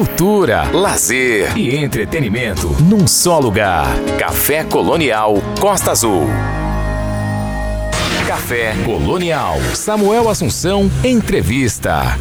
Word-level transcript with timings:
cultura, 0.00 0.62
lazer 0.72 1.54
e 1.58 1.76
entretenimento 1.76 2.68
num 2.82 3.06
só 3.06 3.38
lugar. 3.38 3.86
Café 4.18 4.64
Colonial 4.64 5.34
Costa 5.60 5.90
Azul. 5.90 6.26
Café 8.26 8.74
Colonial. 8.82 9.58
Samuel 9.74 10.30
Assunção, 10.30 10.90
entrevista. 11.04 12.18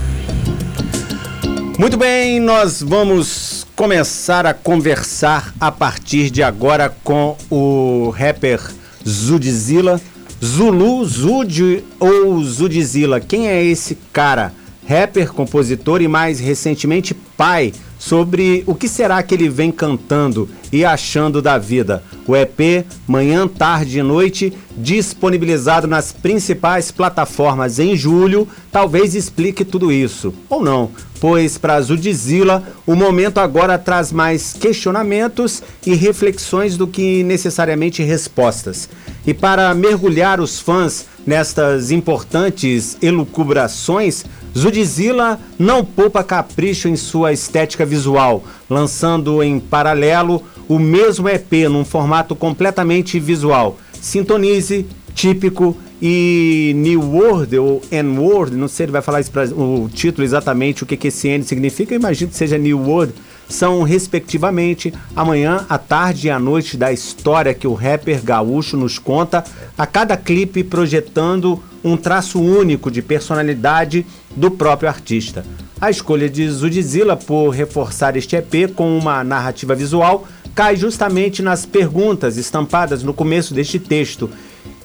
Muito 1.78 1.96
bem, 1.96 2.42
nós 2.42 2.82
vamos 2.82 3.66
começar 3.78 4.46
a 4.46 4.54
conversar 4.54 5.54
a 5.58 5.72
partir 5.72 6.30
de 6.30 6.44
agora 6.44 6.94
com 7.02 7.38
o 7.50 8.10
rapper 8.10 8.60
Zudzilla. 9.08 10.02
Zulu, 10.44 11.06
Zud 11.06 11.86
ou 11.98 12.44
Zudzilla? 12.44 13.22
Quem 13.22 13.48
é 13.48 13.64
esse 13.64 13.98
cara? 14.12 14.52
Rapper, 14.90 15.32
compositor 15.32 16.02
e 16.02 16.08
mais 16.08 16.40
recentemente 16.40 17.14
pai 17.14 17.72
sobre 18.00 18.64
o 18.66 18.74
que 18.74 18.88
será 18.88 19.22
que 19.22 19.36
ele 19.36 19.48
vem 19.48 19.72
cantando 19.72 20.50
e 20.74 20.84
achando 20.84 21.44
da 21.44 21.60
vida. 21.60 22.04
O 22.26 22.36
EP 22.36 22.88
Manhã, 23.08 23.48
Tarde 23.48 24.00
e 24.00 24.02
Noite, 24.02 24.52
disponibilizado 24.76 25.86
nas 25.86 26.12
principais 26.12 26.90
plataformas 26.90 27.78
em 27.78 27.96
julho, 27.96 28.48
talvez 28.72 29.14
explique 29.14 29.64
tudo 29.64 29.92
isso. 29.92 30.34
Ou 30.50 30.64
não, 30.64 30.90
pois 31.20 31.58
para 31.58 31.80
Zudzilla, 31.82 32.64
o 32.86 32.96
momento 32.96 33.40
agora 33.40 33.78
traz 33.78 34.12
mais 34.12 34.54
questionamentos 34.54 35.62
e 35.86 35.94
reflexões 35.94 36.78
do 36.78 36.88
que 36.88 37.24
necessariamente 37.24 38.04
respostas. 38.04 38.90
E 39.28 39.34
para 39.34 39.74
mergulhar 39.74 40.40
os 40.40 40.60
fãs 40.60 41.06
nestas 41.26 41.92
importantes 41.92 42.98
elucubrações, 43.02 44.26
Zudzilla 44.58 45.40
não 45.58 45.84
poupa 45.84 46.24
capricho 46.24 46.88
em 46.88 46.96
sua 46.96 47.32
estética 47.32 47.86
visual, 47.86 48.44
lançando 48.70 49.44
em 49.44 49.60
paralelo 49.60 50.44
o 50.68 50.80
mesmo 50.80 51.28
EP 51.28 51.70
num 51.70 51.86
formato 51.86 52.36
completamente 52.36 53.20
visual. 53.20 53.78
Sintonize, 54.02 54.86
típico 55.20 55.76
e 56.02 56.72
New 56.78 57.02
World 57.02 57.58
ou 57.58 57.82
N-Word, 57.92 58.56
não 58.56 58.70
sei, 58.70 58.86
ele 58.86 58.94
vai 58.94 59.02
falar 59.02 59.22
pra, 59.26 59.44
o 59.44 59.90
título 59.94 60.24
exatamente, 60.24 60.84
o 60.84 60.86
que, 60.86 60.96
que 60.96 61.10
esse 61.10 61.28
N 61.28 61.44
significa, 61.44 61.94
imagino 61.94 62.32
que 62.32 62.38
seja 62.38 62.58
New 62.58 62.80
World, 62.80 63.14
são 63.50 63.84
respectivamente 63.84 64.94
amanhã, 65.14 65.66
a 65.68 65.78
tarde 65.78 66.28
e 66.28 66.30
a 66.30 66.40
noite 66.40 66.78
da 66.78 66.94
história 66.94 67.54
que 67.54 67.68
o 67.68 67.74
rapper 67.74 68.24
gaúcho 68.24 68.78
nos 68.78 68.98
conta, 68.98 69.44
a 69.78 69.86
cada 69.86 70.16
clipe 70.16 70.64
projetando 70.64 71.62
um 71.84 71.98
traço 71.98 72.40
único 72.42 72.90
de 72.90 73.02
personalidade 73.02 74.06
do 74.34 74.50
próprio 74.50 74.88
artista. 74.88 75.46
A 75.82 75.90
escolha 75.90 76.30
de 76.30 76.48
Zudzilla 76.50 77.18
por 77.18 77.50
reforçar 77.50 78.16
este 78.16 78.38
EP 78.38 78.74
com 78.74 78.98
uma 78.98 79.22
narrativa 79.22 79.76
visual 79.76 80.26
cai 80.56 80.76
justamente 80.76 81.42
nas 81.42 81.66
perguntas 81.66 82.38
estampadas 82.38 83.04
no 83.04 83.14
começo 83.14 83.54
deste 83.54 83.80
texto. 83.80 84.30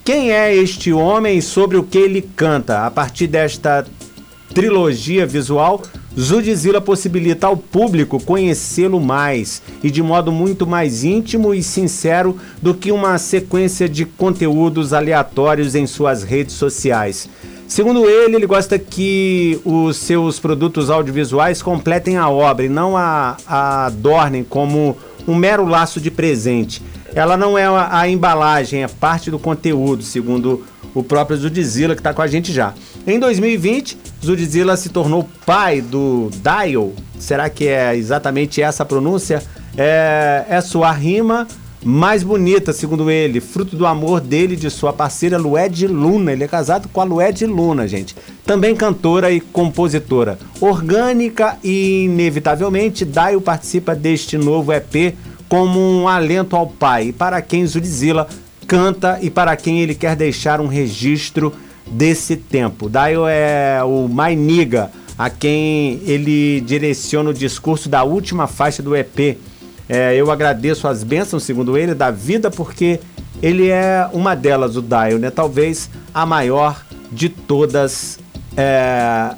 Quem 0.05 0.33
é 0.33 0.55
este 0.55 0.93
homem 0.93 1.39
e 1.39 1.43
sobre 1.43 1.79
o 1.79 1.83
que 1.83 1.97
ele 1.97 2.21
canta? 2.21 2.85
A 2.85 2.91
partir 2.91 3.27
desta 3.27 3.87
trilogia 4.53 5.25
visual, 5.25 5.81
Zudzilla 6.15 6.79
possibilita 6.79 7.47
ao 7.47 7.57
público 7.57 8.23
conhecê-lo 8.23 9.01
mais 9.01 9.63
e 9.83 9.91
de 9.91 10.03
modo 10.03 10.31
muito 10.31 10.67
mais 10.67 11.05
íntimo 11.05 11.55
e 11.55 11.63
sincero 11.63 12.37
do 12.61 12.75
que 12.75 12.93
uma 12.93 13.17
sequência 13.17 13.89
de 13.89 14.05
conteúdos 14.05 14.93
aleatórios 14.93 15.75
em 15.75 15.87
suas 15.87 16.23
redes 16.23 16.55
sociais. 16.55 17.27
Segundo 17.67 18.07
ele, 18.07 18.37
ele 18.37 18.47
gosta 18.47 18.79
que 18.79 19.59
os 19.65 19.97
seus 19.97 20.39
produtos 20.39 20.91
audiovisuais 20.91 21.63
completem 21.63 22.19
a 22.19 22.29
obra 22.29 22.67
e 22.67 22.69
não 22.69 22.95
a, 22.95 23.39
a 23.47 23.87
adornem 23.87 24.45
como 24.45 24.99
um 25.27 25.35
mero 25.35 25.65
laço 25.65 25.99
de 25.99 26.11
presente. 26.11 26.83
Ela 27.15 27.37
não 27.37 27.57
é 27.57 27.65
a, 27.65 28.01
a 28.01 28.09
embalagem, 28.09 28.83
é 28.83 28.89
parte 28.89 29.31
do 29.31 29.39
conteúdo, 29.39 30.03
segundo 30.03 30.65
o 30.95 31.03
próprio 31.03 31.37
Zudzilla, 31.37 31.95
que 31.95 32.01
está 32.01 32.13
com 32.13 32.23
a 32.23 32.27
gente 32.27 32.53
já. 32.53 32.75
Em 33.07 33.19
2020, 33.19 33.99
Zudzilla 34.25 34.77
se 34.77 34.89
tornou 34.89 35.29
pai 35.45 35.81
do 35.81 36.31
Dial. 36.43 36.93
Será 37.19 37.49
que 37.49 37.67
é 37.67 37.97
exatamente 37.97 38.63
essa 38.63 38.83
a 38.83 38.87
pronúncia? 38.87 39.43
É, 39.77 40.45
é 40.49 40.61
sua 40.61 40.93
rima 40.93 41.47
mais 41.85 42.23
bonita, 42.23 42.73
segundo 42.73 43.11
ele, 43.11 43.41
fruto 43.41 43.77
do 43.77 43.85
amor 43.85 44.19
dele 44.21 44.55
e 44.55 44.57
de 44.57 44.71
sua 44.71 44.93
parceira 44.93 45.37
Lued 45.37 45.87
Luna. 45.87 46.33
Ele 46.33 46.45
é 46.45 46.49
casado 46.49 46.89
com 46.89 47.01
a 47.01 47.05
Lued 47.05 47.45
Luna, 47.45 47.87
gente. 47.87 48.17
Também 48.47 48.75
cantora 48.75 49.31
e 49.31 49.39
compositora. 49.39 50.39
Orgânica 50.61 51.59
e 51.63 52.05
inevitavelmente, 52.05 53.05
Daio 53.05 53.41
participa 53.41 53.95
deste 53.95 54.39
novo 54.39 54.73
EP 54.73 55.15
como 55.49 55.81
um 55.81 56.09
alento 56.09 56.57
ao 56.57 56.67
pai, 56.67 57.13
para 57.13 57.41
quem 57.43 57.67
Zudzilla 57.67 58.29
canta 58.67 59.19
e 59.21 59.31
para 59.31 59.57
quem 59.57 59.81
ele 59.81 59.95
quer 59.95 60.17
deixar 60.17 60.61
um 60.61 60.67
registro 60.67 61.53
desse 61.87 62.37
tempo. 62.37 62.89
Daio 62.89 63.27
é 63.27 63.83
o 63.85 64.09
Mainiga, 64.09 64.91
a 65.19 65.31
quem 65.31 66.01
ele 66.05 66.61
direciona 66.63 67.31
o 67.31 67.35
discurso 67.35 67.89
da 67.89 68.03
última 68.03 68.47
faixa 68.47 68.83
do 68.83 68.97
EP. 68.97 69.39
É, 69.89 70.15
eu 70.17 70.31
agradeço 70.31 70.89
as 70.89 71.05
bênçãos, 71.05 71.43
segundo 71.43 71.77
ele, 71.77 71.95
da 71.95 72.11
vida, 72.11 72.51
porque 72.51 73.01
ele 73.43 73.69
é 73.69 74.09
uma 74.13 74.35
delas, 74.35 74.77
o 74.77 74.83
Daio, 74.83 75.19
né? 75.19 75.31
Talvez 75.31 75.91
a 76.13 76.25
maior 76.25 76.85
de 77.13 77.29
todas 77.29 78.19
é, 78.57 79.35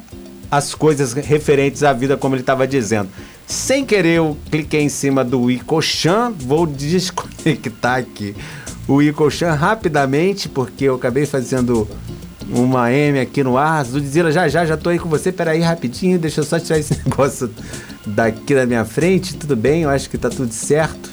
as 0.49 0.73
coisas 0.73 1.13
referentes 1.13 1.83
à 1.83 1.91
vida, 1.93 2.15
como 2.15 2.35
ele 2.35 2.41
estava 2.41 2.65
dizendo. 2.65 3.09
Sem 3.47 3.85
querer, 3.85 4.17
eu 4.17 4.37
cliquei 4.51 4.81
em 4.81 4.89
cima 4.89 5.23
do 5.23 5.49
Icochan, 5.49 6.33
vou 6.37 6.67
desconectar 6.67 7.99
aqui 7.99 8.35
o 8.87 9.01
Icochan 9.01 9.53
rapidamente, 9.53 10.49
porque 10.49 10.83
eu 10.83 10.95
acabei 10.95 11.25
fazendo 11.25 11.87
uma 12.49 12.91
M 12.91 13.19
aqui 13.19 13.43
no 13.43 13.57
ar. 13.57 13.85
Zudzilla, 13.85 14.31
já 14.31 14.47
já, 14.47 14.65
já 14.65 14.75
tô 14.75 14.89
aí 14.89 14.99
com 14.99 15.09
você. 15.09 15.31
Pera 15.31 15.51
aí 15.51 15.61
rapidinho, 15.61 16.19
deixa 16.19 16.41
eu 16.41 16.45
só 16.45 16.59
tirar 16.59 16.79
esse 16.79 16.93
negócio 17.03 17.49
daqui 18.05 18.53
da 18.53 18.65
minha 18.65 18.83
frente. 18.83 19.35
Tudo 19.35 19.55
bem, 19.55 19.83
eu 19.83 19.89
acho 19.89 20.09
que 20.09 20.17
tá 20.17 20.29
tudo 20.29 20.53
certo. 20.53 21.09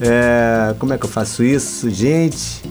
É, 0.00 0.74
como 0.78 0.94
é 0.94 0.98
que 0.98 1.04
eu 1.04 1.10
faço 1.10 1.44
isso, 1.44 1.90
gente? 1.90 2.62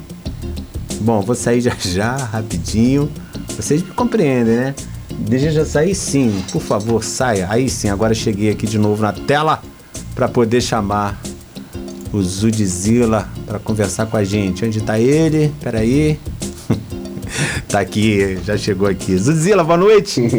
Bom, 1.02 1.22
vou 1.22 1.36
sair 1.36 1.62
já 1.62 1.76
já, 1.80 2.16
rapidinho. 2.16 3.12
Vocês 3.56 3.82
me 3.82 3.92
compreendem, 3.92 4.56
né? 4.56 4.76
Eu 5.56 5.66
sair 5.66 5.94
sim, 5.96 6.44
por 6.52 6.62
favor, 6.62 7.04
saia. 7.04 7.48
Aí 7.50 7.70
sim, 7.70 7.90
agora 7.90 8.14
cheguei 8.14 8.50
aqui 8.50 8.66
de 8.66 8.78
novo 8.78 9.02
na 9.02 9.14
tela 9.14 9.62
para 10.16 10.28
poder 10.28 10.62
chamar 10.62 11.20
o 12.12 12.22
Zudzilla 12.22 13.30
para 13.46 13.60
conversar 13.60 14.06
com 14.08 14.18
a 14.18 14.24
gente. 14.24 14.66
Onde 14.66 14.82
tá 14.82 15.00
ele? 15.00 15.54
Peraí. 15.62 16.20
tá 17.68 17.80
aqui, 17.80 18.38
já 18.44 18.58
chegou 18.58 18.88
aqui. 18.88 19.18
Zuzila, 19.18 19.64
boa 19.64 19.78
noite. 19.78 20.22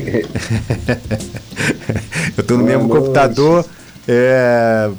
eu 2.36 2.44
tô 2.44 2.56
no 2.56 2.64
boa 2.64 2.70
mesmo 2.70 2.88
noite. 2.88 3.00
computador. 3.00 3.64
É, 4.08 4.91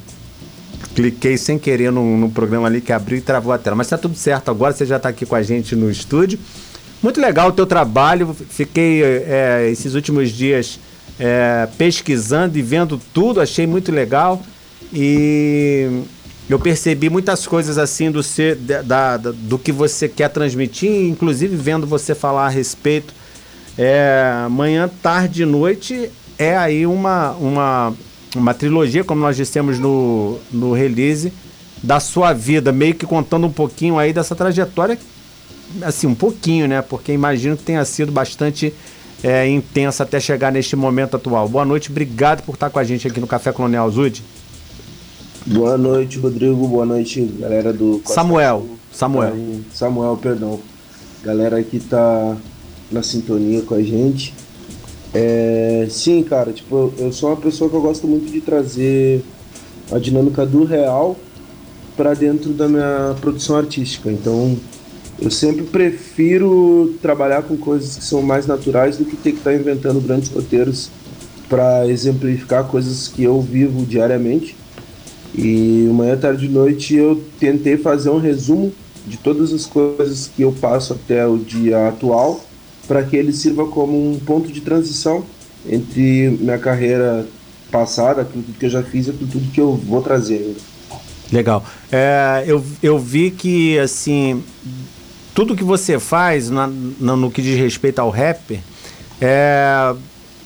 cliquei 0.95 1.37
sem 1.37 1.57
querer 1.59 1.91
no, 1.91 2.17
no, 2.17 2.29
programa 2.29 2.67
ali 2.67 2.81
que 2.81 2.93
abriu 2.93 3.17
e 3.17 3.21
travou 3.21 3.51
a 3.51 3.57
tela. 3.57 3.75
Mas 3.75 3.87
tá 3.87 3.97
tudo 3.97 4.15
certo 4.15 4.49
agora, 4.49 4.73
você 4.73 4.85
já 4.85 4.99
tá 4.99 5.09
aqui 5.09 5.25
com 5.25 5.35
a 5.35 5.41
gente 5.41 5.75
no 5.75 5.89
estúdio. 5.89 6.39
Muito 7.01 7.19
legal 7.19 7.50
o 7.50 7.51
teu 7.51 7.66
trabalho. 7.66 8.35
Fiquei 8.50 9.03
é, 9.03 9.69
esses 9.72 9.95
últimos 9.95 10.29
dias 10.29 10.79
é, 11.19 11.67
pesquisando 11.78 12.57
e 12.57 12.62
vendo 12.62 13.00
tudo, 13.13 13.41
achei 13.41 13.66
muito 13.66 13.91
legal. 13.91 14.41
E 14.94 16.03
eu 16.50 16.59
percebi 16.59 17.09
muitas 17.09 17.47
coisas 17.47 17.78
assim 17.78 18.11
do, 18.11 18.22
ser, 18.22 18.56
da, 18.56 18.81
da, 19.17 19.17
do 19.17 19.57
que 19.57 19.72
você 19.72 20.07
quer 20.09 20.29
transmitir, 20.29 21.07
inclusive 21.07 21.56
vendo 21.56 21.88
você 21.88 22.13
falar 22.13 22.47
a 22.47 22.50
respeito. 22.50 23.13
É, 23.78 24.47
manhã, 24.50 24.90
tarde 25.01 25.44
e 25.44 25.45
noite 25.45 26.11
é 26.38 26.57
aí 26.57 26.85
uma, 26.85 27.31
uma, 27.31 27.94
uma 28.35 28.53
trilogia, 28.53 29.03
como 29.03 29.22
nós 29.22 29.37
dissemos 29.37 29.79
no, 29.79 30.40
no 30.52 30.73
release, 30.73 31.31
da 31.81 31.99
sua 31.99 32.34
vida, 32.34 32.72
meio 32.72 32.96
que 32.96 33.05
contando 33.05 33.47
um 33.47 33.52
pouquinho 33.52 33.97
aí 33.97 34.11
dessa 34.11 34.35
trajetória, 34.35 34.99
assim, 35.82 36.08
um 36.08 36.16
pouquinho, 36.16 36.68
né? 36.68 36.82
Porque 36.82 37.12
imagino 37.12 37.58
que 37.58 37.64
tenha 37.64 37.84
sido 37.85 38.12
bastante 38.12 38.73
é, 39.23 39.47
intensa 39.47 40.03
até 40.03 40.20
chegar 40.20 40.52
neste 40.52 40.76
momento 40.76 41.16
atual. 41.16 41.47
Boa 41.47 41.66
noite, 41.66 41.90
obrigado 41.90 42.44
por 42.44 42.56
estar 42.56 42.70
com 42.70 42.79
a 42.79 42.84
gente 42.84 43.08
aqui 43.08 43.20
no 43.20 43.28
Café 43.28 43.52
Colonial 43.52 43.90
Zude. 43.91 44.23
Boa 45.46 45.78
noite, 45.78 46.20
Rodrigo. 46.20 46.68
Boa 46.68 46.85
noite, 46.85 47.22
galera 47.40 47.73
do. 47.73 48.00
Costa 48.03 48.14
Samuel. 48.14 48.66
Samuel. 48.91 49.34
Samuel, 49.73 50.18
perdão. 50.18 50.59
Galera 51.23 51.62
que 51.64 51.79
tá 51.79 52.38
na 52.91 53.02
sintonia 53.02 53.62
com 53.62 53.73
a 53.73 53.82
gente. 53.82 54.34
É, 55.14 55.88
sim, 55.90 56.23
cara, 56.23 56.52
tipo, 56.52 56.94
eu 56.97 57.12
sou 57.12 57.29
uma 57.29 57.38
pessoa 57.38 57.70
que 57.70 57.76
eu 57.76 57.82
gosto 57.82 58.08
muito 58.08 58.32
de 58.32 58.40
trazer 58.40 59.23
a 59.91 59.97
dinâmica 59.97 60.46
do 60.46 60.64
real 60.64 61.18
para 61.97 62.14
dentro 62.14 62.53
da 62.53 62.68
minha 62.68 63.16
produção 63.20 63.58
artística. 63.58 64.12
Então, 64.12 64.58
eu 65.22 65.29
sempre 65.29 65.64
prefiro 65.64 66.96
trabalhar 67.02 67.44
com 67.44 67.56
coisas 67.56 67.96
que 67.96 68.03
são 68.03 68.23
mais 68.23 68.47
naturais 68.47 68.97
do 68.97 69.06
que 69.06 69.16
ter 69.16 69.32
que 69.34 69.38
estar 69.38 69.52
tá 69.52 69.56
inventando 69.56 70.02
grandes 70.02 70.29
roteiros 70.29 70.90
para 71.47 71.88
exemplificar 71.88 72.64
coisas 72.64 73.08
que 73.08 73.23
eu 73.23 73.40
vivo 73.40 73.85
diariamente. 73.85 74.56
E 75.35 75.88
manhã, 75.94 76.18
tarde 76.18 76.46
e 76.47 76.50
noite 76.50 76.96
eu 76.96 77.22
tentei 77.40 77.78
fazer 77.78 78.09
um 78.09 78.18
resumo 78.18 78.73
de 79.06 79.18
todas 79.18 79.53
as 79.53 79.66
coisas 79.66 80.28
que 80.28 80.41
eu 80.41 80.52
passo 80.59 80.94
até 80.94 81.26
o 81.28 81.38
dia 81.38 81.88
atual, 81.88 82.44
para 82.88 83.03
que 83.03 83.16
ele 83.16 83.32
sirva 83.32 83.68
como 83.68 84.12
um 84.12 84.20
ponto 84.20 84.52
de 84.52 84.62
transição 84.62 85.23
entre 85.70 86.29
minha 86.40 86.58
carreira 86.58 87.28
passada, 87.72 88.26
tudo 88.26 88.58
que 88.58 88.66
eu 88.66 88.70
já 88.70 88.82
fiz 88.82 89.08
e 89.08 89.14
tudo 89.14 89.52
que 89.52 89.62
eu 89.62 89.76
vou 89.76 90.02
trazer. 90.02 90.56
Legal. 91.32 91.64
É, 91.91 92.44
eu, 92.46 92.64
eu 92.84 93.00
vi 93.00 93.32
que, 93.32 93.79
assim, 93.79 94.44
tudo 95.33 95.55
que 95.55 95.63
você 95.63 95.99
faz 95.99 96.49
na, 96.49 96.67
no, 96.67 97.16
no 97.16 97.31
que 97.31 97.41
diz 97.41 97.57
respeito 97.57 97.99
ao 97.99 98.09
rap, 98.09 98.59
é, 99.19 99.95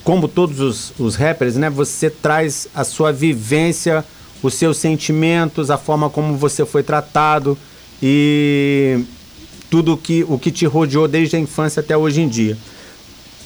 como 0.04 0.28
todos 0.28 0.60
os, 0.60 0.94
os 1.00 1.16
rappers, 1.16 1.56
né? 1.56 1.70
Você 1.70 2.10
traz 2.10 2.68
a 2.74 2.84
sua 2.84 3.12
vivência, 3.12 4.06
os 4.44 4.54
seus 4.54 4.78
sentimentos, 4.78 5.72
a 5.72 5.78
forma 5.78 6.10
como 6.10 6.38
você 6.38 6.66
foi 6.66 6.84
tratado 6.84 7.58
e 8.02 9.04
tudo 9.70 9.98
que, 9.98 10.24
o 10.28 10.38
que 10.38 10.52
te 10.52 10.66
rodeou 10.66 11.08
desde 11.08 11.36
a 11.36 11.40
infância 11.40 11.80
até 11.80 11.98
hoje 11.98 12.22
em 12.22 12.28
dia. 12.28 12.58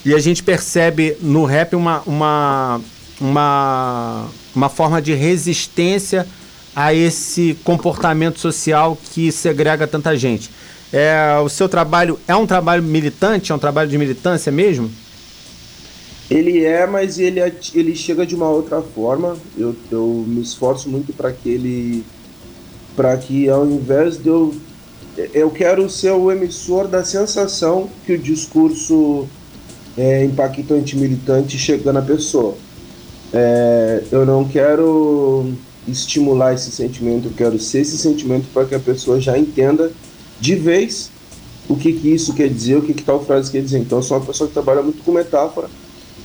E 0.03 0.13
a 0.13 0.19
gente 0.19 0.43
percebe 0.43 1.15
no 1.21 1.45
rap 1.45 1.75
uma, 1.75 2.01
uma, 2.05 2.81
uma, 3.19 4.27
uma 4.55 4.69
forma 4.69 5.01
de 5.01 5.13
resistência 5.13 6.27
a 6.75 6.93
esse 6.93 7.57
comportamento 7.63 8.39
social 8.39 8.97
que 9.13 9.31
segrega 9.31 9.87
tanta 9.87 10.15
gente. 10.17 10.49
É, 10.91 11.37
o 11.43 11.49
seu 11.49 11.69
trabalho 11.69 12.19
é 12.27 12.35
um 12.35 12.47
trabalho 12.47 12.81
militante, 12.81 13.51
é 13.51 13.55
um 13.55 13.59
trabalho 13.59 13.89
de 13.89 13.97
militância 13.97 14.51
mesmo? 14.51 14.89
Ele 16.29 16.63
é, 16.63 16.85
mas 16.85 17.17
ele, 17.17 17.39
é, 17.39 17.51
ele 17.73 17.95
chega 17.95 18.25
de 18.25 18.35
uma 18.35 18.49
outra 18.49 18.81
forma. 18.81 19.35
Eu, 19.57 19.75
eu 19.91 20.25
me 20.27 20.41
esforço 20.41 20.89
muito 20.89 21.11
para 21.13 21.31
que 21.31 21.49
ele. 21.49 22.03
para 22.95 23.17
que 23.17 23.49
ao 23.49 23.65
invés 23.65 24.17
de 24.17 24.29
eu. 24.29 24.53
Eu 25.33 25.49
quero 25.49 25.89
ser 25.89 26.11
o 26.11 26.31
emissor 26.31 26.87
da 26.87 27.03
sensação 27.03 27.89
que 28.05 28.13
o 28.13 28.17
discurso 28.17 29.27
é, 29.97 30.23
impactante 30.23 30.95
militante 30.95 31.57
chega 31.57 31.91
na 31.91 32.01
pessoa. 32.01 32.55
É, 33.33 34.03
eu 34.11 34.25
não 34.25 34.47
quero 34.47 35.51
estimular 35.87 36.53
esse 36.53 36.71
sentimento, 36.71 37.27
eu 37.27 37.33
quero 37.35 37.59
ser 37.59 37.81
esse 37.81 37.97
sentimento 37.97 38.47
para 38.53 38.65
que 38.65 38.75
a 38.75 38.79
pessoa 38.79 39.19
já 39.19 39.37
entenda 39.37 39.91
de 40.39 40.55
vez 40.55 41.11
o 41.67 41.75
que, 41.75 41.93
que 41.93 42.09
isso 42.09 42.33
quer 42.33 42.49
dizer, 42.49 42.77
o 42.77 42.81
que, 42.81 42.93
que 42.93 43.03
tal 43.03 43.23
frase 43.23 43.51
quer 43.51 43.61
dizer. 43.61 43.77
Então 43.77 43.99
eu 43.99 44.03
sou 44.03 44.17
uma 44.17 44.25
pessoa 44.25 44.47
que 44.47 44.53
trabalha 44.53 44.81
muito 44.81 45.03
com 45.03 45.11
metáfora. 45.11 45.69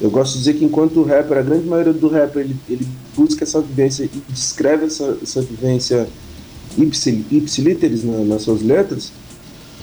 Eu 0.00 0.10
gosto 0.10 0.32
de 0.32 0.38
dizer 0.38 0.54
que 0.54 0.64
enquanto 0.64 1.00
o 1.00 1.04
rapper, 1.04 1.38
a 1.38 1.42
grande 1.42 1.68
maioria 1.68 1.92
do 1.92 2.08
rapper, 2.08 2.42
ele, 2.42 2.56
ele 2.68 2.86
busca 3.14 3.44
essa 3.44 3.60
vivência 3.60 4.04
e 4.04 4.10
descreve 4.30 4.86
essa, 4.86 5.16
essa 5.22 5.42
vivência 5.42 6.08
ipsiliteris 7.30 8.02
na, 8.02 8.24
nas 8.24 8.42
suas 8.42 8.62
letras, 8.62 9.12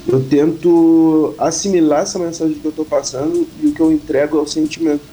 eu 0.06 0.22
tento 0.24 1.34
assimilar 1.38 2.02
essa 2.02 2.18
mensagem 2.18 2.54
que 2.54 2.64
eu 2.64 2.70
estou 2.70 2.84
passando 2.84 3.46
e 3.62 3.68
o 3.68 3.72
que 3.72 3.80
eu 3.80 3.92
entrego 3.92 4.38
é 4.38 4.42
o 4.42 4.46
sentimento. 4.46 5.11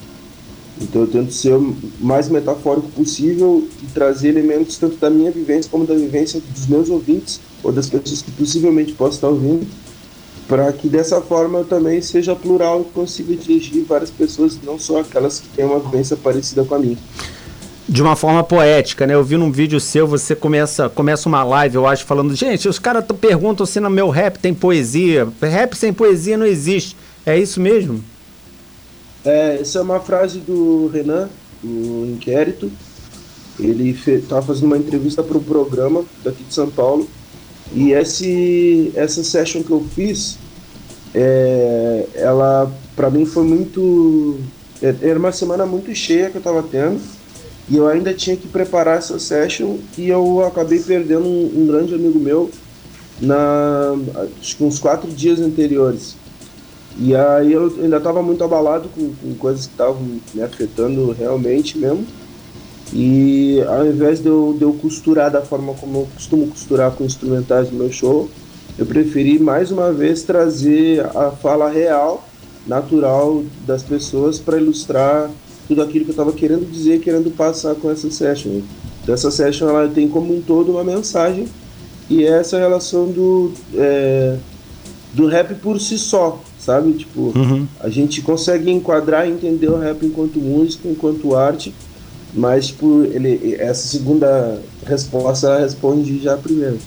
Então 0.81 1.01
eu 1.01 1.07
tento 1.07 1.33
ser 1.33 1.53
o 1.53 1.75
mais 1.99 2.29
metafórico 2.29 2.87
possível 2.89 3.67
e 3.83 3.87
trazer 3.87 4.29
elementos 4.29 4.77
tanto 4.77 4.97
da 4.97 5.09
minha 5.09 5.29
vivência 5.29 5.69
como 5.69 5.85
da 5.85 5.93
vivência 5.93 6.41
dos 6.53 6.67
meus 6.67 6.89
ouvintes 6.89 7.41
ou 7.61 7.71
das 7.71 7.89
pessoas 7.89 8.21
que 8.21 8.31
possivelmente 8.31 8.93
possam 8.93 9.15
estar 9.15 9.27
ouvindo, 9.27 9.67
para 10.47 10.71
que 10.71 10.87
dessa 10.87 11.21
forma 11.21 11.59
eu 11.59 11.65
também 11.65 12.01
seja 12.01 12.35
plural 12.35 12.81
e 12.81 12.93
consiga 12.93 13.33
atingir 13.33 13.81
várias 13.81 14.09
pessoas, 14.09 14.57
não 14.63 14.79
só 14.79 15.01
aquelas 15.01 15.39
que 15.39 15.47
têm 15.49 15.65
uma 15.65 15.79
vivência 15.79 16.15
parecida 16.15 16.63
com 16.63 16.75
a 16.75 16.79
minha. 16.79 16.97
De 17.87 18.01
uma 18.01 18.15
forma 18.15 18.43
poética, 18.43 19.05
né? 19.05 19.15
Eu 19.15 19.23
vi 19.23 19.35
num 19.35 19.51
vídeo 19.51 19.79
seu, 19.79 20.07
você 20.07 20.35
começa, 20.35 20.87
começa 20.89 21.27
uma 21.27 21.43
live, 21.43 21.75
eu 21.75 21.87
acho, 21.87 22.05
falando, 22.05 22.35
gente, 22.35 22.69
os 22.69 22.77
caras 22.77 23.03
perguntam 23.19 23.65
se 23.65 23.79
no 23.79 23.89
meu 23.89 24.09
rap 24.09 24.37
tem 24.37 24.53
poesia. 24.53 25.27
Rap 25.41 25.75
sem 25.75 25.91
poesia 25.91 26.37
não 26.37 26.45
existe. 26.45 26.95
É 27.25 27.37
isso 27.37 27.59
mesmo? 27.59 28.03
É, 29.25 29.59
essa 29.61 29.79
é 29.79 29.81
uma 29.81 29.99
frase 29.99 30.39
do 30.39 30.87
Renan, 30.87 31.29
do 31.61 32.05
Inquérito. 32.05 32.71
Ele 33.59 33.89
estava 33.89 34.41
fazendo 34.41 34.67
uma 34.67 34.77
entrevista 34.77 35.21
para 35.21 35.37
um 35.37 35.43
programa 35.43 36.05
daqui 36.23 36.43
de 36.43 36.53
São 36.53 36.69
Paulo. 36.69 37.07
E 37.73 37.91
esse, 37.91 38.91
essa 38.95 39.23
session 39.23 39.61
que 39.61 39.71
eu 39.71 39.85
fiz, 39.93 40.37
é, 41.13 42.07
ela 42.15 42.71
para 42.95 43.09
mim 43.09 43.25
foi 43.25 43.43
muito. 43.43 44.39
É, 44.81 44.95
era 45.01 45.19
uma 45.19 45.31
semana 45.31 45.65
muito 45.65 45.93
cheia 45.93 46.29
que 46.29 46.37
eu 46.37 46.39
estava 46.39 46.63
tendo. 46.63 46.99
E 47.69 47.77
eu 47.77 47.87
ainda 47.87 48.13
tinha 48.13 48.35
que 48.35 48.47
preparar 48.47 48.97
essa 48.97 49.19
session 49.19 49.77
e 49.95 50.09
eu 50.09 50.43
acabei 50.43 50.79
perdendo 50.79 51.25
um, 51.25 51.51
um 51.55 51.67
grande 51.67 51.93
amigo 51.93 52.17
meu 52.17 52.49
na 53.21 53.95
acho 54.41 54.57
que 54.57 54.63
uns 54.63 54.79
quatro 54.79 55.11
dias 55.11 55.39
anteriores. 55.39 56.15
E 57.01 57.15
aí 57.15 57.53
eu 57.53 57.73
ainda 57.81 57.97
estava 57.97 58.21
muito 58.21 58.43
abalado 58.43 58.89
com, 58.89 59.13
com 59.13 59.33
coisas 59.35 59.65
que 59.65 59.71
estavam 59.71 60.19
me 60.33 60.41
afetando 60.41 61.11
realmente 61.11 61.77
mesmo. 61.77 62.05
E 62.91 63.61
ao 63.67 63.85
invés 63.85 64.19
de 64.19 64.27
eu, 64.27 64.53
de 64.57 64.63
eu 64.63 64.73
costurar 64.73 65.31
da 65.31 65.41
forma 65.41 65.73
como 65.75 65.99
eu 65.99 66.07
costumo 66.13 66.47
costurar 66.47 66.91
com 66.91 67.05
instrumentais 67.05 67.71
no 67.71 67.77
meu 67.77 67.91
show, 67.91 68.29
eu 68.77 68.85
preferi 68.85 69.39
mais 69.39 69.71
uma 69.71 69.93
vez 69.93 70.23
trazer 70.23 71.05
a 71.15 71.31
fala 71.31 71.69
real, 71.69 72.27
natural 72.67 73.43
das 73.65 73.81
pessoas 73.81 74.39
para 74.39 74.57
ilustrar 74.57 75.29
tudo 75.67 75.81
aquilo 75.81 76.03
que 76.03 76.11
eu 76.11 76.13
estava 76.13 76.33
querendo 76.33 76.69
dizer, 76.69 76.99
querendo 76.99 77.31
passar 77.31 77.75
com 77.75 77.89
essa 77.89 78.09
session. 78.11 78.61
Então 79.03 79.13
essa 79.13 79.31
session 79.31 79.69
ela 79.69 79.87
tem 79.87 80.09
como 80.09 80.35
um 80.35 80.41
todo 80.41 80.71
uma 80.71 80.83
mensagem 80.83 81.47
e 82.09 82.25
é 82.25 82.39
essa 82.39 82.57
relação 82.57 83.05
do, 83.05 83.53
é, 83.75 84.35
do 85.13 85.27
rap 85.27 85.53
por 85.55 85.79
si 85.79 85.97
só, 85.97 86.41
sabe? 86.69 86.93
Tipo, 86.93 87.33
uhum. 87.35 87.67
a 87.79 87.89
gente 87.89 88.21
consegue 88.21 88.69
enquadrar 88.69 89.27
e 89.27 89.31
entender 89.31 89.69
o 89.69 89.79
rap 89.79 90.05
enquanto 90.05 90.37
música, 90.39 90.87
enquanto 90.87 91.35
arte, 91.35 91.73
mas 92.31 92.67
tipo, 92.67 93.03
ele, 93.05 93.55
essa 93.55 93.87
segunda 93.87 94.61
resposta 94.85 95.57
responde 95.57 96.19
já 96.19 96.37
primeiro. 96.37 96.77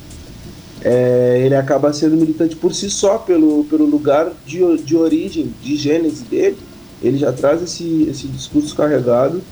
É, 0.84 1.42
ele 1.44 1.56
acaba 1.56 1.92
sendo 1.92 2.16
militante 2.16 2.54
por 2.54 2.72
si 2.72 2.88
só, 2.88 3.18
pelo, 3.18 3.64
pelo 3.64 3.84
lugar 3.84 4.32
de, 4.46 4.60
de 4.78 4.96
origem, 4.96 5.52
de 5.60 5.76
gênese 5.76 6.24
dele, 6.24 6.58
ele 7.02 7.18
já 7.18 7.32
traz 7.32 7.60
esse, 7.60 8.06
esse 8.08 8.28
discurso 8.28 8.76
carregado. 8.76 9.42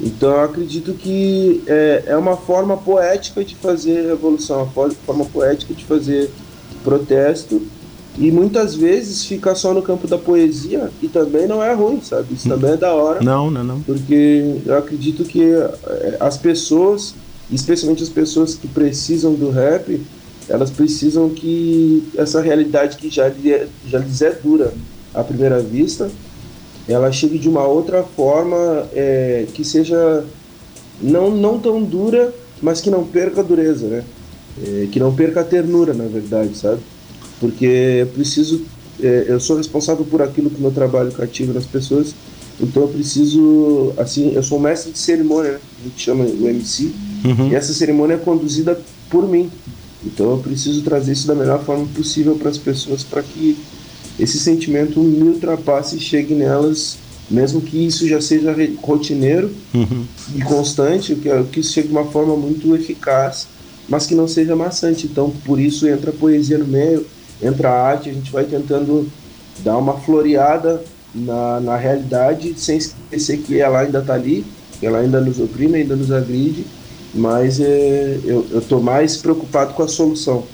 Então 0.00 0.30
eu 0.30 0.40
acredito 0.42 0.94
que 0.94 1.62
é, 1.66 2.04
é 2.06 2.16
uma 2.16 2.34
forma 2.34 2.78
poética 2.78 3.44
de 3.44 3.54
fazer 3.56 4.06
revolução, 4.06 4.62
uma 4.74 4.90
forma 4.94 5.26
poética 5.26 5.74
de 5.74 5.84
fazer 5.84 6.30
protesto 6.82 7.60
e 8.18 8.30
muitas 8.30 8.74
vezes 8.74 9.24
fica 9.24 9.54
só 9.54 9.72
no 9.72 9.82
campo 9.82 10.06
da 10.06 10.18
poesia 10.18 10.90
e 11.00 11.08
também 11.08 11.46
não 11.46 11.62
é 11.62 11.72
ruim, 11.72 12.00
sabe? 12.02 12.34
Isso 12.34 12.48
também 12.48 12.72
é 12.72 12.76
da 12.76 12.92
hora. 12.92 13.22
Não, 13.22 13.50
não, 13.50 13.62
não. 13.62 13.80
Porque 13.82 14.56
eu 14.66 14.76
acredito 14.76 15.24
que 15.24 15.42
eh, 15.42 16.16
as 16.18 16.36
pessoas, 16.36 17.14
especialmente 17.50 18.02
as 18.02 18.08
pessoas 18.08 18.54
que 18.54 18.66
precisam 18.66 19.34
do 19.34 19.50
rap, 19.50 20.00
elas 20.48 20.70
precisam 20.70 21.30
que 21.30 22.08
essa 22.16 22.40
realidade 22.40 22.96
que 22.96 23.08
já, 23.08 23.26
é, 23.26 23.68
já 23.86 23.98
lhes 23.98 24.20
é 24.20 24.32
dura 24.32 24.74
à 25.14 25.22
primeira 25.22 25.60
vista, 25.60 26.10
ela 26.88 27.12
chegue 27.12 27.38
de 27.38 27.48
uma 27.48 27.64
outra 27.64 28.02
forma 28.02 28.88
é, 28.92 29.46
que 29.54 29.64
seja 29.64 30.24
não, 31.00 31.30
não 31.30 31.58
tão 31.58 31.82
dura, 31.82 32.34
mas 32.60 32.80
que 32.80 32.90
não 32.90 33.04
perca 33.04 33.40
a 33.40 33.44
dureza, 33.44 33.86
né? 33.86 34.04
É, 34.62 34.88
que 34.90 34.98
não 34.98 35.14
perca 35.14 35.40
a 35.40 35.44
ternura, 35.44 35.94
na 35.94 36.04
verdade, 36.04 36.56
sabe? 36.56 36.80
Porque 37.40 37.64
eu 38.00 38.06
preciso, 38.08 38.62
é, 39.02 39.24
eu 39.28 39.40
sou 39.40 39.56
responsável 39.56 40.04
por 40.04 40.22
aquilo 40.22 40.50
que 40.50 40.58
o 40.58 40.60
meu 40.60 40.70
trabalho 40.70 41.10
cativa 41.10 41.52
nas 41.52 41.66
pessoas, 41.66 42.14
então 42.60 42.82
eu 42.82 42.88
preciso, 42.88 43.92
assim, 43.96 44.32
eu 44.34 44.42
sou 44.42 44.60
mestre 44.60 44.92
de 44.92 44.98
cerimônia, 44.98 45.52
né? 45.52 45.60
a 45.80 45.88
gente 45.88 46.02
chama 46.02 46.24
o 46.24 46.46
MC, 46.46 46.92
uhum. 47.24 47.48
e 47.48 47.54
essa 47.54 47.72
cerimônia 47.72 48.14
é 48.14 48.18
conduzida 48.18 48.78
por 49.08 49.26
mim, 49.26 49.50
então 50.04 50.32
eu 50.32 50.38
preciso 50.38 50.82
trazer 50.82 51.12
isso 51.12 51.26
da 51.26 51.34
melhor 51.34 51.64
forma 51.64 51.86
possível 51.94 52.36
para 52.36 52.50
as 52.50 52.58
pessoas, 52.58 53.02
para 53.02 53.22
que 53.22 53.56
esse 54.18 54.38
sentimento 54.38 55.00
me 55.00 55.28
ultrapasse 55.30 55.96
e 55.96 56.00
chegue 56.00 56.34
nelas, 56.34 56.98
mesmo 57.30 57.60
que 57.60 57.86
isso 57.86 58.06
já 58.06 58.20
seja 58.20 58.54
rotineiro 58.82 59.50
uhum. 59.72 60.04
e 60.34 60.42
constante, 60.42 61.14
que, 61.14 61.28
que 61.44 61.60
isso 61.60 61.72
chegue 61.72 61.88
de 61.88 61.94
uma 61.94 62.04
forma 62.04 62.36
muito 62.36 62.74
eficaz, 62.74 63.46
mas 63.88 64.06
que 64.06 64.14
não 64.14 64.28
seja 64.28 64.54
maçante. 64.54 65.06
Então, 65.06 65.32
por 65.44 65.58
isso 65.58 65.86
entra 65.88 66.10
a 66.10 66.14
poesia 66.14 66.58
no 66.58 66.66
meio, 66.66 67.06
entra 67.42 67.70
a 67.70 67.88
arte, 67.88 68.10
a 68.10 68.12
gente 68.12 68.30
vai 68.30 68.44
tentando 68.44 69.08
dar 69.60 69.76
uma 69.76 69.94
floreada 69.98 70.82
na, 71.14 71.60
na 71.60 71.76
realidade, 71.76 72.54
sem 72.56 72.76
esquecer 72.76 73.38
que 73.38 73.60
ela 73.60 73.80
ainda 73.80 73.98
está 74.00 74.14
ali, 74.14 74.44
ela 74.82 74.98
ainda 74.98 75.20
nos 75.20 75.38
oprime, 75.38 75.78
ainda 75.78 75.96
nos 75.96 76.10
agride, 76.10 76.64
mas 77.14 77.60
é, 77.60 78.18
eu, 78.24 78.46
estou 78.58 78.80
mais 78.80 79.16
preocupado 79.16 79.74
com 79.74 79.82
a 79.82 79.88
solução. 79.88 80.44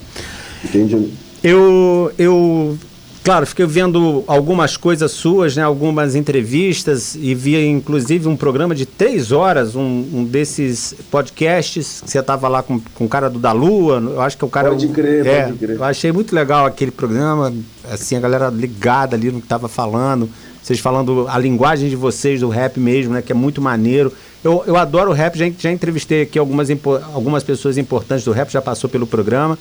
Entende? 0.64 1.12
Eu, 1.42 2.10
eu 2.18 2.78
Claro, 3.26 3.44
fiquei 3.44 3.66
vendo 3.66 4.22
algumas 4.28 4.76
coisas 4.76 5.10
suas, 5.10 5.56
né, 5.56 5.62
algumas 5.64 6.14
entrevistas 6.14 7.16
e 7.16 7.34
vi 7.34 7.60
inclusive 7.66 8.28
um 8.28 8.36
programa 8.36 8.72
de 8.72 8.86
três 8.86 9.32
horas, 9.32 9.74
um, 9.74 10.04
um 10.14 10.24
desses 10.24 10.94
podcasts 11.10 12.02
que 12.02 12.08
você 12.08 12.20
estava 12.20 12.46
lá 12.46 12.62
com, 12.62 12.78
com 12.94 13.04
o 13.04 13.08
cara 13.08 13.28
do 13.28 13.40
da 13.40 13.50
Lua, 13.50 13.96
eu 13.96 14.20
acho 14.20 14.38
que 14.38 14.44
é 14.44 14.46
o 14.46 14.48
cara... 14.48 14.68
Pode 14.68 14.86
crer, 14.90 15.26
é, 15.26 15.42
pode 15.46 15.58
crer. 15.58 15.74
Eu 15.74 15.82
achei 15.82 16.12
muito 16.12 16.32
legal 16.36 16.66
aquele 16.66 16.92
programa, 16.92 17.52
assim, 17.90 18.14
a 18.14 18.20
galera 18.20 18.48
ligada 18.48 19.16
ali 19.16 19.32
no 19.32 19.40
que 19.40 19.46
estava 19.46 19.66
falando, 19.66 20.30
vocês 20.62 20.78
falando 20.78 21.26
a 21.28 21.36
linguagem 21.36 21.90
de 21.90 21.96
vocês, 21.96 22.38
do 22.38 22.48
rap 22.48 22.78
mesmo, 22.78 23.12
né, 23.12 23.22
que 23.22 23.32
é 23.32 23.34
muito 23.34 23.60
maneiro. 23.60 24.12
Eu, 24.44 24.62
eu 24.68 24.76
adoro 24.76 25.10
o 25.10 25.12
rap, 25.12 25.36
já, 25.36 25.50
já 25.58 25.72
entrevistei 25.72 26.22
aqui 26.22 26.38
algumas, 26.38 26.68
algumas 27.12 27.42
pessoas 27.42 27.76
importantes 27.76 28.24
do 28.24 28.30
rap, 28.30 28.52
já 28.52 28.62
passou 28.62 28.88
pelo 28.88 29.04
programa. 29.04 29.58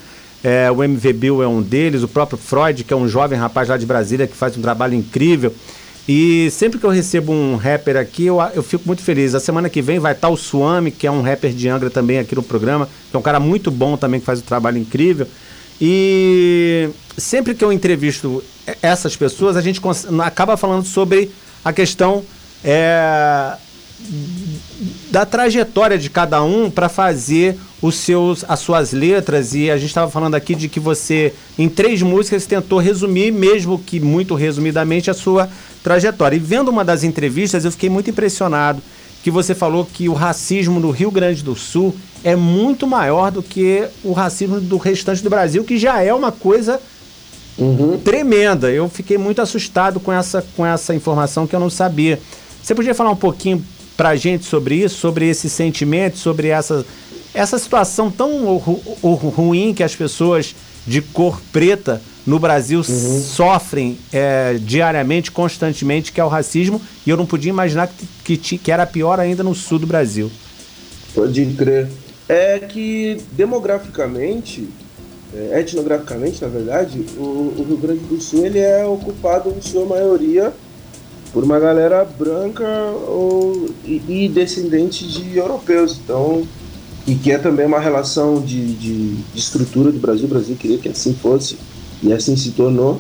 É, 0.48 0.70
o 0.70 0.84
MV 0.84 1.12
Bill 1.14 1.42
é 1.42 1.48
um 1.48 1.60
deles, 1.60 2.04
o 2.04 2.08
próprio 2.08 2.38
Freud, 2.38 2.84
que 2.84 2.94
é 2.94 2.96
um 2.96 3.08
jovem 3.08 3.36
rapaz 3.36 3.68
lá 3.68 3.78
de 3.78 3.86
Brasília 3.88 4.28
que 4.28 4.36
faz 4.36 4.56
um 4.56 4.62
trabalho 4.62 4.94
incrível. 4.94 5.52
E 6.08 6.52
sempre 6.52 6.78
que 6.78 6.86
eu 6.86 6.92
recebo 6.92 7.34
um 7.34 7.56
rapper 7.56 7.98
aqui, 7.98 8.28
eu, 8.28 8.38
eu 8.54 8.62
fico 8.62 8.84
muito 8.86 9.02
feliz. 9.02 9.34
A 9.34 9.40
semana 9.40 9.72
que 9.72 9.82
vem 9.82 9.98
vai 9.98 10.12
estar 10.12 10.30
o 10.30 10.38
Suami, 10.38 10.92
que 10.92 11.08
é 11.08 11.12
um 11.12 11.24
rapper 11.24 11.52
de 11.52 11.68
Angra 11.68 11.90
também 11.90 12.20
aqui 12.20 12.36
no 12.36 12.44
programa, 12.44 12.88
que 13.10 13.16
é 13.16 13.18
um 13.18 13.24
cara 13.24 13.40
muito 13.40 13.72
bom 13.72 13.98
também, 13.98 14.20
que 14.20 14.26
faz 14.28 14.38
um 14.38 14.44
trabalho 14.44 14.78
incrível. 14.78 15.28
E 15.82 16.92
sempre 17.18 17.56
que 17.56 17.66
eu 17.66 17.74
entrevisto 17.74 18.44
essas 18.84 19.16
pessoas, 19.16 19.58
a 19.58 19.62
gente 19.62 19.82
acaba 20.24 20.56
falando 20.56 20.86
sobre 20.86 21.32
a 21.64 21.74
questão 21.74 22.24
é, 22.64 23.58
da 25.10 25.26
trajetória 25.26 25.98
de 25.98 26.12
cada 26.12 26.44
um 26.44 26.70
para 26.70 26.88
fazer 26.88 27.58
os 27.86 27.96
seus, 27.96 28.44
as 28.48 28.60
suas 28.60 28.92
letras 28.92 29.54
e 29.54 29.70
a 29.70 29.78
gente 29.78 29.90
estava 29.90 30.10
falando 30.10 30.34
aqui 30.34 30.56
de 30.56 30.68
que 30.68 30.80
você 30.80 31.34
em 31.58 31.70
três 31.70 32.02
músicas 32.02 32.46
tentou 32.46 32.80
resumir, 32.80 33.32
mesmo 33.32 33.78
que 33.78 34.00
muito 34.00 34.34
resumidamente, 34.34 35.12
a 35.12 35.14
sua 35.14 35.48
trajetória. 35.84 36.36
E 36.36 36.40
vendo 36.40 36.70
uma 36.70 36.84
das 36.84 37.04
entrevistas, 37.04 37.64
eu 37.64 37.72
fiquei 37.72 37.90
muito 37.90 38.10
impressionado 38.10 38.82
que 39.24 39.30
você 39.30 39.54
falou 39.54 39.86
que 39.86 40.10
o 40.10 40.14
racismo 40.14 40.80
no 40.80 40.90
Rio 40.90 41.12
Grande 41.12 41.44
do 41.44 41.56
Sul 41.56 41.96
é 42.24 42.36
muito 42.36 42.88
maior 42.88 43.32
do 43.32 43.44
que 43.44 43.88
o 44.04 44.14
racismo 44.14 44.60
do 44.60 44.78
restante 44.78 45.24
do 45.24 45.30
Brasil, 45.30 45.64
que 45.64 45.78
já 45.78 46.02
é 46.02 46.14
uma 46.14 46.32
coisa 46.32 46.80
uhum. 47.58 48.00
tremenda. 48.04 48.72
Eu 48.72 48.90
fiquei 48.90 49.18
muito 49.18 49.42
assustado 49.42 50.00
com 50.00 50.12
essa, 50.12 50.44
com 50.56 50.66
essa 50.66 50.94
informação 50.96 51.46
que 51.46 51.56
eu 51.56 51.60
não 51.60 51.70
sabia. 51.70 52.20
Você 52.64 52.74
podia 52.74 52.96
falar 52.96 53.12
um 53.12 53.16
pouquinho 53.16 53.64
para 53.96 54.10
a 54.10 54.16
gente 54.16 54.46
sobre 54.46 54.76
isso, 54.76 54.98
sobre 54.98 55.28
esse 55.28 55.50
sentimento, 55.50 56.18
sobre 56.18 56.50
essa, 56.50 56.86
essa 57.36 57.60
situação 57.60 58.10
tão 58.10 58.58
ru, 58.58 58.82
ruim 59.14 59.74
que 59.74 59.84
as 59.84 59.96
pessoas 59.96 60.56
de 60.88 61.02
cor 61.02 61.42
preta 61.52 62.02
no 62.26 62.40
Brasil 62.40 62.80
uhum. 62.80 63.22
sofrem 63.22 63.98
é, 64.12 64.58
diariamente, 64.60 65.32
constantemente, 65.32 66.12
que 66.12 66.20
é 66.20 66.26
o 66.26 66.28
racismo, 66.28 66.82
e 67.06 67.10
eu 67.10 67.18
não 67.18 67.26
podia 67.26 67.50
imaginar 67.50 67.90
que, 68.24 68.38
que, 68.38 68.58
que 68.58 68.72
era 68.72 68.86
pior 68.86 69.20
ainda 69.20 69.44
no 69.44 69.54
sul 69.54 69.78
do 69.78 69.86
Brasil. 69.86 70.32
Pode 71.14 71.46
crer. 71.58 71.88
É 72.28 72.58
que 72.60 73.18
demograficamente, 73.34 74.68
é, 75.34 75.60
etnograficamente, 75.60 76.42
na 76.42 76.48
verdade, 76.48 77.06
o, 77.18 77.54
o, 77.58 77.66
Rio 77.68 77.78
Grande 77.78 78.06
do 78.06 78.20
Sul 78.20 78.46
ele 78.46 78.60
é 78.60 78.84
ocupado 78.84 79.54
em 79.56 79.62
sua 79.62 79.86
maioria 79.86 80.52
por 81.32 81.44
uma 81.44 81.60
galera 81.60 82.04
branca 82.04 82.66
ou, 83.08 83.70
e, 83.86 84.02
e 84.08 84.30
descendente 84.30 85.08
de 85.08 85.38
europeus. 85.38 86.00
Então, 86.04 86.48
e 87.08 87.16
que 87.16 87.32
é 87.32 87.38
também 87.38 87.66
uma 87.66 87.80
relação 87.80 88.42
de, 88.42 88.74
de, 88.74 89.16
de, 89.16 89.40
estrutura 89.40 89.92
do 89.92 90.00
Brasil. 90.00 90.26
O 90.26 90.30
Brasil 90.30 90.56
queria 90.56 90.78
que 90.78 90.90
assim 90.90 91.14
fosse 91.14 91.58
e 92.02 92.12
assim 92.12 92.36
se 92.36 92.52
tornou. 92.52 93.00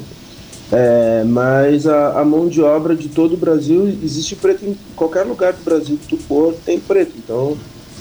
É, 0.71 1.23
mas 1.23 1.85
a, 1.85 2.19
a, 2.19 2.25
mão 2.25 2.47
de 2.47 2.61
obra 2.61 2.95
de 2.95 3.07
todo 3.07 3.33
o 3.33 3.37
Brasil 3.37 3.87
existe 4.03 4.35
preto 4.35 4.65
em 4.65 4.75
qualquer 4.95 5.23
lugar 5.23 5.53
do 5.53 5.63
Brasil 5.63 5.97
que 5.97 6.07
tu 6.07 6.17
for 6.17 6.55
tem 6.65 6.79
preto. 6.79 7.13
Então 7.17 7.57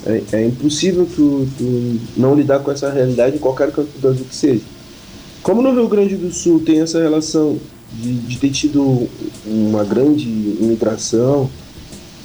é, 0.06 0.23
é 0.32 0.46
impossível 0.46 1.06
tu, 1.06 1.46
tu, 1.56 2.00
não 2.16 2.34
lidar 2.34 2.61
com 2.61 2.70
essa 2.70 2.90
realidade 2.90 3.37
em 3.37 3.38
qualquer 3.38 3.70
canto 3.70 3.90
do 3.90 4.00
Brasil 4.00 4.25
que 4.25 4.34
seja. 4.34 4.62
Como 5.42 5.61
no 5.61 5.73
Rio 5.73 5.88
Grande 5.88 6.16
do 6.16 6.32
Sul 6.32 6.61
tem 6.61 6.80
essa 6.80 7.02
relação 7.02 7.58
de, 7.92 8.14
de 8.14 8.38
ter 8.38 8.50
tido 8.50 9.08
uma 9.46 9.84
grande 9.84 10.26
imigração, 10.26 11.50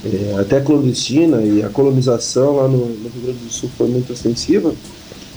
é, 0.05 0.39
até 0.39 0.61
clandestina, 0.61 1.41
e 1.41 1.63
a 1.63 1.69
colonização 1.69 2.57
lá 2.57 2.67
no, 2.67 2.77
no, 2.77 3.09
Rio 3.09 3.21
Grande 3.23 3.39
do 3.39 3.51
Sul 3.51 3.69
foi 3.77 3.87
muito 3.87 4.13
extensiva, 4.13 4.73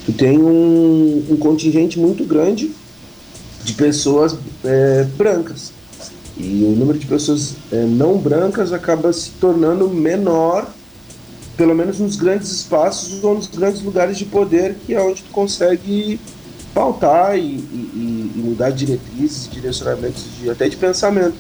tu 0.07 0.12
tem 0.12 0.38
um, 0.38 1.25
um 1.31 1.37
contingente 1.37 1.99
muito 1.99 2.25
grande 2.25 2.71
de 3.64 3.73
pessoas 3.75 4.37
é, 4.64 5.04
brancas. 5.16 5.73
E 6.37 6.64
o 6.64 6.76
número 6.76 6.99
de 6.99 7.07
pessoas 7.07 7.57
é, 7.71 7.85
não 7.85 8.16
brancas 8.16 8.73
acaba 8.73 9.12
se 9.12 9.31
tornando 9.33 9.88
menor, 9.88 10.73
pelo 11.57 11.75
menos 11.75 11.99
nos 11.99 12.16
grandes 12.16 12.50
espaços 12.50 13.23
ou 13.23 13.35
nos 13.35 13.47
grandes 13.47 13.83
lugares 13.83 14.16
de 14.16 14.25
poder, 14.25 14.76
que 14.87 14.95
é 14.95 15.00
onde 15.00 15.23
tu 15.23 15.31
consegue 15.31 16.19
pautar 16.73 17.37
e, 17.37 17.42
e, 17.42 18.33
e 18.35 18.38
mudar 18.38 18.71
diretrizes, 18.71 19.49
direcionamentos 19.50 20.25
de, 20.40 20.50
até 20.50 20.69
de 20.69 20.76
pensamento. 20.76 21.35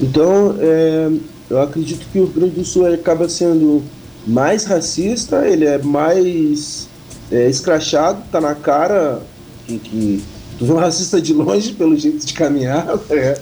Então, 0.00 0.56
é, 0.60 1.10
eu 1.52 1.60
acredito 1.60 2.06
que 2.10 2.18
o 2.18 2.24
Rio 2.24 2.32
Grande 2.32 2.54
do 2.54 2.64
Sul 2.64 2.86
acaba 2.86 3.28
sendo 3.28 3.82
mais 4.26 4.64
racista, 4.64 5.46
ele 5.46 5.66
é 5.66 5.76
mais 5.76 6.88
é, 7.30 7.46
escrachado, 7.46 8.22
tá 8.32 8.40
na 8.40 8.54
cara 8.54 9.20
que, 9.66 9.78
que 9.78 10.22
tu 10.58 10.64
vê 10.64 10.72
um 10.72 10.76
racista 10.76 11.20
de 11.20 11.34
longe 11.34 11.72
pelo 11.74 11.94
jeito 11.94 12.24
de 12.24 12.32
caminhar. 12.32 12.86
É. 13.10 13.38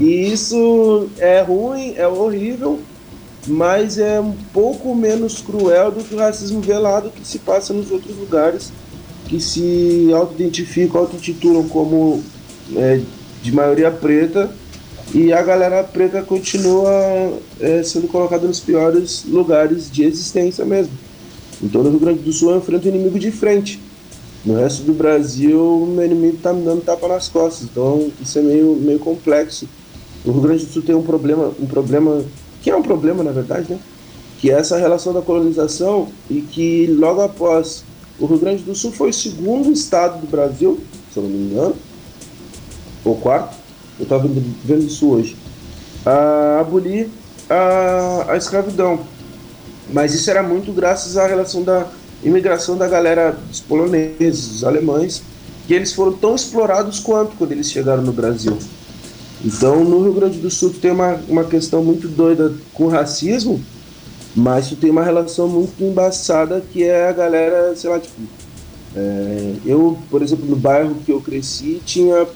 e 0.00 0.32
isso 0.32 1.08
é 1.18 1.42
ruim, 1.42 1.94
é 1.96 2.06
horrível, 2.06 2.78
mas 3.48 3.98
é 3.98 4.20
um 4.20 4.34
pouco 4.52 4.94
menos 4.94 5.40
cruel 5.40 5.90
do 5.90 6.04
que 6.04 6.14
o 6.14 6.18
racismo 6.18 6.60
velado 6.60 7.10
que 7.10 7.26
se 7.26 7.40
passa 7.40 7.72
nos 7.72 7.90
outros 7.90 8.16
lugares 8.16 8.72
que 9.26 9.40
se 9.40 10.08
auto-identificam, 10.14 11.00
auto-titulam 11.00 11.68
como 11.68 12.22
é, 12.76 13.00
de 13.42 13.52
maioria 13.52 13.90
preta 13.90 14.50
e 15.12 15.32
a 15.32 15.42
galera 15.42 15.82
preta 15.82 16.22
continua 16.22 16.92
é, 17.60 17.82
sendo 17.82 18.06
colocada 18.06 18.46
nos 18.46 18.60
piores 18.60 19.24
lugares 19.26 19.90
de 19.90 20.04
existência 20.04 20.64
mesmo. 20.64 20.92
Então 21.62 21.82
no 21.82 21.90
Rio 21.90 21.98
Grande 21.98 22.20
do 22.20 22.32
Sul 22.32 22.52
eu 22.52 22.58
enfrento 22.58 22.86
o 22.86 22.88
inimigo 22.88 23.18
de 23.18 23.30
frente. 23.30 23.80
No 24.44 24.56
resto 24.56 24.84
do 24.84 24.94
Brasil, 24.94 25.60
o 25.60 25.86
meu 25.86 26.04
inimigo 26.04 26.38
tá 26.38 26.52
me 26.52 26.64
dando 26.64 26.82
tapa 26.82 27.06
nas 27.08 27.28
costas. 27.28 27.68
Então 27.70 28.10
isso 28.20 28.38
é 28.38 28.42
meio, 28.42 28.76
meio 28.76 28.98
complexo. 28.98 29.68
O 30.24 30.30
Rio 30.30 30.40
Grande 30.40 30.64
do 30.64 30.72
Sul 30.72 30.82
tem 30.82 30.94
um 30.94 31.02
problema, 31.02 31.52
um 31.60 31.66
problema 31.66 32.24
que 32.62 32.70
é 32.70 32.76
um 32.76 32.82
problema 32.82 33.22
na 33.22 33.32
verdade, 33.32 33.72
né? 33.72 33.78
Que 34.38 34.50
é 34.50 34.54
essa 34.54 34.78
relação 34.78 35.12
da 35.12 35.20
colonização 35.20 36.08
e 36.30 36.40
que 36.40 36.86
logo 36.86 37.20
após 37.20 37.84
o 38.18 38.26
Rio 38.26 38.38
Grande 38.38 38.62
do 38.62 38.74
Sul 38.74 38.92
foi 38.92 39.10
o 39.10 39.14
segundo 39.14 39.72
estado 39.72 40.20
do 40.20 40.26
Brasil, 40.26 40.78
se 41.12 41.18
eu 41.18 41.24
não 41.24 41.30
me 41.30 41.38
engano, 41.38 41.74
ou 43.04 43.16
quarto, 43.16 43.59
eu 44.00 44.04
estava 44.04 44.26
vendo 44.64 44.86
isso 44.86 45.10
hoje, 45.10 45.36
a 46.04 46.58
abolir 46.60 47.08
a, 47.48 48.32
a 48.32 48.36
escravidão. 48.36 49.00
Mas 49.92 50.14
isso 50.14 50.30
era 50.30 50.42
muito 50.42 50.72
graças 50.72 51.16
à 51.16 51.26
relação 51.26 51.62
da 51.62 51.86
imigração 52.24 52.76
da 52.76 52.88
galera 52.88 53.36
dos 53.48 53.60
poloneses, 53.60 54.48
dos 54.48 54.64
alemães, 54.64 55.22
que 55.66 55.74
eles 55.74 55.92
foram 55.92 56.12
tão 56.12 56.34
explorados 56.34 56.98
quanto 56.98 57.36
quando 57.36 57.52
eles 57.52 57.70
chegaram 57.70 58.02
no 58.02 58.12
Brasil. 58.12 58.56
Então, 59.44 59.84
no 59.84 60.02
Rio 60.02 60.12
Grande 60.12 60.38
do 60.38 60.50
Sul 60.50 60.70
tem 60.70 60.90
uma, 60.90 61.20
uma 61.28 61.44
questão 61.44 61.82
muito 61.82 62.08
doida 62.08 62.52
com 62.72 62.88
racismo, 62.88 63.60
mas 64.34 64.68
tu 64.68 64.76
tem 64.76 64.90
uma 64.90 65.02
relação 65.02 65.48
muito 65.48 65.82
embaçada 65.82 66.62
que 66.72 66.84
é 66.84 67.08
a 67.08 67.12
galera, 67.12 67.74
sei 67.76 67.90
lá, 67.90 67.98
tipo. 67.98 68.20
É, 68.94 69.54
eu, 69.64 69.96
por 70.10 70.20
exemplo, 70.20 70.44
no 70.46 70.56
bairro 70.56 70.96
que 71.06 71.12
eu 71.12 71.20
cresci, 71.20 71.80
tinha 71.84 72.26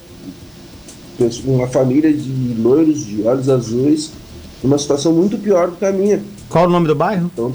uma 1.44 1.66
família 1.66 2.12
de 2.12 2.54
loiros 2.60 3.04
de 3.04 3.22
olhos 3.22 3.48
azuis 3.48 4.12
numa 4.62 4.78
situação 4.78 5.12
muito 5.12 5.38
pior 5.38 5.70
do 5.70 5.76
que 5.76 5.84
a 5.84 5.92
minha. 5.92 6.22
Qual 6.48 6.66
o 6.66 6.70
nome 6.70 6.86
do 6.86 6.94
bairro? 6.94 7.30
Então, 7.32 7.52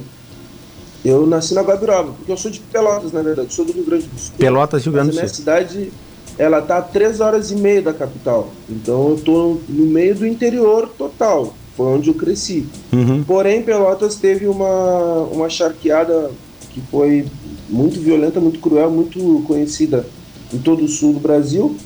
eu 1.04 1.26
nasci 1.26 1.54
na 1.54 1.62
Guabiroba, 1.62 2.14
porque 2.14 2.32
eu 2.32 2.38
sou 2.38 2.52
de 2.52 2.60
Pelotas, 2.60 3.12
na 3.12 3.22
verdade, 3.22 3.54
sou 3.54 3.66
do 3.66 3.72
Rio 3.72 3.86
Grande 3.86 4.08
do 4.08 4.20
Sul. 4.20 4.34
Pelotas, 4.38 4.84
Rio 4.84 4.94
Grande 4.94 5.10
do 5.10 5.14
Sul. 5.14 5.22
A 5.22 5.24
minha 5.24 5.34
cidade, 5.34 5.92
ela 6.38 6.62
tá 6.62 6.78
a 6.78 6.82
três 6.82 7.20
horas 7.20 7.52
e 7.52 7.56
meia 7.56 7.82
da 7.82 7.94
capital. 7.94 8.50
Então 8.70 9.10
eu 9.10 9.18
tô 9.18 9.58
no 9.68 9.86
meio 9.86 10.16
do 10.16 10.28
interior 10.28 10.90
total 10.98 11.54
foi 11.80 11.88
onde 11.88 12.10
eu 12.10 12.14
cresci. 12.14 12.68
Uhum. 12.92 13.24
Porém, 13.24 13.62
Pelotas 13.62 14.18
teve 14.18 14.48
uma, 14.48 15.22
uma 15.32 15.50
charqueada 15.50 16.30
que 16.72 16.82
foi 16.92 17.26
muito 17.70 18.02
violenta, 18.02 18.42
muito 18.42 18.60
cruel, 18.60 18.92
muito 18.92 19.42
conhecida 19.48 20.06
em 20.54 20.58
todo 20.58 20.84
o 20.84 20.90
sul 20.90 21.14
do 21.14 21.22
Brasil, 21.22 21.78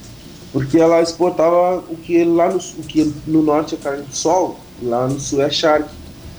porque 0.53 0.77
ela 0.77 1.01
exportava 1.01 1.83
o 1.89 1.98
que 1.98 2.24
lá 2.24 2.48
no, 2.50 2.57
o 2.57 2.83
que 2.83 3.13
no 3.27 3.41
norte 3.41 3.75
é 3.75 3.77
carne 3.77 4.03
do 4.03 4.15
sol, 4.15 4.57
lá 4.81 5.07
no 5.07 5.19
sul 5.19 5.41
é 5.41 5.50
charque, 5.50 5.89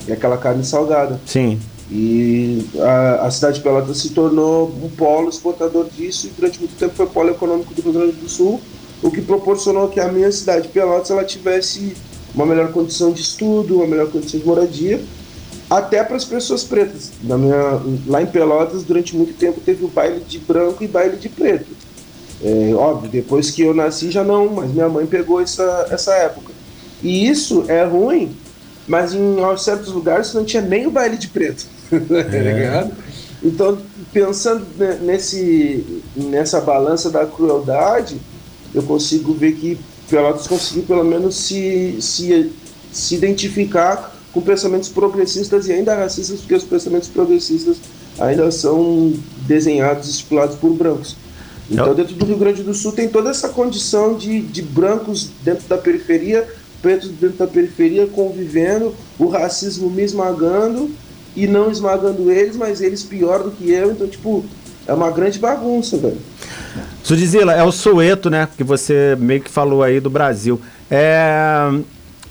é 0.09 0.13
aquela 0.13 0.39
carne 0.39 0.65
salgada. 0.65 1.21
Sim. 1.27 1.61
E 1.91 2.65
a, 2.79 3.27
a, 3.27 3.31
cidade 3.31 3.57
de 3.57 3.63
Pelotas 3.63 3.99
se 3.99 4.11
tornou 4.11 4.73
um 4.83 4.89
polo 4.89 5.29
exportador 5.29 5.87
disso 5.91 6.29
e 6.29 6.31
durante 6.31 6.59
muito 6.59 6.75
tempo 6.79 6.95
foi 6.95 7.07
polo 7.07 7.31
econômico 7.31 7.75
do 7.75 7.83
Rio 7.83 7.93
Grande 7.93 8.13
do 8.13 8.29
Sul 8.29 8.59
o 9.05 9.11
que 9.11 9.21
proporcionou 9.21 9.89
que 9.89 10.01
a 10.01 10.11
minha 10.11 10.33
cidade, 10.33 10.69
Pelotas, 10.69 11.11
ela 11.11 11.25
tivesse 11.25 11.95
uma 12.35 12.47
melhor 12.47 12.73
condição 12.73 13.13
de 13.13 13.21
estudo, 13.21 13.77
uma 13.77 13.87
melhor 13.87 14.11
condição 14.11 14.41
de 14.41 14.47
moradia, 14.47 14.99
até 15.69 16.03
para 16.03 16.17
as 16.17 16.25
pessoas 16.25 16.65
pretas. 16.65 17.13
Na 17.23 17.37
minha, 17.37 17.83
lá 18.07 18.23
em 18.23 18.27
Pelotas, 18.27 18.83
durante 18.83 19.15
muito 19.15 19.35
tempo, 19.35 19.61
teve 19.61 19.85
o 19.85 19.89
baile 19.89 20.21
de 20.21 20.39
branco 20.39 20.83
e 20.83 20.89
baile 20.89 21.19
de 21.19 21.29
preto. 21.29 21.74
É, 22.45 22.75
óbvio, 22.75 23.11
depois 23.11 23.51
que 23.51 23.63
eu 23.63 23.73
nasci 23.73 24.11
já 24.11 24.23
não, 24.23 24.51
mas 24.51 24.71
minha 24.71 24.89
mãe 24.89 25.07
pegou 25.07 25.41
essa, 25.41 25.89
essa 25.91 26.13
época. 26.13 26.53
E 27.03 27.27
isso 27.27 27.65
é 27.69 27.85
ruim, 27.85 28.37
mas 28.87 29.15
em 29.15 29.37
certos 29.57 29.91
lugares 29.91 30.35
não 30.35 30.45
tinha 30.45 30.63
nem 30.63 30.87
o 30.87 30.91
baile 30.91 31.17
de 31.17 31.29
preto. 31.29 31.67
tá 31.91 32.17
é. 32.19 32.91
Então, 33.43 33.79
pensando 34.13 34.67
nesse, 35.03 36.03
nessa 36.15 36.61
balança 36.61 37.11
da 37.11 37.25
crueldade, 37.25 38.21
eu 38.75 38.83
consigo 38.83 39.33
ver 39.33 39.53
que 39.53 39.79
Pelotas 40.09 40.47
conseguiu 40.47 40.83
pelo 40.83 41.05
menos 41.05 41.35
se, 41.35 41.97
se, 42.01 42.53
se 42.93 43.15
identificar 43.15 44.15
com 44.33 44.41
pensamentos 44.41 44.89
progressistas 44.89 45.67
e 45.67 45.73
ainda 45.73 45.95
racistas, 45.95 46.41
porque 46.41 46.55
os 46.55 46.65
pensamentos 46.65 47.09
progressistas 47.09 47.79
ainda 48.19 48.51
são 48.51 49.15
desenhados, 49.47 50.09
estipulados 50.09 50.57
por 50.57 50.73
brancos. 50.75 51.17
Então, 51.71 51.95
dentro 51.95 52.15
do 52.15 52.25
Rio 52.25 52.37
Grande 52.37 52.63
do 52.63 52.75
Sul, 52.75 52.93
tem 52.93 53.09
toda 53.09 53.31
essa 53.31 53.49
condição 53.49 54.17
de, 54.17 54.41
de 54.41 54.63
brancos 54.63 55.31
dentro 55.43 55.67
da 55.67 55.79
periferia, 55.79 56.47
pretos 56.83 57.09
dentro 57.09 57.39
da 57.39 57.47
periferia, 57.47 58.07
convivendo, 58.07 58.95
o 59.19 59.29
racismo 59.29 59.89
me 59.89 60.03
esmagando 60.03 60.91
e 61.35 61.47
não 61.47 61.71
esmagando 61.71 62.31
eles, 62.31 62.57
mas 62.57 62.81
eles 62.81 63.03
pior 63.03 63.43
do 63.43 63.51
que 63.51 63.71
eu. 63.71 63.91
Então, 63.91 64.07
tipo, 64.07 64.45
é 64.87 64.93
uma 64.93 65.11
grande 65.11 65.39
bagunça, 65.39 65.97
velho. 65.97 66.19
Sudizila, 67.03 67.55
é 67.55 67.63
o 67.63 67.73
Soeto, 67.73 68.29
né? 68.29 68.49
Que 68.57 68.63
você 68.63 69.17
meio 69.19 69.41
que 69.41 69.51
falou 69.51 69.83
aí 69.83 70.01
do 70.01 70.11
Brasil. 70.11 70.61
É, 70.91 71.71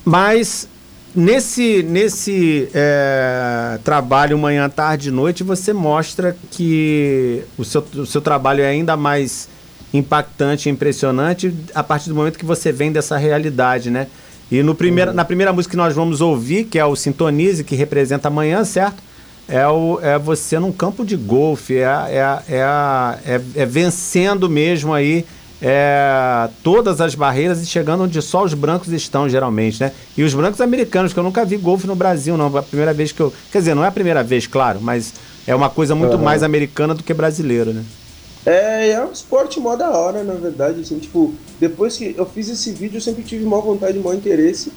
mas 0.06 0.68
nesse, 1.16 1.84
nesse 1.84 2.70
é, 2.74 3.80
trabalho 3.84 4.38
manhã, 4.38 4.70
tarde 4.70 5.10
e 5.10 5.12
noite, 5.12 5.44
você 5.44 5.74
mostra 5.74 6.36
que 6.52 7.44
o 7.58 7.64
seu, 7.64 7.86
o 7.96 8.06
seu 8.06 8.22
trabalho 8.22 8.62
é 8.62 8.68
ainda 8.68 8.98
mais 8.98 9.48
impactante, 9.94 10.70
impressionante 10.70 11.54
a 11.74 11.84
partir 11.84 12.10
do 12.10 12.16
momento 12.16 12.40
que 12.40 12.46
você 12.46 12.72
vem 12.72 12.92
dessa 12.92 13.16
realidade, 13.18 13.92
né? 13.92 14.08
E 14.52 14.62
no 14.62 14.76
primeiro, 14.76 15.12
uhum. 15.12 15.16
na 15.16 15.26
primeira 15.26 15.54
música 15.54 15.72
que 15.72 15.78
nós 15.78 15.96
vamos 15.96 16.20
ouvir, 16.22 16.66
que 16.66 16.78
é 16.78 16.86
o 16.86 16.96
Sintonize, 16.96 17.64
que 17.64 17.76
representa 17.76 18.28
amanhã, 18.28 18.64
certo? 18.64 19.02
É, 19.48 19.68
o, 19.68 20.00
é 20.02 20.18
você 20.18 20.58
num 20.58 20.72
campo 20.72 21.06
de 21.06 21.16
golfe, 21.16 21.78
é, 21.78 21.84
é, 21.84 22.40
é, 22.50 22.60
é, 23.26 23.42
é 23.56 23.66
vencendo 23.66 24.50
mesmo 24.50 24.94
aí 24.94 25.26
é, 25.66 26.50
todas 26.62 27.00
as 27.00 27.16
barreiras 27.16 27.62
e 27.62 27.66
chegando 27.66 28.04
onde 28.04 28.22
só 28.22 28.44
os 28.44 28.54
brancos 28.54 28.92
estão, 28.92 29.30
geralmente, 29.30 29.80
né? 29.80 29.94
E 30.18 30.22
os 30.22 30.34
brancos 30.34 30.60
americanos, 30.60 31.14
que 31.14 31.20
eu 31.20 31.24
nunca 31.24 31.46
vi 31.46 31.56
golfe 31.56 31.88
no 31.88 31.96
Brasil, 31.96 32.36
não. 32.36 32.56
A 32.58 32.62
primeira 32.62 32.94
vez 32.94 33.14
que 33.14 33.22
eu. 33.22 33.34
Quer 33.50 33.60
dizer, 33.60 33.74
não 33.74 33.86
é 33.86 33.88
a 33.88 33.92
primeira 33.92 34.22
vez, 34.22 34.46
claro, 34.46 34.80
mas 34.82 35.14
é 35.48 35.56
uma 35.56 35.70
coisa 35.70 35.96
muito 35.96 36.18
uhum. 36.18 36.22
mais 36.22 36.44
americana 36.44 36.94
do 36.94 37.02
que 37.02 37.14
brasileira, 37.14 37.72
né? 37.72 37.86
É, 38.46 38.90
é 38.90 39.06
um 39.06 39.14
esporte 39.14 39.58
mó 39.62 39.78
da 39.78 39.90
hora, 39.90 40.22
na 40.22 40.34
verdade, 40.34 40.82
assim, 40.82 41.00
tipo, 41.00 41.34
depois 41.62 41.96
que 41.96 42.14
eu 42.18 42.26
fiz 42.26 42.50
esse 42.50 42.74
vídeo, 42.74 42.98
eu 42.98 43.02
sempre 43.02 43.24
tive 43.24 43.46
maior 43.46 43.62
vontade, 43.62 43.98
maior 43.98 44.16
interesse, 44.16 44.70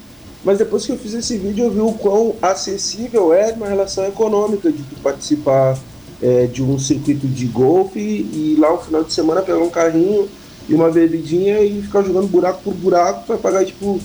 mas 0.44 0.58
depois 0.58 0.86
que 0.86 0.92
eu 0.92 0.98
fiz 0.98 1.14
esse 1.14 1.36
vídeo, 1.36 1.64
eu 1.64 1.70
vi 1.72 1.80
o 1.80 1.90
quão 1.94 2.36
acessível 2.40 3.34
é 3.34 3.52
uma 3.52 3.66
relação 3.66 4.06
econômica 4.06 4.70
de 4.70 4.84
tu 4.84 4.94
participar 5.02 5.76
é, 6.22 6.46
de 6.46 6.62
um 6.62 6.78
circuito 6.78 7.26
de 7.26 7.46
golfe 7.46 7.98
e, 7.98 8.54
e 8.54 8.56
lá 8.56 8.70
no 8.70 8.78
final 8.78 9.02
de 9.02 9.12
semana 9.12 9.42
pegar 9.42 9.58
um 9.58 9.68
carrinho 9.68 10.28
e 10.68 10.74
uma 10.74 10.90
bebidinha 10.90 11.60
e 11.60 11.82
ficar 11.82 12.02
jogando 12.02 12.26
buraco 12.28 12.62
por 12.62 12.74
buraco 12.74 13.26
para 13.26 13.36
pagar, 13.36 13.64
tipo, 13.64 14.00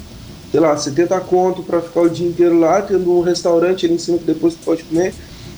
sei 0.52 0.60
lá, 0.60 0.76
70 0.76 1.20
conto 1.22 1.64
para 1.64 1.82
ficar 1.82 2.02
o 2.02 2.10
dia 2.10 2.28
inteiro 2.28 2.60
lá, 2.60 2.82
tendo 2.82 3.12
um 3.18 3.22
restaurante 3.22 3.86
ali 3.86 3.96
em 3.96 4.00
cima 4.00 4.18
que 4.18 4.26
depois 4.26 4.54
tu 4.54 4.60
pode 4.64 4.84
comer. 4.84 5.14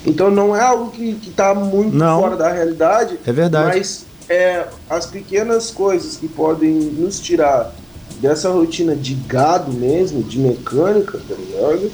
Então 0.05 0.29
não 0.29 0.55
é 0.55 0.61
algo 0.61 0.91
que, 0.91 1.15
que 1.15 1.31
tá 1.31 1.55
muito 1.55 1.95
não. 1.95 2.21
fora 2.21 2.35
da 2.35 2.51
realidade. 2.51 3.19
É 3.25 3.31
verdade. 3.31 3.77
Mas 3.77 4.05
é, 4.29 4.67
as 4.89 5.05
pequenas 5.05 5.71
coisas 5.71 6.17
que 6.17 6.27
podem 6.27 6.71
nos 6.73 7.19
tirar 7.19 7.73
dessa 8.19 8.49
rotina 8.49 8.95
de 8.95 9.15
gado 9.15 9.71
mesmo, 9.73 10.23
de 10.23 10.39
mecânica, 10.39 11.19
tá 11.27 11.35
ligado? 11.35 11.91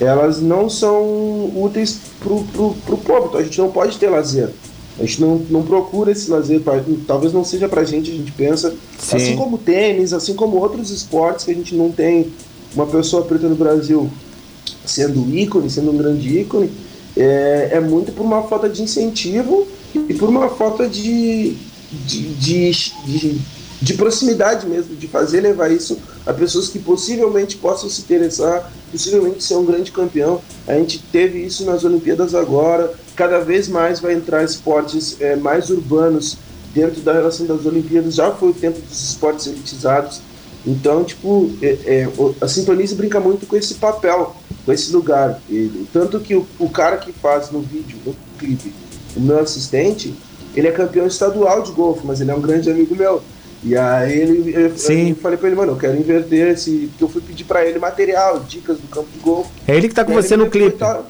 Elas 0.00 0.40
não 0.40 0.68
são 0.68 1.52
úteis 1.54 2.00
pro, 2.20 2.42
pro, 2.44 2.74
pro 2.86 2.98
povo. 2.98 3.26
Então 3.28 3.40
a 3.40 3.44
gente 3.44 3.58
não 3.58 3.70
pode 3.70 3.98
ter 3.98 4.08
lazer. 4.08 4.50
A 4.98 5.02
gente 5.02 5.20
não, 5.20 5.36
não 5.50 5.62
procura 5.62 6.12
esse 6.12 6.30
lazer, 6.30 6.60
pra, 6.60 6.82
talvez 7.06 7.32
não 7.32 7.44
seja 7.44 7.68
pra 7.68 7.84
gente, 7.84 8.10
a 8.10 8.14
gente 8.14 8.32
pensa. 8.32 8.74
Sim. 8.98 9.16
Assim 9.16 9.36
como 9.36 9.56
tênis, 9.56 10.12
assim 10.12 10.34
como 10.34 10.58
outros 10.58 10.90
esportes 10.90 11.44
que 11.44 11.50
a 11.50 11.54
gente 11.54 11.74
não 11.74 11.90
tem 11.90 12.30
uma 12.74 12.86
pessoa 12.86 13.24
preta 13.24 13.48
no 13.48 13.54
Brasil 13.54 14.10
sendo 14.84 15.34
ícone, 15.34 15.70
sendo 15.70 15.92
um 15.92 15.96
grande 15.96 16.38
ícone, 16.38 16.70
é, 17.16 17.70
é 17.72 17.80
muito 17.80 18.12
por 18.12 18.22
uma 18.22 18.42
falta 18.42 18.68
de 18.68 18.82
incentivo 18.82 19.66
e 19.94 20.14
por 20.14 20.28
uma 20.28 20.48
falta 20.48 20.88
de, 20.88 21.56
de, 21.90 22.34
de, 22.34 22.70
de, 23.06 23.40
de 23.80 23.94
proximidade 23.94 24.66
mesmo, 24.66 24.96
de 24.96 25.06
fazer 25.06 25.40
levar 25.40 25.70
isso 25.70 25.98
a 26.26 26.32
pessoas 26.32 26.68
que 26.68 26.78
possivelmente 26.78 27.56
possam 27.56 27.88
se 27.88 28.02
interessar, 28.02 28.70
possivelmente 28.90 29.42
ser 29.42 29.56
um 29.56 29.64
grande 29.64 29.90
campeão. 29.90 30.40
A 30.66 30.74
gente 30.74 30.98
teve 31.10 31.38
isso 31.44 31.64
nas 31.64 31.84
Olimpíadas 31.84 32.34
agora, 32.34 32.92
cada 33.16 33.40
vez 33.40 33.68
mais 33.68 34.00
vai 34.00 34.14
entrar 34.14 34.44
esportes 34.44 35.16
é, 35.20 35.36
mais 35.36 35.70
urbanos 35.70 36.38
dentro 36.74 37.00
da 37.02 37.12
relação 37.12 37.46
das 37.46 37.66
Olimpíadas, 37.66 38.14
já 38.14 38.30
foi 38.32 38.50
o 38.50 38.54
tempo 38.54 38.80
dos 38.80 39.10
esportes 39.10 39.46
elitizados. 39.46 40.20
Então, 40.66 41.02
tipo, 41.04 41.50
é, 41.60 41.78
é, 41.84 42.08
a 42.40 42.48
Sintonize 42.48 42.94
brinca 42.94 43.18
muito 43.18 43.46
com 43.46 43.56
esse 43.56 43.74
papel, 43.74 44.36
com 44.64 44.72
esse 44.72 44.92
lugar. 44.92 45.40
E, 45.50 45.86
tanto 45.92 46.20
que 46.20 46.36
o, 46.36 46.46
o 46.58 46.70
cara 46.70 46.96
que 46.98 47.12
faz 47.12 47.50
no 47.50 47.60
vídeo, 47.60 47.98
no 48.06 48.14
clipe, 48.38 48.72
o 49.16 49.20
meu 49.20 49.40
assistente, 49.40 50.14
ele 50.54 50.68
é 50.68 50.72
campeão 50.72 51.06
estadual 51.06 51.62
de 51.62 51.72
golfe, 51.72 52.06
mas 52.06 52.20
ele 52.20 52.30
é 52.30 52.34
um 52.34 52.40
grande 52.40 52.70
amigo 52.70 52.94
meu. 52.94 53.22
E 53.64 53.76
aí 53.76 54.20
ele, 54.20 54.52
eu, 54.54 54.76
Sim. 54.76 55.10
eu 55.10 55.16
falei 55.16 55.38
pra 55.38 55.48
ele, 55.48 55.56
mano, 55.56 55.72
eu 55.72 55.76
quero 55.76 55.96
inverter 55.96 56.48
esse. 56.48 56.88
Porque 56.88 57.04
eu 57.04 57.08
fui 57.08 57.22
pedir 57.22 57.44
pra 57.44 57.64
ele 57.64 57.78
material, 57.78 58.40
dicas 58.40 58.78
do 58.78 58.88
campo 58.88 59.08
de 59.12 59.20
golfe. 59.20 59.50
É 59.66 59.76
ele 59.76 59.88
que 59.88 59.94
tá 59.94 60.04
com 60.04 60.12
você 60.12 60.36
no 60.36 60.50
clipe. 60.50 60.78
Tá... 60.78 61.02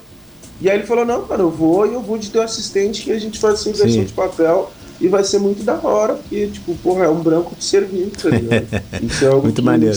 E 0.61 0.71
aí 0.71 0.77
ele 0.77 0.87
falou, 0.87 1.05
não, 1.05 1.27
cara, 1.27 1.43
eu 1.43 1.51
vou 1.51 1.87
e 1.87 1.95
eu 1.95 2.01
vou 2.01 2.17
de 2.17 2.31
teu 2.31 2.43
assistente 2.43 3.03
que 3.03 3.11
a 3.11 3.19
gente 3.19 3.38
faz 3.38 3.55
essa 3.55 3.71
inversão 3.71 4.05
de 4.05 4.12
papel 4.12 4.71
e 5.01 5.09
vai 5.09 5.25
ser 5.25 5.41
muito 5.41 5.65
da 5.65 5.75
hora, 5.83 6.15
porque, 6.15 6.47
tipo, 6.47 6.77
porra, 6.77 7.07
é 7.07 7.09
um 7.09 7.21
branco 7.21 7.57
de 7.57 7.65
serviço, 7.65 8.11
tá 8.23 8.29
ligado? 8.29 8.67
Isso 9.03 9.25
é 9.25 9.29
algo 9.29 9.43
muito 9.43 9.57
que, 9.57 9.62
maneiro. 9.62 9.97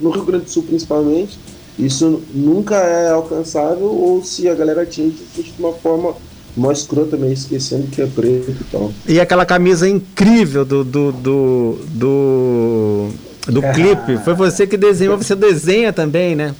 no 0.00 0.10
Rio 0.10 0.24
Grande 0.24 0.46
do 0.46 0.50
Sul 0.50 0.64
principalmente, 0.64 1.38
isso 1.78 2.22
nunca 2.34 2.76
é 2.76 3.10
alcançável, 3.10 3.86
ou 3.86 4.22
se 4.22 4.48
a 4.48 4.54
galera 4.54 4.82
atinge, 4.82 5.16
de 5.34 5.54
uma 5.58 5.72
forma 5.72 6.14
mostrou 6.56 7.06
também, 7.06 7.32
esquecendo 7.32 7.86
que 7.86 8.02
é 8.02 8.06
preto 8.06 8.50
e 8.50 8.64
tal. 8.70 8.92
E 9.06 9.20
aquela 9.20 9.46
camisa 9.46 9.88
incrível 9.88 10.64
do. 10.64 10.84
do, 10.84 11.12
do, 11.12 11.78
do, 11.88 13.08
do 13.46 13.64
é. 13.64 13.72
clipe. 13.72 14.18
Foi 14.24 14.34
você 14.34 14.66
que 14.66 14.76
desenhou, 14.76 15.16
você 15.16 15.34
desenha 15.34 15.92
também, 15.92 16.34
né? 16.34 16.54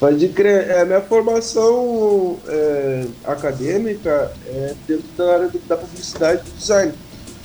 Pode 0.00 0.28
crer. 0.28 0.70
É, 0.70 0.84
minha 0.84 1.00
formação 1.00 2.38
é, 2.48 3.04
acadêmica 3.24 4.32
é 4.46 4.74
dentro 4.86 5.04
da 5.16 5.32
área 5.32 5.50
da 5.68 5.76
publicidade 5.76 6.42
e 6.46 6.50
do 6.50 6.58
design. 6.58 6.92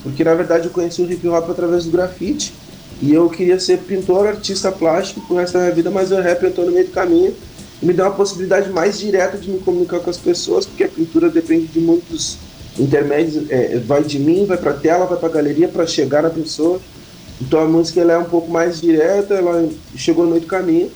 Porque 0.02 0.24
na 0.24 0.34
verdade 0.34 0.66
eu 0.66 0.70
conheci 0.70 1.02
o 1.02 1.10
hip 1.10 1.26
hop 1.28 1.50
através 1.50 1.84
do 1.84 1.90
grafite. 1.90 2.54
E 3.02 3.14
eu 3.14 3.30
queria 3.30 3.58
ser 3.58 3.78
pintor, 3.78 4.26
artista 4.26 4.70
plástico 4.70 5.22
pro 5.26 5.36
resto 5.36 5.54
da 5.54 5.60
minha 5.60 5.74
vida, 5.74 5.90
mas 5.90 6.12
o 6.12 6.16
rap 6.16 6.44
entrou 6.44 6.66
no 6.66 6.72
meio 6.72 6.86
do 6.86 6.92
caminho 6.92 7.34
me 7.82 7.92
dá 7.92 8.04
uma 8.04 8.14
possibilidade 8.14 8.70
mais 8.70 8.98
direta 8.98 9.38
de 9.38 9.50
me 9.50 9.58
comunicar 9.58 10.00
com 10.00 10.10
as 10.10 10.18
pessoas, 10.18 10.66
porque 10.66 10.84
a 10.84 10.88
pintura 10.88 11.30
depende 11.30 11.66
de 11.66 11.80
muitos 11.80 12.38
intermédios, 12.78 13.50
é, 13.50 13.78
vai 13.78 14.02
de 14.02 14.18
mim, 14.18 14.44
vai 14.44 14.56
para 14.56 14.72
a 14.72 14.74
tela, 14.74 15.06
vai 15.06 15.18
para 15.18 15.28
a 15.28 15.32
galeria 15.32 15.68
para 15.68 15.86
chegar 15.86 16.22
na 16.22 16.30
pessoa. 16.30 16.80
Então 17.40 17.60
a 17.60 17.66
música 17.66 18.00
ela 18.00 18.12
é 18.12 18.18
um 18.18 18.24
pouco 18.24 18.50
mais 18.50 18.80
direta, 18.80 19.34
ela 19.34 19.68
chegou 19.96 20.24
no 20.24 20.30
meio 20.30 20.42
do 20.42 20.46
caminho. 20.46 20.90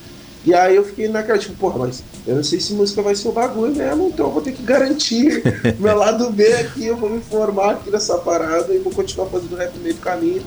E 0.45 0.53
aí 0.53 0.77
eu 0.77 0.85
fiquei 0.85 1.09
naquela, 1.09 1.39
tipo, 1.39 1.55
porra, 1.55 1.79
mas 1.79 2.05
eu 2.27 2.37
não 2.37 2.45
sei 2.45 2.61
se 2.61 2.75
música 2.75 3.01
vai 3.01 3.15
ser 3.15 3.29
o 3.29 3.33
bagulho 3.33 3.75
mesmo, 3.75 4.09
então 4.09 4.27
eu 4.27 4.33
vou 4.33 4.43
ter 4.43 4.53
que 4.53 4.63
garantir 4.63 5.43
meu 5.81 5.97
lado 5.97 6.31
B 6.31 6.47
aqui, 6.53 6.85
eu 6.85 6.97
vou 6.99 7.09
me 7.09 7.21
formar 7.21 7.73
aqui 7.73 7.91
nessa 7.91 8.19
parada 8.19 8.75
e 8.75 8.79
vou 8.79 8.93
continuar 8.93 9.29
fazendo 9.29 9.57
rap 9.57 9.75
no 9.75 9.83
meio 9.83 9.95
do 9.95 10.01
caminho. 10.03 10.43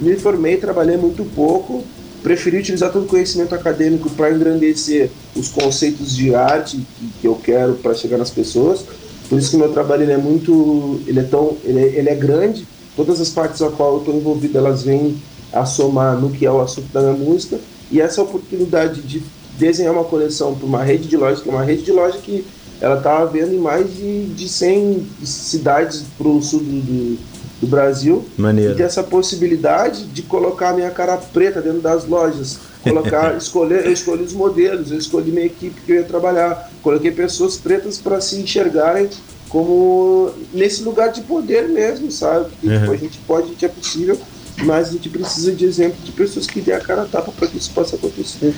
Me 0.00 0.16
formei, 0.16 0.56
trabalhei 0.56 0.96
muito 0.96 1.24
pouco, 1.34 1.84
preferi 2.24 2.56
utilizar 2.56 2.90
todo 2.90 3.04
o 3.04 3.06
conhecimento 3.06 3.54
acadêmico 3.54 4.08
para 4.08 4.32
engrandecer 4.32 5.10
os 5.36 5.48
conceitos 5.50 6.16
de 6.16 6.34
arte 6.34 6.78
que, 6.78 7.12
que 7.20 7.28
eu 7.28 7.34
quero 7.34 7.74
para 7.74 7.94
chegar 7.94 8.16
nas 8.16 8.30
pessoas. 8.30 8.82
Por 9.28 9.38
isso 9.38 9.50
que 9.50 9.58
meu 9.58 9.70
trabalho 9.70 10.04
ele 10.04 10.12
é 10.12 10.16
muito, 10.16 11.00
ele 11.06 11.20
é 11.20 11.22
tão, 11.22 11.56
ele 11.62 11.78
é, 11.78 11.86
ele 11.98 12.08
é 12.08 12.14
grande. 12.14 12.66
Todas 12.96 13.20
as 13.20 13.28
partes 13.28 13.60
a 13.60 13.70
qual 13.70 13.94
eu 13.94 13.98
estou 13.98 14.16
envolvido 14.16 14.56
elas 14.56 14.82
vêm 14.82 15.16
a 15.52 15.66
somar 15.66 16.18
no 16.18 16.30
que 16.30 16.46
é 16.46 16.50
o 16.50 16.62
assunto 16.62 16.90
da 16.92 17.02
minha 17.02 17.12
música 17.12 17.60
e 17.90 18.00
essa 18.00 18.22
oportunidade 18.22 19.02
de 19.02 19.22
desenhar 19.58 19.92
uma 19.92 20.04
coleção 20.04 20.54
para 20.54 20.66
uma 20.66 20.82
rede 20.82 21.06
de 21.06 21.16
lojas, 21.16 21.42
que 21.42 21.48
é 21.48 21.52
uma 21.52 21.62
rede 21.62 21.82
de 21.82 21.92
loja 21.92 22.18
que 22.18 22.44
ela 22.80 22.96
estava 22.96 23.26
vendo 23.26 23.52
em 23.52 23.58
mais 23.58 23.94
de, 23.94 24.26
de 24.26 24.48
100 24.48 25.06
cidades 25.22 26.04
para 26.16 26.26
o 26.26 26.42
sul 26.42 26.60
do, 26.60 26.80
do, 26.80 27.18
do 27.64 27.70
Brasil. 27.70 28.24
Maneiro. 28.36 28.72
E 28.72 28.76
ter 28.76 28.82
essa 28.82 29.02
possibilidade 29.02 30.04
de 30.04 30.22
colocar 30.22 30.70
a 30.70 30.72
minha 30.74 30.90
cara 30.90 31.16
preta 31.16 31.60
dentro 31.60 31.80
das 31.80 32.06
lojas. 32.06 32.58
Colocar, 32.82 33.34
escolher, 33.38 33.86
eu 33.86 33.92
escolhi 33.92 34.22
os 34.22 34.32
modelos, 34.32 34.90
eu 34.90 34.98
escolhi 34.98 35.30
minha 35.30 35.46
equipe 35.46 35.80
que 35.80 35.92
eu 35.92 35.96
ia 35.96 36.04
trabalhar. 36.04 36.70
Coloquei 36.82 37.10
pessoas 37.10 37.56
pretas 37.56 37.98
para 37.98 38.20
se 38.20 38.36
enxergarem 38.36 39.08
como 39.48 40.30
nesse 40.52 40.82
lugar 40.82 41.12
de 41.12 41.22
poder 41.22 41.68
mesmo, 41.68 42.10
sabe? 42.10 42.46
Porque 42.50 42.66
Uhum. 42.68 42.80
tipo, 42.80 42.92
a 42.92 42.96
gente 42.96 43.18
pode, 43.26 43.46
a 43.46 43.50
gente 43.50 43.64
é 43.64 43.68
possível, 43.68 44.18
mas 44.64 44.88
a 44.88 44.92
gente 44.92 45.08
precisa 45.08 45.52
de 45.52 45.64
exemplo 45.64 45.96
de 46.04 46.12
pessoas 46.12 46.46
que 46.46 46.60
dêem 46.60 46.76
a 46.76 46.80
cara 46.80 47.02
a 47.02 47.06
tapa 47.06 47.30
para 47.30 47.46
que 47.48 47.56
isso 47.58 47.70
possa 47.72 47.96
acontecer. 47.96 48.52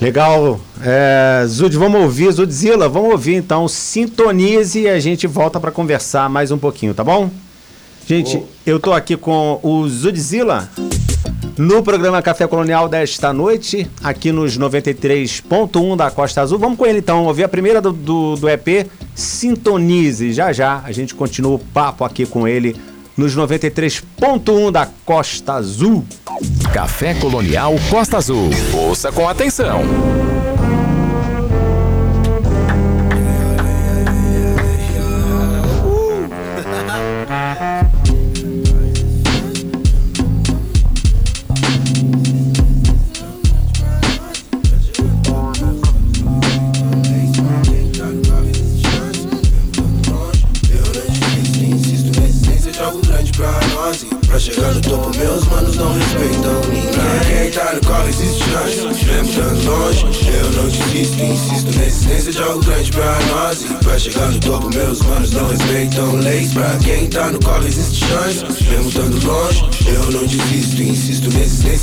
Legal. 0.00 0.60
É, 0.82 1.44
Zud, 1.46 1.76
vamos 1.76 2.00
ouvir. 2.00 2.30
Zudzilla, 2.32 2.88
vamos 2.88 3.10
ouvir 3.10 3.34
então. 3.34 3.66
Sintonize 3.68 4.80
e 4.80 4.88
a 4.88 4.98
gente 5.00 5.26
volta 5.26 5.58
para 5.60 5.70
conversar 5.70 6.30
mais 6.30 6.50
um 6.50 6.58
pouquinho, 6.58 6.94
tá 6.94 7.02
bom? 7.04 7.30
Gente, 8.08 8.38
Bom. 8.38 8.46
eu 8.64 8.80
tô 8.80 8.94
aqui 8.94 9.18
com 9.18 9.60
o 9.62 9.86
Zudzilla 9.86 10.66
no 11.58 11.82
programa 11.82 12.22
Café 12.22 12.46
Colonial 12.46 12.88
desta 12.88 13.34
noite, 13.34 13.86
aqui 14.02 14.32
nos 14.32 14.58
93.1 14.58 15.94
da 15.94 16.10
Costa 16.10 16.40
Azul. 16.40 16.58
Vamos 16.58 16.78
com 16.78 16.86
ele 16.86 17.00
então, 17.00 17.26
ouvir 17.26 17.44
a 17.44 17.48
primeira 17.48 17.82
do, 17.82 17.92
do, 17.92 18.36
do 18.36 18.48
EP, 18.48 18.86
Sintonize. 19.14 20.32
Já 20.32 20.54
já 20.54 20.80
a 20.86 20.90
gente 20.90 21.14
continua 21.14 21.56
o 21.56 21.58
papo 21.58 22.02
aqui 22.02 22.24
com 22.24 22.48
ele 22.48 22.74
nos 23.14 23.36
93.1 23.36 24.72
da 24.72 24.88
Costa 25.04 25.52
Azul. 25.52 26.02
Café 26.72 27.12
Colonial 27.12 27.74
Costa 27.90 28.16
Azul. 28.16 28.48
Ouça 28.72 29.12
com 29.12 29.28
atenção. 29.28 29.82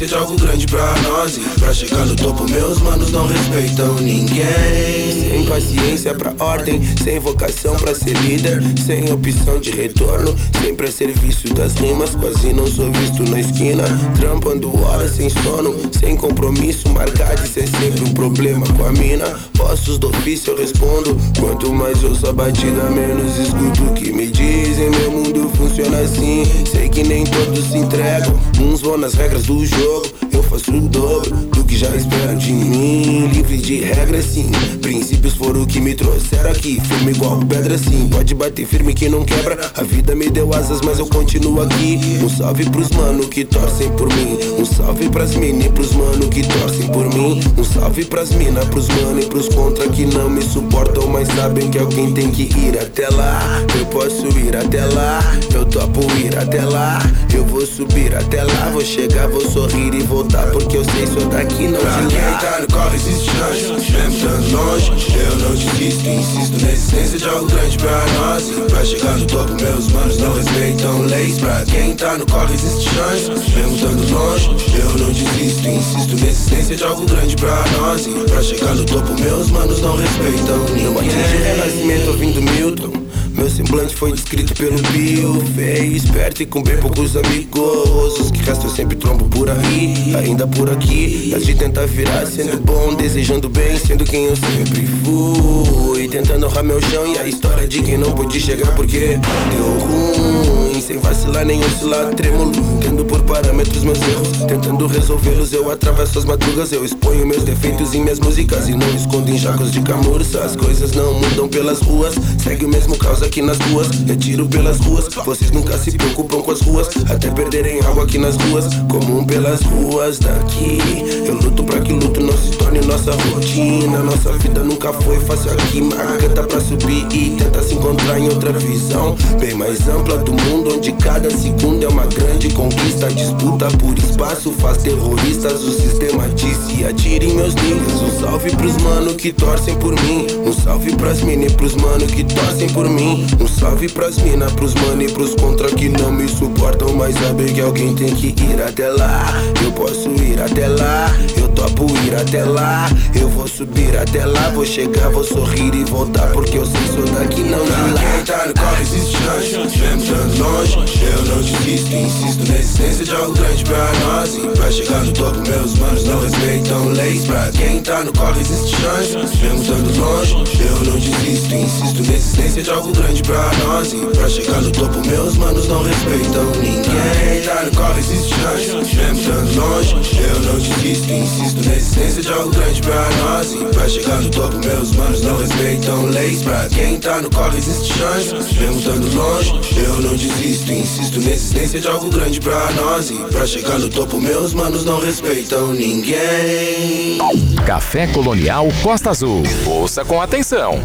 De 0.03 0.13
algo 0.13 0.35
grande 0.35 0.67
pra 0.67 0.93
nós 1.03 1.39
pra 1.57 1.73
chegar 1.73 2.05
no 2.05 2.15
topo 2.17 2.43
meus 2.51 2.81
manos 2.81 3.11
não 3.11 3.27
respeitam 3.27 3.95
ninguém 3.95 5.44
paciência 5.55 6.13
pra 6.13 6.33
ordem, 6.37 6.81
sem 7.01 7.17
vocação 7.17 7.77
pra 7.77 7.95
ser 7.95 8.13
líder 8.17 8.61
Sem 8.85 9.09
opção 9.11 9.57
de 9.57 9.71
retorno, 9.71 10.35
sempre 10.61 10.87
a 10.87 10.91
serviço 10.91 11.53
das 11.53 11.75
rimas 11.75 12.13
Quase 12.13 12.51
não 12.51 12.67
sou 12.67 12.91
visto 12.91 13.23
na 13.29 13.39
esquina 13.39 13.83
Trampando 14.19 14.69
horas 14.83 15.11
sem 15.11 15.29
sono, 15.29 15.73
sem 15.97 16.17
compromisso 16.17 16.89
Marcar 16.89 17.35
de 17.35 17.47
ser 17.47 17.67
sempre 17.69 18.03
um 18.03 18.13
problema 18.13 18.65
com 18.73 18.83
a 18.83 18.91
mina 18.91 19.39
Postos 19.57 19.97
do 19.97 20.09
ofício 20.09 20.51
eu 20.51 20.57
respondo 20.57 21.15
Quanto 21.39 21.73
mais 21.73 22.03
ouço 22.03 22.27
a 22.27 22.33
batida, 22.33 22.89
menos 22.89 23.37
escuto 23.37 23.83
o 23.85 23.93
que 23.93 24.11
me 24.11 24.27
dizem 24.27 24.89
Meu 24.89 25.11
mundo 25.11 25.49
funciona 25.55 25.99
assim 25.99 26.43
Sei 26.69 26.89
que 26.89 27.03
nem 27.03 27.23
todos 27.23 27.63
se 27.71 27.77
entregam 27.77 28.37
Uns 28.59 28.81
vão 28.81 28.97
nas 28.97 29.13
regras 29.13 29.43
do 29.43 29.65
jogo 29.65 30.24
Eu 30.35 30.43
faço 30.43 30.69
o 30.69 30.81
dobro 30.81 31.33
do 31.33 31.63
que 31.63 31.77
já 31.77 31.87
esperam 31.95 32.35
de 32.35 32.51
mim. 32.51 33.27
Livre 33.27 33.57
de 33.57 33.79
regras 33.79 34.25
sim. 34.25 34.51
Princípios 34.81 35.33
foram 35.33 35.61
o 35.61 35.65
que 35.65 35.79
me 35.79 35.95
trouxeram 35.95 36.51
aqui. 36.51 36.77
Firme 36.81 37.11
igual 37.11 37.39
pedra 37.39 37.77
sim. 37.77 38.09
Pode 38.09 38.35
bater 38.35 38.65
firme 38.67 38.93
que 38.93 39.07
não 39.07 39.23
quebra. 39.23 39.71
A 39.73 39.81
vida 39.81 40.13
me 40.13 40.29
deu 40.29 40.53
asas 40.53 40.81
mas 40.81 40.99
eu 40.99 41.07
continuo 41.07 41.61
aqui. 41.61 42.19
Um 42.21 42.27
salve 42.27 42.69
pros 42.69 42.89
mano 42.89 43.25
que 43.29 43.45
torcem 43.45 43.89
por 43.91 44.13
mim. 44.13 44.37
Um 44.59 44.65
salve 44.65 45.09
pras 45.09 45.35
mina 45.35 45.67
e 45.67 45.69
pros 45.69 45.93
mano 45.93 46.27
que 46.27 46.41
torcem 46.41 46.87
por 46.87 47.07
mim. 47.13 47.39
Um 47.57 47.63
salve 47.63 48.03
pras 48.03 48.31
mina, 48.31 48.59
pros 48.65 48.89
mano 48.89 49.21
e 49.21 49.25
pros 49.25 49.47
contra 49.47 49.87
que 49.87 50.05
não 50.05 50.29
me 50.29 50.41
suportam 50.41 51.07
Mas 51.07 51.29
sabem 51.29 51.71
que 51.71 51.79
alguém 51.79 52.11
tem 52.11 52.29
que 52.29 52.43
ir 52.59 52.77
até 52.77 53.07
lá. 53.09 53.41
Eu 53.79 53.85
posso 53.85 54.27
ir 54.37 54.53
até 54.53 54.85
lá. 54.87 55.21
Eu 55.53 55.63
topo 55.63 56.01
ir 56.17 56.37
até 56.37 56.65
lá. 56.65 56.99
Eu 57.33 57.45
vou 57.45 57.65
subir 57.65 58.13
até 58.13 58.43
lá. 58.43 58.69
Vou 58.73 58.83
chegar, 58.83 59.29
vou 59.29 59.41
sorrir 59.49 59.93
e 59.93 60.03
voltar 60.25 60.47
Porque 60.51 60.77
eu 60.77 60.83
sei 60.83 61.07
sou 61.07 61.29
daqui 61.29 61.67
não 61.67 61.79
Pra 61.79 62.01
de 62.01 62.07
quem 62.07 62.37
tá 62.39 62.59
no 62.59 62.67
corre 62.67 62.95
existe 62.95 63.29
chance. 63.31 63.91
Mesmo 63.91 64.15
estando 64.15 64.51
longe 64.51 64.91
Eu 65.15 65.35
não 65.37 65.55
desisto, 65.55 66.09
insisto 66.09 66.65
na 66.65 66.71
existência 66.71 67.17
de 67.17 67.29
algo 67.29 67.45
grande 67.47 67.77
pra 67.77 68.05
nós. 68.19 68.49
E 68.49 68.53
pra 68.53 68.85
chegar 68.85 69.17
no 69.17 69.25
topo 69.25 69.53
meus 69.61 69.87
manos 69.91 70.17
não 70.17 70.33
respeitam 70.33 71.01
leis. 71.03 71.39
Pra 71.39 71.63
quem 71.65 71.95
tá 71.95 72.17
no 72.17 72.25
corre 72.25 72.53
existe 72.53 72.89
chance. 72.89 73.29
Mesmo 73.29 73.75
estando 73.75 74.13
longe 74.13 74.49
Eu 74.77 74.99
não 74.99 75.11
desisto, 75.11 75.67
insisto 75.67 76.19
na 76.19 76.27
existência 76.27 76.75
de 76.75 76.83
algo 76.83 77.05
grande 77.05 77.35
pra 77.35 77.63
nós. 77.79 78.05
E 78.05 78.11
pra 78.11 78.41
chegar 78.41 78.75
no 78.75 78.85
topo 78.85 79.19
meus 79.19 79.49
manos 79.51 79.81
não 79.81 79.95
respeitam 79.97 80.59
ninguém 80.69 80.85
Eu 80.85 80.99
atingi 80.99 81.35
o 81.35 81.43
renascimento 81.43 82.07
ouvindo 82.09 82.41
Milton 82.41 83.04
meu 83.35 83.49
semblante 83.49 83.95
foi 83.95 84.11
descrito 84.13 84.53
pelo 84.53 84.81
Bill. 84.91 85.41
Feio, 85.55 85.95
esperto 85.95 86.43
e 86.43 86.45
com 86.45 86.63
bem 86.63 86.77
poucos 86.77 87.17
amigos. 87.17 88.19
Os 88.19 88.31
que 88.31 88.41
restam 88.41 88.69
sempre 88.69 88.95
trombo 88.95 89.25
por 89.25 89.49
aí 89.49 90.15
Ainda 90.15 90.47
por 90.47 90.69
aqui. 90.69 91.31
Antes 91.33 91.45
de 91.45 91.55
tentar 91.55 91.85
virar 91.85 92.25
sendo 92.25 92.59
bom 92.61 92.93
Desejando 92.93 93.49
bem, 93.49 93.77
sendo 93.77 94.05
quem 94.05 94.25
eu 94.25 94.35
sempre 94.35 94.87
fui. 95.03 96.07
Tentando 96.07 96.45
honrar 96.45 96.63
meu 96.63 96.81
chão 96.81 97.05
E 97.07 97.17
a 97.17 97.27
história 97.27 97.67
de 97.67 97.81
quem 97.81 97.97
não 97.97 98.11
pôde 98.13 98.39
chegar 98.39 98.73
porque 98.75 99.19
Deu 99.51 99.79
ruim. 99.79 100.81
Sem 100.81 100.97
vacilar 100.99 101.45
nem 101.45 101.63
oscilar, 101.63 102.13
trêmulo 102.13 102.74
Tendo 102.85 103.03
por 103.03 103.19
parâmetros 103.23 103.83
meus 103.83 103.99
erros 103.99 104.27
Tentando 104.47 104.85
resolvê-los 104.85 105.51
Eu 105.51 105.71
atravesso 105.71 106.19
as 106.19 106.25
madrugas 106.25 106.71
Eu 106.71 106.85
exponho 106.85 107.25
meus 107.25 107.41
defeitos 107.41 107.95
em 107.95 108.03
minhas 108.03 108.19
músicas 108.19 108.69
E 108.69 108.75
não 108.75 108.87
escondo 108.89 109.27
em 109.31 109.39
jacos 109.39 109.71
de 109.71 109.81
camurça. 109.81 110.41
As 110.41 110.55
coisas 110.55 110.91
não 110.91 111.15
mudam 111.15 111.47
pelas 111.47 111.81
ruas 111.81 112.13
Segue 112.37 112.63
o 112.63 112.69
mesmo 112.69 112.95
caos 112.95 113.23
aqui 113.23 113.41
nas 113.41 113.57
ruas 113.57 113.87
Retiro 114.05 114.47
pelas 114.47 114.77
ruas 114.77 115.07
Vocês 115.25 115.49
nunca 115.49 115.75
se 115.79 115.93
preocupam 115.97 116.43
com 116.43 116.51
as 116.51 116.61
ruas 116.61 116.87
Até 117.09 117.31
perderem 117.31 117.81
algo 117.81 118.01
aqui 118.01 118.19
nas 118.19 118.35
ruas 118.35 118.65
Comum 118.87 119.25
pelas 119.25 119.61
ruas 119.63 120.19
daqui. 120.19 120.77
Eu 121.25 121.33
luto 121.41 121.63
pra 121.63 121.79
que 121.79 121.91
luto 121.91 122.21
não 122.21 122.37
se 122.37 122.51
torne 122.51 122.81
nossa 122.81 123.13
rotina 123.13 123.97
Nossa 124.03 124.31
vida 124.33 124.63
nunca 124.63 124.93
foi 124.93 125.19
fácil 125.21 125.51
aqui. 125.53 125.81
Mas 125.81 126.21
canta 126.21 126.43
pra 126.43 126.61
subir 126.61 127.07
e 127.11 127.35
tenta 127.35 127.63
se 127.63 127.73
encontrar 127.73 128.19
em 128.19 128.29
outra 128.29 128.51
visão 128.53 129.15
Bem 129.39 129.55
mais 129.55 129.87
ampla 129.87 130.19
do 130.19 130.33
mundo 130.33 130.75
Onde 130.75 130.91
cada 130.91 131.31
segundo 131.31 131.83
é 131.83 131.87
uma 131.87 132.05
grande 132.05 132.49
conquista 132.49 132.74
Disputa 133.15 133.67
por 133.77 133.97
espaço 133.97 134.51
faz 134.53 134.77
terroristas 134.79 135.63
O 135.63 135.71
sistema 135.71 136.27
disse 136.29 136.83
atire 136.83 137.27
meus 137.33 137.53
niggas 137.55 138.01
Um 138.01 138.19
salve 138.19 138.55
pros 138.55 138.77
mano 138.77 139.13
que 139.15 139.31
torcem 139.31 139.75
por 139.77 139.93
mim. 140.01 140.27
Um 140.45 140.51
salve 140.51 140.95
pras 140.95 141.21
mina 141.21 141.45
e 141.45 141.51
pros 141.51 141.75
mano 141.75 142.05
que 142.07 142.23
torcem 142.23 142.69
por 142.69 142.89
mim. 142.89 143.25
Um 143.39 143.47
salve 143.47 143.87
pras 143.89 144.17
mina, 144.17 144.47
pros 144.51 144.73
mano 144.75 145.01
e 145.03 145.11
pros 145.11 145.35
contra 145.35 145.69
que 145.69 145.89
não 145.89 146.11
me 146.11 146.27
suportam 146.27 146.93
Mas 146.95 147.15
sabem 147.15 147.53
que 147.53 147.61
alguém 147.61 147.95
tem 147.95 148.13
que 148.13 148.27
ir 148.27 148.61
até 148.61 148.89
lá. 148.89 149.25
Eu 149.63 149.71
posso 149.71 150.09
ir 150.09 150.41
até 150.41 150.67
lá 150.67 151.15
Eu 151.37 151.47
topo 151.49 151.85
ir 152.05 152.15
até 152.15 152.43
lá. 152.43 152.89
Eu 153.13 153.29
vou 153.29 153.47
subir 153.47 153.97
até 153.97 154.25
lá 154.25 154.49
Vou 154.49 154.65
chegar, 154.65 155.09
vou 155.09 155.23
sorrir 155.23 155.73
e 155.73 155.83
voltar 155.85 156.31
Porque 156.31 156.57
eu 156.57 156.65
sei 156.65 156.81
sou 156.93 157.05
daqui 157.17 157.41
não 157.41 157.63
de 157.63 157.93
lá. 157.93 158.01
Quem 158.01 158.25
tá 158.25 158.45
no 158.47 158.53
corre 158.53 158.81
existe 158.81 159.17
chance. 159.17 160.03
Estando 160.03 160.43
longe 160.43 160.75
Eu 161.03 161.25
não 161.25 161.41
desisto, 161.41 161.95
insisto 161.95 162.51
na 162.51 162.64
existência 162.65 163.05
de 163.05 163.15
algo 163.15 163.33
grande 163.33 163.63
pra 163.63 163.91
nós. 164.05 164.35
E 164.35 164.47
pra 164.47 164.71
chegar 164.71 165.03
no 165.03 165.11
topo 165.13 165.39
meus 165.47 165.77
manos 165.77 166.03
não 166.05 166.19
respeitam 166.19 166.89
leis. 166.89 167.25
Pra 167.25 167.51
quem 167.51 167.81
tá 167.81 168.03
no 168.03 168.11
corre 168.13 168.41
existe 168.41 168.75
chance. 168.75 169.15
Mesmo 169.15 169.61
estando 169.61 169.99
longe 169.99 170.33
Eu 170.59 170.91
não 170.91 170.99
desisto, 170.99 171.53
insisto 171.53 172.03
na 172.03 172.15
existência 172.15 172.63
de 172.63 172.69
algo 172.71 172.91
grande 172.91 173.21
pra 173.23 173.51
nós. 173.65 173.93
E 173.93 173.97
pra 173.97 174.27
chegar 174.27 174.61
no 174.61 174.71
topo 174.71 175.07
meus 175.07 175.37
manos 175.37 175.67
não 175.67 175.83
respeitam 175.83 176.45
ninguém. 176.61 177.41
Tá 177.45 177.63
no 177.63 177.71
corre 177.77 177.99
existe 177.99 178.33
chance. 178.33 178.95
Mesmo 178.95 179.19
estando 179.19 179.59
longe 179.59 179.95
Eu 180.19 180.39
não 180.41 180.59
desisto, 180.59 181.11
insisto 181.13 181.69
na 181.69 181.75
existência 181.75 182.21
de 182.23 182.33
algo 182.33 182.49
grande 182.49 182.81
pra 182.81 183.09
nós. 183.21 183.53
E 183.53 183.65
pra 183.65 183.87
chegar 183.87 184.21
no 184.21 184.29
topo 184.31 184.57
meus 184.65 184.91
manos 184.95 185.21
não 185.21 185.37
respeitam 185.37 186.05
leis. 186.07 186.41
Pra 186.41 186.67
quem 186.69 186.99
tá 186.99 187.21
no 187.21 187.29
corre 187.29 187.57
existe 187.57 187.93
chance. 187.93 188.33
Mesmo 188.59 188.79
estando 188.79 189.15
longe 189.15 189.53
Eu 189.77 190.01
não 190.01 190.15
desisto, 190.15 190.71
insisto 190.71 191.21
na 191.21 191.31
existência 191.31 191.79
de 191.79 191.87
algo 191.87 192.09
grande 192.09 192.39
pra 192.45 192.71
nós 192.73 193.09
E 193.09 193.15
pra 193.31 193.47
chegar 193.47 193.79
no 193.79 193.89
topo 193.89 194.21
meus 194.21 194.53
manos 194.53 194.85
não 194.85 194.99
respeitam 194.99 195.73
ninguém 195.73 197.17
Café 197.65 198.05
Colonial 198.05 198.67
Costa 198.83 199.09
Azul. 199.09 199.41
Ouça 199.65 200.05
com 200.05 200.21
atenção. 200.21 200.79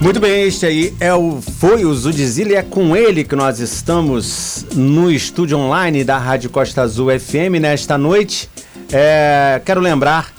Muito 0.00 0.20
bem, 0.20 0.44
este 0.44 0.64
aí 0.64 0.94
é 1.00 1.12
o, 1.12 1.40
foi 1.58 1.84
o 1.84 1.92
Zudzilla 1.92 2.52
e 2.52 2.54
é 2.54 2.62
com 2.62 2.96
ele 2.96 3.24
que 3.24 3.34
nós 3.34 3.58
estamos 3.58 4.64
no 4.76 5.10
estúdio 5.10 5.58
online 5.58 6.04
da 6.04 6.18
Rádio 6.18 6.50
Costa 6.50 6.82
Azul 6.82 7.08
FM 7.18 7.60
nesta 7.60 7.98
noite. 7.98 8.48
É, 8.92 9.60
quero 9.64 9.80
lembrar 9.80 10.32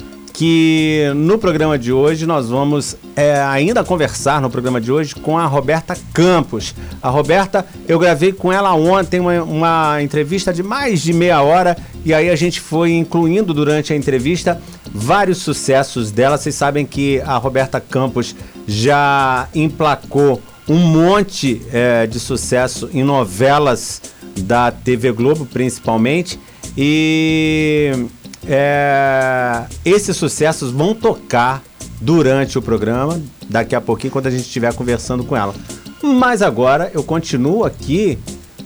que 0.43 1.09
no 1.15 1.37
programa 1.37 1.79
de 1.79 1.93
hoje 1.93 2.25
nós 2.25 2.49
vamos 2.49 2.97
é, 3.15 3.39
ainda 3.43 3.81
conversar 3.81 4.41
no 4.41 4.49
programa 4.49 4.81
de 4.81 4.91
hoje 4.91 5.15
com 5.15 5.37
a 5.37 5.45
Roberta 5.45 5.97
Campos. 6.13 6.75
A 7.01 7.07
Roberta, 7.09 7.65
eu 7.87 7.97
gravei 7.97 8.33
com 8.33 8.51
ela 8.51 8.73
ontem 8.73 9.21
uma, 9.21 9.41
uma 9.41 10.01
entrevista 10.01 10.51
de 10.51 10.61
mais 10.61 11.01
de 11.01 11.13
meia 11.13 11.41
hora 11.41 11.77
e 12.03 12.13
aí 12.13 12.29
a 12.29 12.35
gente 12.35 12.59
foi 12.59 12.91
incluindo 12.91 13.53
durante 13.53 13.93
a 13.93 13.95
entrevista 13.95 14.61
vários 14.93 15.37
sucessos 15.37 16.11
dela. 16.11 16.37
Vocês 16.37 16.55
sabem 16.55 16.85
que 16.85 17.21
a 17.21 17.37
Roberta 17.37 17.79
Campos 17.79 18.35
já 18.67 19.47
emplacou 19.55 20.41
um 20.67 20.77
monte 20.77 21.61
é, 21.71 22.05
de 22.05 22.19
sucesso 22.19 22.89
em 22.93 23.01
novelas 23.01 24.01
da 24.39 24.71
TV 24.71 25.09
Globo, 25.13 25.45
principalmente. 25.45 26.37
E 26.77 28.07
é, 28.47 29.63
esses 29.85 30.15
sucessos 30.15 30.71
vão 30.71 30.93
tocar 30.93 31.63
durante 32.01 32.57
o 32.57 32.61
programa, 32.61 33.21
daqui 33.49 33.75
a 33.75 33.81
pouquinho, 33.81 34.11
quando 34.11 34.27
a 34.27 34.31
gente 34.31 34.41
estiver 34.41 34.73
conversando 34.73 35.23
com 35.23 35.35
ela. 35.35 35.53
Mas 36.01 36.41
agora 36.41 36.91
eu 36.93 37.03
continuo 37.03 37.63
aqui 37.63 38.17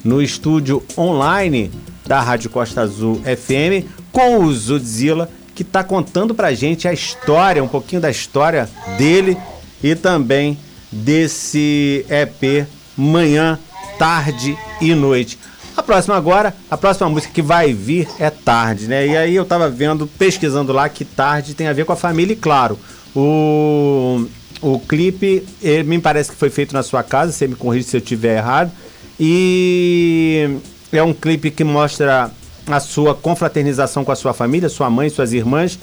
no 0.03 0.21
estúdio 0.21 0.83
online 0.97 1.71
da 2.05 2.21
Rádio 2.21 2.49
Costa 2.49 2.81
Azul 2.81 3.21
FM 3.21 3.85
com 4.11 4.43
o 4.43 4.53
Zudzilla, 4.53 5.29
que 5.53 5.61
está 5.61 5.83
contando 5.83 6.33
pra 6.33 6.53
gente 6.53 6.87
a 6.87 6.93
história, 6.93 7.63
um 7.63 7.67
pouquinho 7.67 8.01
da 8.01 8.09
história 8.09 8.69
dele 8.97 9.37
e 9.83 9.93
também 9.95 10.57
desse 10.91 12.05
EP 12.09 12.67
Manhã, 12.97 13.59
Tarde 13.99 14.57
e 14.81 14.95
Noite. 14.95 15.37
A 15.77 15.83
próxima 15.83 16.15
agora, 16.15 16.55
a 16.71 16.75
próxima 16.75 17.07
música 17.07 17.31
que 17.31 17.41
vai 17.41 17.71
vir 17.71 18.07
é 18.17 18.31
Tarde, 18.31 18.87
né? 18.87 19.05
E 19.05 19.15
aí 19.15 19.35
eu 19.35 19.45
tava 19.45 19.69
vendo, 19.69 20.07
pesquisando 20.07 20.73
lá 20.73 20.89
que 20.89 21.05
Tarde 21.05 21.53
tem 21.53 21.67
a 21.67 21.73
ver 21.73 21.85
com 21.85 21.93
a 21.93 21.95
família 21.95 22.33
e 22.33 22.35
claro, 22.35 22.79
o, 23.15 24.25
o 24.59 24.79
clipe 24.79 25.45
me 25.85 25.99
parece 25.99 26.31
que 26.31 26.35
foi 26.35 26.49
feito 26.49 26.73
na 26.73 26.81
sua 26.81 27.03
casa, 27.03 27.31
você 27.31 27.47
me 27.47 27.53
corrige 27.53 27.87
se 27.87 27.95
eu 27.95 27.99
estiver 27.99 28.37
errado. 28.37 28.71
E 29.19 30.57
é 30.91 31.03
um 31.03 31.13
clipe 31.13 31.51
que 31.51 31.63
mostra 31.63 32.31
a 32.65 32.79
sua 32.79 33.13
confraternização 33.13 34.03
com 34.03 34.11
a 34.11 34.15
sua 34.15 34.33
família, 34.33 34.69
sua 34.69 34.89
mãe, 34.89 35.09
suas 35.09 35.31
irmãs, 35.31 35.77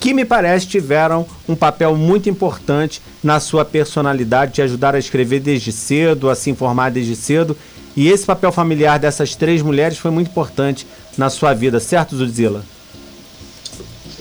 que 0.00 0.12
me 0.12 0.24
parece 0.24 0.66
tiveram 0.66 1.24
um 1.48 1.54
papel 1.54 1.96
muito 1.96 2.28
importante 2.28 3.00
na 3.22 3.38
sua 3.38 3.64
personalidade, 3.64 4.54
de 4.54 4.62
ajudar 4.62 4.96
a 4.96 4.98
escrever 4.98 5.38
desde 5.38 5.70
cedo, 5.70 6.28
a 6.28 6.34
se 6.34 6.50
informar 6.50 6.90
desde 6.90 7.14
cedo 7.14 7.56
e 7.96 8.08
esse 8.08 8.26
papel 8.26 8.52
familiar 8.52 8.98
dessas 8.98 9.34
três 9.34 9.62
mulheres 9.62 9.96
foi 9.96 10.10
muito 10.10 10.28
importante 10.28 10.86
na 11.16 11.30
sua 11.30 11.54
vida, 11.54 11.80
certo, 11.80 12.14
Zudzilla? 12.14 12.62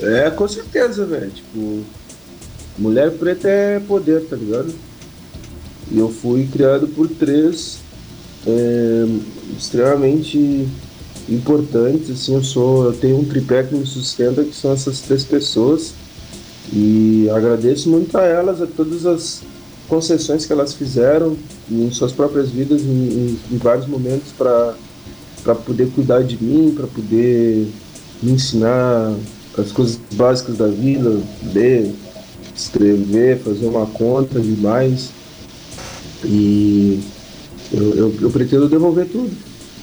É, 0.01 0.29
com 0.29 0.47
certeza, 0.47 1.05
velho. 1.05 1.31
Tipo, 1.31 1.83
mulher 2.77 3.11
preta 3.11 3.49
é 3.49 3.79
poder, 3.79 4.21
tá 4.29 4.35
ligado? 4.35 4.73
E 5.91 5.99
eu 5.99 6.09
fui 6.09 6.47
criado 6.47 6.87
por 6.87 7.07
três 7.09 7.79
é, 8.47 9.05
extremamente 9.57 10.67
importantes, 11.27 12.11
assim, 12.11 12.35
eu 12.35 12.43
sou, 12.43 12.85
eu 12.85 12.93
tenho 12.93 13.19
um 13.19 13.25
tripé 13.25 13.63
que 13.63 13.75
me 13.75 13.85
sustenta, 13.85 14.43
que 14.43 14.55
são 14.55 14.71
essas 14.71 15.01
três 15.01 15.23
pessoas. 15.23 15.93
E 16.73 17.29
agradeço 17.29 17.89
muito 17.89 18.17
a 18.17 18.23
elas, 18.23 18.61
a 18.61 18.67
todas 18.67 19.05
as 19.05 19.41
concessões 19.87 20.45
que 20.45 20.53
elas 20.53 20.73
fizeram 20.73 21.35
em 21.69 21.89
suas 21.91 22.11
próprias 22.11 22.49
vidas 22.49 22.81
em, 22.81 22.85
em, 22.85 23.39
em 23.51 23.57
vários 23.57 23.87
momentos 23.87 24.31
para 24.37 24.75
poder 25.55 25.89
cuidar 25.91 26.23
de 26.23 26.41
mim, 26.43 26.73
para 26.75 26.87
poder 26.87 27.67
me 28.21 28.31
ensinar 28.31 29.13
as 29.57 29.71
coisas 29.71 29.99
básicas 30.13 30.57
da 30.57 30.67
vida, 30.67 31.21
ler, 31.53 31.93
escrever, 32.55 33.39
fazer 33.39 33.65
uma 33.65 33.85
conta 33.85 34.39
demais. 34.39 35.11
E 36.23 36.99
eu, 37.71 37.95
eu, 37.95 38.15
eu, 38.21 38.31
pretendo 38.31 38.67
devolver 38.67 39.07
tudo. 39.07 39.31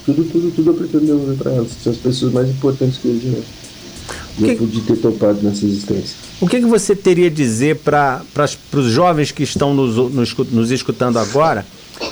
Tudo, 0.05 0.25
tudo, 0.25 0.51
tudo 0.51 0.71
eu 0.71 0.75
pretendo 0.75 1.07
devolver 1.07 1.37
para 1.37 1.53
elas. 1.53 1.71
São 1.83 1.93
as 1.93 1.99
pessoas 1.99 2.33
mais 2.33 2.49
importantes 2.49 2.99
que 2.99 3.09
eu 3.09 3.43
já, 4.39 4.47
já 4.47 4.57
pude 4.57 4.81
ter 4.83 4.97
topado 4.97 5.43
nessa 5.43 5.65
existência. 5.65 6.17
O 6.41 6.49
que, 6.49 6.61
que 6.61 6.67
você 6.67 6.97
teria 6.97 7.27
a 7.27 7.31
dizer 7.31 7.77
para 7.77 8.23
os 8.73 8.87
jovens 8.87 9.31
que 9.31 9.43
estão 9.43 9.75
nos, 9.75 9.97
nos, 10.13 10.37
nos, 10.51 10.71
escutando 10.71 11.19
agora 11.19 11.67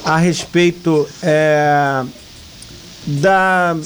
a 0.05 0.17
respeito 0.17 1.09
é, 1.23 2.05
da, 3.07 3.77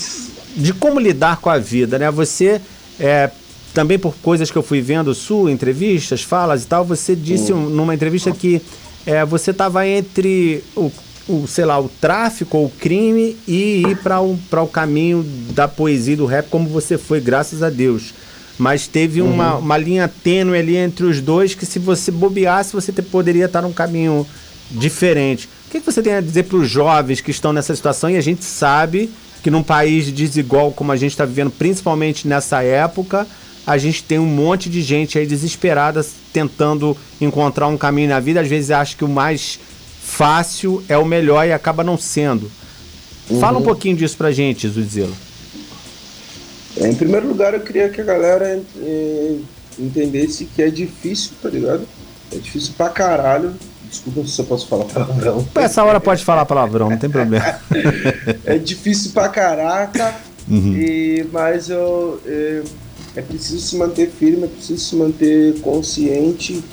de 0.57 0.73
como 0.73 0.99
lidar 0.99 1.41
com 1.41 1.49
a 1.49 1.59
vida? 1.59 1.99
Né? 1.99 2.11
Você, 2.11 2.61
é, 2.99 3.31
também 3.73 3.99
por 3.99 4.15
coisas 4.17 4.51
que 4.51 4.59
eu 4.59 4.63
fui 4.63 4.81
vendo, 4.81 5.15
sua, 5.15 5.53
entrevistas, 5.53 6.23
falas 6.23 6.65
e 6.65 6.67
tal, 6.67 6.85
você 6.85 7.15
disse 7.15 7.53
um, 7.53 7.69
numa 7.69 7.95
entrevista 7.95 8.33
que 8.33 8.61
é, 9.07 9.25
você 9.25 9.53
estava 9.53 9.87
entre 9.87 10.65
o, 10.75 10.91
o, 11.29 11.47
sei 11.47 11.65
lá, 11.65 11.79
o 11.79 11.89
tráfico 11.89 12.59
ou 12.59 12.67
o 12.67 12.71
crime 12.71 13.37
e 13.47 13.83
ir 13.87 13.99
para 13.99 14.21
o, 14.21 14.37
o 14.51 14.67
caminho 14.67 15.25
da 15.55 15.69
poesia 15.69 16.15
e 16.15 16.17
do 16.17 16.27
rap 16.27 16.49
como 16.49 16.69
você 16.69 16.99
foi, 16.99 17.21
graças 17.21 17.63
a 17.63 17.71
Deus 17.71 18.13
mas 18.59 18.87
teve 18.87 19.21
uhum. 19.21 19.33
uma, 19.33 19.57
uma 19.57 19.77
linha 19.77 20.09
tênue 20.09 20.59
ali 20.59 20.77
entre 20.77 21.05
os 21.05 21.21
dois 21.21 21.55
que 21.55 21.67
se 21.67 21.79
você 21.79 22.11
bobeasse, 22.11 22.73
você 22.73 22.93
te, 22.93 23.03
poderia 23.03 23.47
estar 23.47 23.63
num 23.63 23.73
caminho 23.73 24.27
diferente. 24.71 25.49
O 25.67 25.71
que, 25.71 25.81
que 25.81 25.87
você 25.87 26.03
tem 26.03 26.15
a 26.15 26.21
dizer 26.21 26.45
para 26.45 26.59
os 26.59 26.69
jovens 26.69 27.21
que 27.21 27.31
estão 27.31 27.53
nessa 27.53 27.75
situação? 27.75 28.09
E 28.11 28.17
a 28.17 28.21
gente 28.21 28.45
sabe 28.45 29.11
que 29.43 29.51
num 29.51 29.63
país 29.63 30.11
desigual 30.11 30.73
como 30.73 30.93
a 30.93 30.97
gente 30.97 31.11
está 31.11 31.25
vivendo, 31.25 31.51
principalmente 31.51 32.29
nessa 32.29 32.63
época, 32.63 33.27
a 33.67 33.77
gente 33.77 34.03
tem 34.03 34.19
um 34.19 34.27
monte 34.27 34.71
de 34.71 34.83
gente 34.83 35.19
aí 35.19 35.27
desesperada 35.27 36.05
tentando 36.33 36.97
encontrar 37.21 37.67
um 37.67 37.77
caminho 37.77 38.11
na 38.11 38.21
vida. 38.21 38.41
Às 38.41 38.49
vezes 38.49 38.71
acha 38.71 38.97
que 38.97 39.05
o 39.05 39.09
mais 39.09 39.59
fácil 40.03 40.83
é 40.89 40.97
o 40.97 41.05
melhor 41.05 41.47
e 41.47 41.53
acaba 41.53 41.83
não 41.83 41.99
sendo. 41.99 42.51
Uhum. 43.29 43.41
Fala 43.41 43.57
um 43.57 43.61
uhum. 43.61 43.67
pouquinho 43.67 43.97
disso 43.97 44.17
pra 44.17 44.31
gente, 44.31 44.69
Zuzilo. 44.69 45.15
É, 46.77 46.89
em 46.89 46.95
primeiro 46.95 47.29
lugar, 47.29 47.55
eu 47.55 47.61
queria 47.61 47.89
que 47.89 48.01
a 48.01 48.05
galera 48.05 48.61
é, 48.83 49.37
entendesse 49.79 50.45
que 50.47 50.63
é 50.63 50.71
difícil, 50.71 51.33
tá 51.41 51.49
ligado? 51.49 51.87
É 52.33 52.37
difícil 52.37 52.75
pra 52.77 52.89
caralho. 52.89 53.55
Desculpa 53.89 54.27
se 54.27 54.41
eu 54.41 54.45
posso 54.47 54.67
falar 54.67 54.85
palavrão. 54.87 55.47
Essa 55.55 55.85
hora 55.85 56.01
pode 56.01 56.25
falar 56.25 56.45
palavrão, 56.45 56.91
não 56.91 56.99
tem 56.99 57.09
problema. 57.09 57.61
é 58.45 58.59
difícil 58.59 59.13
pra 59.13 59.29
caraca, 59.29 60.17
uhum. 60.51 60.77
e, 60.77 61.29
mas 61.33 61.71
eu, 61.71 62.21
é, 62.27 62.63
é 63.15 63.23
preciso 63.23 63.61
se 63.61 63.77
manter 63.77 64.11
firme, 64.11 64.45
é 64.45 64.49
preciso 64.49 64.85
se 64.85 64.97
manter 64.97 65.61
consciente, 65.61 66.65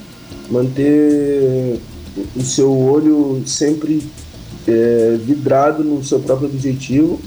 manter 0.49 1.79
o 2.35 2.41
seu 2.41 2.75
olho 2.75 3.43
sempre 3.45 4.01
é, 4.67 5.17
vidrado 5.23 5.83
no 5.83 6.03
seu 6.03 6.19
próprio 6.19 6.47
objetivo 6.49 7.21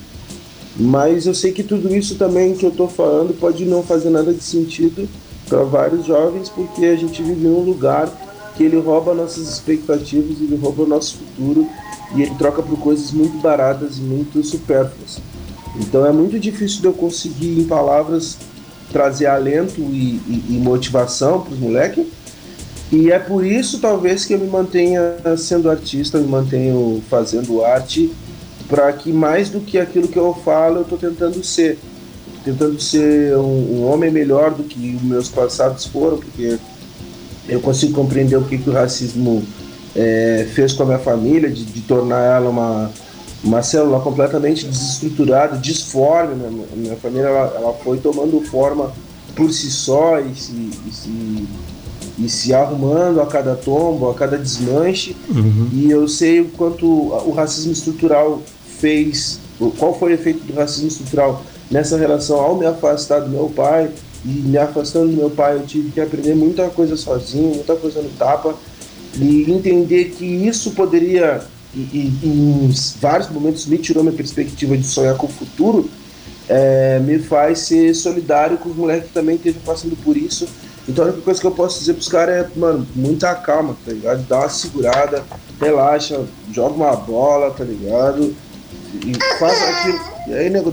mas 0.76 1.26
eu 1.26 1.34
sei 1.34 1.52
que 1.52 1.62
tudo 1.62 1.94
isso 1.94 2.16
também 2.16 2.54
que 2.54 2.66
eu 2.66 2.70
estou 2.70 2.88
falando 2.88 3.38
pode 3.38 3.64
não 3.64 3.82
fazer 3.82 4.10
nada 4.10 4.32
de 4.32 4.42
sentido 4.42 5.08
para 5.48 5.62
vários 5.62 6.06
jovens, 6.06 6.48
porque 6.48 6.86
a 6.86 6.96
gente 6.96 7.22
vive 7.22 7.46
em 7.46 7.50
um 7.50 7.60
lugar 7.60 8.10
que 8.56 8.64
ele 8.64 8.78
rouba 8.78 9.14
nossas 9.14 9.48
expectativas, 9.48 10.40
ele 10.40 10.56
rouba 10.56 10.82
o 10.82 10.86
nosso 10.86 11.18
futuro 11.18 11.68
e 12.14 12.22
ele 12.22 12.34
troca 12.36 12.62
por 12.62 12.78
coisas 12.78 13.12
muito 13.12 13.36
baratas 13.38 13.98
e 13.98 14.00
muito 14.00 14.42
supérfluas. 14.42 15.18
Então 15.76 16.06
é 16.06 16.12
muito 16.12 16.38
difícil 16.38 16.80
de 16.80 16.86
eu 16.86 16.92
conseguir, 16.92 17.60
em 17.60 17.64
palavras, 17.64 18.38
trazer 18.92 19.26
alento 19.26 19.80
e, 19.80 20.20
e, 20.26 20.44
e 20.50 20.52
motivação 20.62 21.40
para 21.40 21.52
os 21.52 21.58
moleques. 21.58 22.06
E 22.92 23.10
é 23.10 23.18
por 23.18 23.44
isso, 23.44 23.80
talvez, 23.80 24.24
que 24.24 24.34
eu 24.34 24.38
me 24.38 24.46
mantenha 24.46 25.16
sendo 25.36 25.68
artista, 25.68 26.18
me 26.18 26.28
mantenho 26.28 27.02
fazendo 27.10 27.64
arte 27.64 28.12
para 28.68 28.92
que 28.92 29.12
mais 29.12 29.50
do 29.50 29.60
que 29.60 29.78
aquilo 29.78 30.08
que 30.08 30.18
eu 30.18 30.34
falo, 30.44 30.76
eu 30.76 30.82
estou 30.82 30.98
tentando 30.98 31.42
ser. 31.44 31.78
Tentando 32.44 32.78
ser 32.80 33.36
um, 33.36 33.78
um, 33.78 33.86
homem 33.86 34.10
melhor 34.10 34.52
do 34.52 34.64
que 34.64 34.94
os 34.96 35.02
meus 35.02 35.28
passados 35.28 35.86
foram, 35.86 36.18
porque 36.18 36.58
eu 37.48 37.60
consigo 37.60 37.94
compreender 37.94 38.36
o 38.36 38.44
que, 38.44 38.58
que 38.58 38.68
o 38.68 38.72
racismo 38.72 39.42
é, 39.96 40.46
fez 40.52 40.72
com 40.74 40.82
a 40.82 40.86
minha 40.86 40.98
família, 40.98 41.48
de, 41.48 41.64
de, 41.64 41.80
tornar 41.82 42.20
ela 42.20 42.50
uma, 42.50 42.90
uma 43.42 43.62
célula 43.62 44.00
completamente 44.00 44.66
desestruturada, 44.66 45.56
disforme. 45.56 46.34
Né? 46.34 46.66
Minha 46.76 46.96
família 46.96 47.28
ela, 47.28 47.54
ela, 47.56 47.72
foi 47.82 47.98
tomando 47.98 48.38
forma 48.42 48.92
por 49.34 49.50
si 49.50 49.70
só 49.70 50.20
e 50.20 50.34
se, 50.34 50.52
e 50.52 50.92
se, 50.92 51.48
e 52.18 52.28
se 52.28 52.52
arrumando 52.52 53.22
a 53.22 53.26
cada 53.26 53.54
tombo, 53.54 54.10
a 54.10 54.14
cada 54.14 54.36
desmanche. 54.36 55.16
Uhum. 55.30 55.68
E 55.72 55.90
eu 55.90 56.06
sei 56.08 56.42
o 56.42 56.48
quanto 56.50 56.86
o 56.86 57.30
racismo 57.30 57.72
estrutural 57.72 58.42
fez, 58.84 59.40
qual 59.78 59.98
foi 59.98 60.12
o 60.12 60.14
efeito 60.14 60.44
do 60.44 60.52
racismo 60.52 60.88
estrutural 60.88 61.42
nessa 61.70 61.96
relação 61.96 62.38
ao 62.38 62.54
me 62.54 62.66
afastar 62.66 63.20
do 63.20 63.30
meu 63.30 63.48
pai 63.48 63.90
e 64.22 64.28
me 64.28 64.58
afastando 64.58 65.08
do 65.08 65.16
meu 65.16 65.30
pai, 65.30 65.56
eu 65.56 65.62
tive 65.66 65.90
que 65.90 66.02
aprender 66.02 66.34
muita 66.34 66.68
coisa 66.68 66.94
sozinho, 66.94 67.54
muita 67.54 67.74
coisa 67.76 68.02
no 68.02 68.10
tapa. 68.10 68.54
E 69.16 69.50
entender 69.50 70.10
que 70.10 70.24
isso 70.26 70.72
poderia, 70.72 71.42
e, 71.74 71.78
e, 71.78 72.12
em 72.22 72.74
vários 73.00 73.30
momentos, 73.30 73.64
me 73.64 73.78
tirou 73.78 74.02
minha 74.02 74.14
perspectiva 74.14 74.76
de 74.76 74.86
sonhar 74.86 75.16
com 75.16 75.28
o 75.28 75.30
futuro, 75.30 75.88
é, 76.46 76.98
me 76.98 77.18
faz 77.18 77.60
ser 77.60 77.94
solidário 77.94 78.58
com 78.58 78.68
os 78.68 78.76
moleques 78.76 79.08
que 79.08 79.14
também 79.14 79.36
estejam 79.36 79.62
passando 79.64 79.96
por 79.96 80.14
isso. 80.14 80.46
Então 80.86 81.04
a 81.04 81.08
única 81.08 81.22
coisa 81.22 81.40
que 81.40 81.46
eu 81.46 81.52
posso 81.52 81.78
dizer 81.78 81.94
pros 81.94 82.08
caras 82.08 82.46
é, 82.46 82.58
mano, 82.58 82.86
muita 82.94 83.34
calma, 83.36 83.74
tá 83.84 83.92
ligado? 83.92 84.26
Dá 84.28 84.40
uma 84.40 84.48
segurada, 84.50 85.24
relaxa, 85.58 86.22
joga 86.52 86.74
uma 86.74 86.94
bola, 86.94 87.50
tá 87.50 87.64
ligado? 87.64 88.34
E 89.04 89.38
faz 89.38 89.62
aquilo. 89.62 90.00
E 90.28 90.34
aí, 90.34 90.50
nego? 90.50 90.72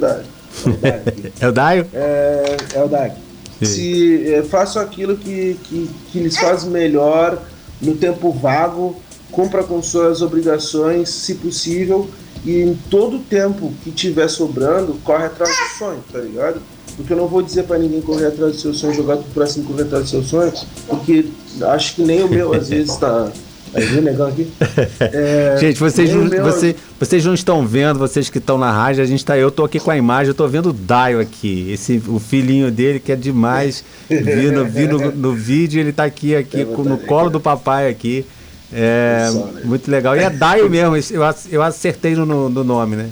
É 1.39 1.47
o 1.47 1.51
Daio? 1.51 1.88
É, 1.93 2.57
é 2.75 2.84
o. 2.84 3.65
Se 3.65 4.34
é, 4.34 4.43
façam 4.43 4.81
aquilo 4.81 5.15
que, 5.15 5.57
que, 5.63 5.89
que 6.12 6.19
lhes 6.19 6.38
faz 6.38 6.63
melhor 6.63 7.41
no 7.81 7.95
tempo 7.95 8.31
vago, 8.31 8.95
cumpra 9.31 9.63
com 9.63 9.81
suas 9.81 10.21
obrigações, 10.21 11.10
se 11.10 11.36
possível, 11.36 12.10
e 12.43 12.62
em 12.62 12.77
todo 12.89 13.17
o 13.17 13.19
tempo 13.19 13.71
que 13.84 13.91
tiver 13.91 14.27
sobrando, 14.27 14.95
corre 15.03 15.25
atrás 15.25 15.51
do 15.51 15.77
sonho, 15.77 16.03
tá 16.12 16.19
ligado? 16.19 16.62
Porque 16.95 17.13
eu 17.13 17.17
não 17.17 17.27
vou 17.27 17.41
dizer 17.41 17.63
para 17.63 17.77
ninguém 17.77 18.01
correr 18.01 18.27
atrás 18.27 18.53
do 18.53 18.60
seu 18.60 18.73
sonho, 18.73 18.93
jogar 18.93 19.17
tudo 19.17 19.34
pra 19.34 19.45
cima 19.45 19.65
correr 19.65 19.84
atrás 19.84 20.05
do 20.05 20.10
seu 20.10 20.23
sonho, 20.23 20.51
porque 20.88 21.25
acho 21.62 21.95
que 21.95 22.03
nem 22.03 22.23
o 22.23 22.27
meu 22.27 22.53
às 22.53 22.69
vezes 22.69 22.95
tá. 22.97 23.31
Aí, 23.73 23.86
viu 23.86 24.25
aqui? 24.25 24.51
É, 24.99 25.57
gente, 25.60 25.79
vocês, 25.79 26.13
não, 26.13 26.25
meu... 26.25 26.43
você, 26.43 26.75
vocês 26.99 27.25
não 27.25 27.34
estão 27.34 27.65
vendo, 27.65 27.97
vocês 27.97 28.29
que 28.29 28.38
estão 28.38 28.57
na 28.57 28.71
rádio, 28.71 29.03
a 29.03 29.05
gente 29.05 29.23
tá, 29.23 29.38
eu 29.38 29.49
tô 29.49 29.63
aqui 29.63 29.79
com 29.79 29.91
a 29.91 29.97
imagem, 29.97 30.29
eu 30.29 30.34
tô 30.34 30.47
vendo 30.47 30.69
o 30.69 30.73
Daio 30.73 31.19
aqui, 31.19 31.71
esse, 31.71 32.01
o 32.07 32.19
filhinho 32.19 32.69
dele 32.71 32.99
que 32.99 33.12
é 33.12 33.15
demais, 33.15 33.84
vi 34.10 34.51
no, 34.51 34.65
vi 34.65 34.88
no, 34.88 35.12
no 35.12 35.34
vídeo, 35.34 35.79
ele 35.79 35.91
tá 35.91 36.03
aqui, 36.03 36.36
aqui 36.36 36.63
no 36.63 36.97
colo 36.97 37.29
do 37.29 37.39
papai 37.39 37.89
aqui. 37.89 38.25
É, 38.73 39.29
né? 39.34 39.62
muito 39.65 39.91
legal. 39.91 40.15
E 40.15 40.19
é 40.19 40.29
Daio 40.29 40.69
mesmo, 40.71 40.95
eu, 40.95 41.21
eu 41.49 41.62
acertei 41.62 42.15
no, 42.15 42.49
no 42.49 42.63
nome, 42.63 42.95
né? 42.95 43.10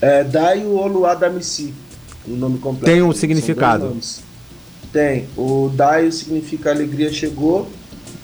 É 0.00 0.24
Daio 0.24 0.76
Oluadamici, 0.76 1.74
o 2.26 2.32
nome 2.32 2.58
completo. 2.58 2.86
Tem 2.86 3.02
um 3.02 3.12
significado? 3.12 3.96
Tem. 4.92 5.26
O 5.36 5.70
Daio 5.74 6.10
significa 6.12 6.70
alegria 6.70 7.12
chegou 7.12 7.68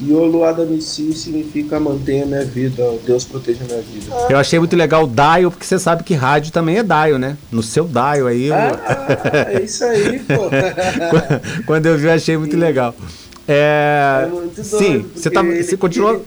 e 0.01 0.13
Oluadamici 0.13 1.13
significa 1.13 1.79
mantenha 1.79 2.27
minha 2.27 2.45
vida, 2.45 2.83
Deus 3.07 3.25
proteja 3.25 3.65
minha 3.65 3.81
vida. 3.81 4.13
Eu 4.29 4.39
achei 4.39 4.59
muito 4.59 4.75
legal 4.75 5.05
o 5.05 5.07
Daio, 5.07 5.51
porque 5.51 5.65
você 5.65 5.79
sabe 5.79 6.03
que 6.03 6.15
rádio 6.15 6.53
também 6.53 6.79
é 6.79 6.83
Daio, 6.83 7.19
né? 7.19 7.37
No 7.51 7.63
seu 7.63 7.85
Daio 7.85 8.27
aí. 8.27 8.51
Ah, 8.53 9.49
é 9.53 9.63
isso 9.63 9.85
aí, 9.85 10.19
pô. 10.21 10.51
Quando 11.67 11.87
eu 11.87 11.97
vi, 11.97 12.07
eu 12.07 12.13
achei 12.13 12.37
muito 12.37 12.57
legal. 12.57 12.95
É, 13.47 14.25
é 14.25 14.27
muito 14.27 14.63
doido, 14.63 14.65
sim, 14.67 15.07
você, 15.15 15.31
tá, 15.31 15.43
você 15.43 15.77
continua. 15.77 16.21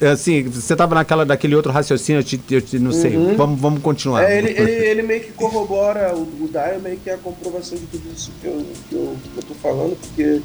É, 0.00 0.08
assim, 0.08 0.44
você 0.44 0.72
estava 0.72 0.94
naquela 0.94 1.26
daquele 1.26 1.54
outro 1.54 1.70
raciocínio, 1.70 2.20
eu, 2.20 2.24
te, 2.24 2.40
eu 2.50 2.62
te, 2.62 2.78
não 2.78 2.90
sei. 2.90 3.16
Uhum. 3.16 3.36
Vamos, 3.36 3.60
vamos 3.60 3.82
continuar. 3.82 4.24
É, 4.24 4.38
ele, 4.38 4.48
ele, 4.50 4.70
ele, 4.70 5.02
meio 5.02 5.20
que 5.20 5.32
corrobora, 5.32 6.14
o, 6.14 6.22
o 6.22 6.48
Dial 6.50 6.80
meio 6.80 6.96
que 6.96 7.10
é 7.10 7.14
a 7.14 7.18
comprovação 7.18 7.76
de 7.76 7.86
tudo 7.86 8.04
isso 8.14 8.30
que 8.40 8.46
eu, 8.46 8.66
que, 8.88 8.94
eu, 8.94 9.16
que 9.22 9.38
eu 9.38 9.42
tô 9.42 9.54
falando, 9.54 9.96
porque 10.00 10.40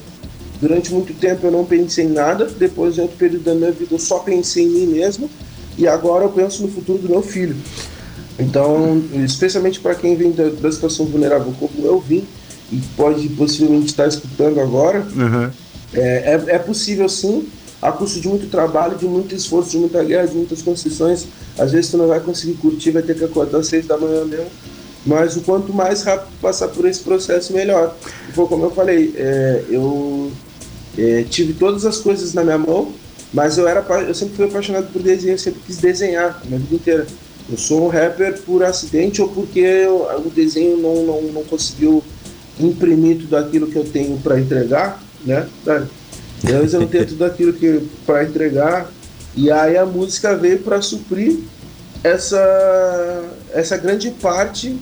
durante 0.62 0.94
muito 0.94 1.14
tempo 1.14 1.46
eu 1.46 1.52
não 1.52 1.66
pensei 1.66 2.06
em 2.06 2.10
nada, 2.10 2.46
depois 2.46 2.96
de 2.96 3.02
outro 3.02 3.18
período 3.18 3.44
da 3.44 3.54
minha 3.54 3.72
vida 3.72 3.94
eu 3.94 4.00
só 4.00 4.20
pensei 4.20 4.64
em 4.64 4.70
mim 4.70 4.86
mesmo, 4.88 5.30
e 5.78 5.88
agora 5.88 6.24
eu 6.26 6.30
penso 6.30 6.64
no 6.64 6.70
futuro 6.70 7.00
do 7.00 7.10
meu 7.10 7.22
filho. 7.22 7.56
Então, 8.38 9.02
especialmente 9.24 9.80
para 9.80 9.96
quem 9.96 10.16
vem 10.16 10.32
da, 10.32 10.50
da, 10.50 10.72
situação 10.72 11.06
vulnerável 11.06 11.54
como 11.60 11.86
eu 11.86 12.00
vim, 12.00 12.26
e 12.72 12.82
pode 12.98 13.30
possivelmente 13.30 13.88
estar 13.88 14.08
escutando 14.08 14.60
agora, 14.60 15.06
uhum. 15.16 15.50
é, 15.94 16.00
é, 16.00 16.44
é 16.56 16.60
possível 16.60 17.08
sim 17.08 17.48
a 17.82 17.92
custo 17.92 18.20
de 18.20 18.28
muito 18.28 18.50
trabalho, 18.50 18.98
de 18.98 19.06
muito 19.06 19.36
esforço, 19.36 19.72
de 19.72 19.78
muita 19.78 20.04
guerra, 20.04 20.28
de 20.28 20.36
muitas 20.36 20.62
concessões. 20.62 21.28
Às 21.58 21.72
vezes 21.72 21.92
tu 21.92 21.98
não 21.98 22.08
vai 22.08 22.20
conseguir 22.20 22.54
curtir, 22.54 22.92
vai 22.92 23.04
ter 23.04 23.16
que 23.16 23.24
acordar 23.24 23.60
às 23.60 23.68
seis 23.68 23.86
da 23.86 23.98
manhã 23.98 24.26
mesmo. 24.26 24.48
Mas 25.06 25.36
o 25.36 25.42
quanto 25.42 25.72
mais 25.72 26.02
rápido 26.02 26.32
passar 26.42 26.70
por 26.70 26.86
esse 26.88 27.02
processo, 27.02 27.54
melhor. 27.54 27.96
Foi 28.34 28.48
como 28.48 28.66
eu 28.66 28.72
falei, 28.72 29.14
é, 29.16 29.64
eu 29.70 30.32
é, 30.98 31.24
tive 31.24 31.54
todas 31.54 31.86
as 31.86 31.98
coisas 31.98 32.34
na 32.34 32.44
minha 32.44 32.58
mão, 32.58 32.94
mas 33.34 33.58
eu, 33.58 33.68
era, 33.68 33.86
eu 34.08 34.14
sempre 34.14 34.36
fui 34.36 34.46
apaixonado 34.46 34.92
por 34.92 35.02
desenho, 35.02 35.38
sempre 35.38 35.62
quis 35.66 35.78
desenhar 35.78 36.42
a 36.42 36.46
minha 36.46 36.60
vida 36.60 36.76
inteira. 36.76 37.08
Eu 37.50 37.58
sou 37.58 37.86
um 37.86 37.88
rapper 37.90 38.40
por 38.42 38.64
acidente 38.64 39.22
ou 39.22 39.28
porque 39.30 39.60
eu, 39.60 40.08
o 40.26 40.30
desenho 40.30 40.78
não, 40.78 41.06
não, 41.06 41.22
não 41.22 41.44
conseguiu 41.44 42.04
imprimir 42.60 43.20
tudo 43.20 43.38
aquilo 43.38 43.68
que 43.68 43.76
eu 43.76 43.84
tenho 43.84 44.18
para 44.18 44.40
entregar, 44.40 45.04
né? 45.26 45.48
Eu 46.48 46.80
não 46.80 46.88
tenho 46.88 47.06
tudo 47.06 47.26
aquilo 47.26 47.54
que 47.54 47.82
para 48.06 48.24
entregar. 48.24 48.90
E 49.36 49.52
aí 49.52 49.78
a 49.78 49.86
música 49.86 50.36
veio 50.36 50.60
para 50.60 50.82
suprir 50.82 51.40
essa, 52.04 53.24
essa 53.54 53.78
grande 53.78 54.12
parte 54.12 54.76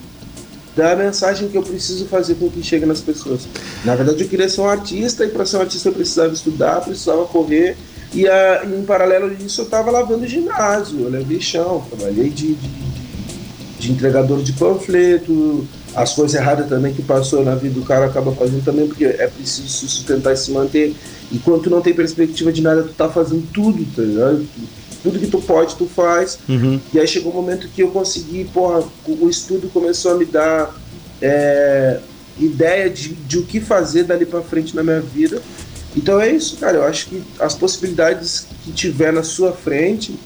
da 0.75 0.95
mensagem 0.95 1.47
que 1.49 1.57
eu 1.57 1.63
preciso 1.63 2.05
fazer 2.05 2.35
com 2.35 2.49
que 2.49 2.63
chegue 2.63 2.85
nas 2.85 3.01
pessoas. 3.01 3.47
Na 3.85 3.95
verdade, 3.95 4.23
eu 4.23 4.29
queria 4.29 4.49
ser 4.49 4.61
um 4.61 4.67
artista 4.67 5.23
e 5.25 5.29
para 5.29 5.45
ser 5.45 5.57
um 5.57 5.61
artista 5.61 5.89
eu 5.89 5.93
precisava 5.93 6.33
estudar, 6.33 6.81
precisava 6.81 7.25
correr. 7.25 7.77
E 8.13 8.27
a, 8.27 8.63
em 8.65 8.83
paralelo 8.83 9.33
disso, 9.35 9.61
eu 9.61 9.65
estava 9.65 9.89
lavando 9.89 10.27
ginásio, 10.27 11.01
eu 11.01 11.09
levei 11.09 11.41
chão, 11.41 11.83
trabalhei 11.89 12.29
de, 12.29 12.53
de, 12.53 12.69
de 13.79 13.91
entregador 13.91 14.41
de 14.43 14.53
panfleto, 14.53 15.67
as 15.95 16.13
coisas 16.13 16.39
erradas 16.39 16.67
também 16.67 16.93
que 16.93 17.01
passou 17.01 17.43
na 17.43 17.55
vida 17.55 17.79
do 17.79 17.85
cara 17.85 18.05
acaba 18.05 18.31
fazendo 18.33 18.63
também, 18.63 18.87
porque 18.87 19.05
é 19.05 19.27
preciso 19.27 19.67
se 19.67 19.87
sustentar 19.87 20.33
e 20.33 20.37
se 20.37 20.51
manter. 20.51 20.95
Enquanto 21.31 21.69
não 21.69 21.81
tem 21.81 21.93
perspectiva 21.93 22.51
de 22.51 22.61
nada, 22.61 22.83
tu 22.83 22.93
tá 22.93 23.09
fazendo 23.09 23.47
tudo, 23.51 23.85
tá 23.95 24.01
ligado? 24.01 24.45
Tudo 25.03 25.19
que 25.19 25.27
tu 25.27 25.41
pode, 25.41 25.75
tu 25.75 25.85
faz. 25.85 26.39
Uhum. 26.47 26.79
E 26.93 26.99
aí 26.99 27.07
chegou 27.07 27.31
um 27.31 27.35
momento 27.35 27.67
que 27.67 27.83
eu 27.83 27.89
consegui, 27.89 28.45
porra, 28.45 28.83
o 29.05 29.29
estudo 29.29 29.69
começou 29.69 30.13
a 30.13 30.15
me 30.15 30.25
dar 30.25 30.73
é, 31.21 31.99
ideia 32.39 32.89
de, 32.89 33.09
de 33.09 33.37
o 33.37 33.43
que 33.43 33.59
fazer 33.59 34.03
dali 34.03 34.25
para 34.25 34.41
frente 34.41 34.75
na 34.75 34.81
minha 34.81 35.01
vida. 35.01 35.41
Então 35.95 36.19
é 36.19 36.31
isso, 36.31 36.57
cara. 36.57 36.77
Eu 36.77 36.83
acho 36.83 37.07
que 37.07 37.21
as 37.39 37.53
possibilidades 37.53 38.47
que 38.63 38.71
tiver 38.71 39.11
na 39.11 39.23
sua 39.23 39.51
frente 39.51 40.17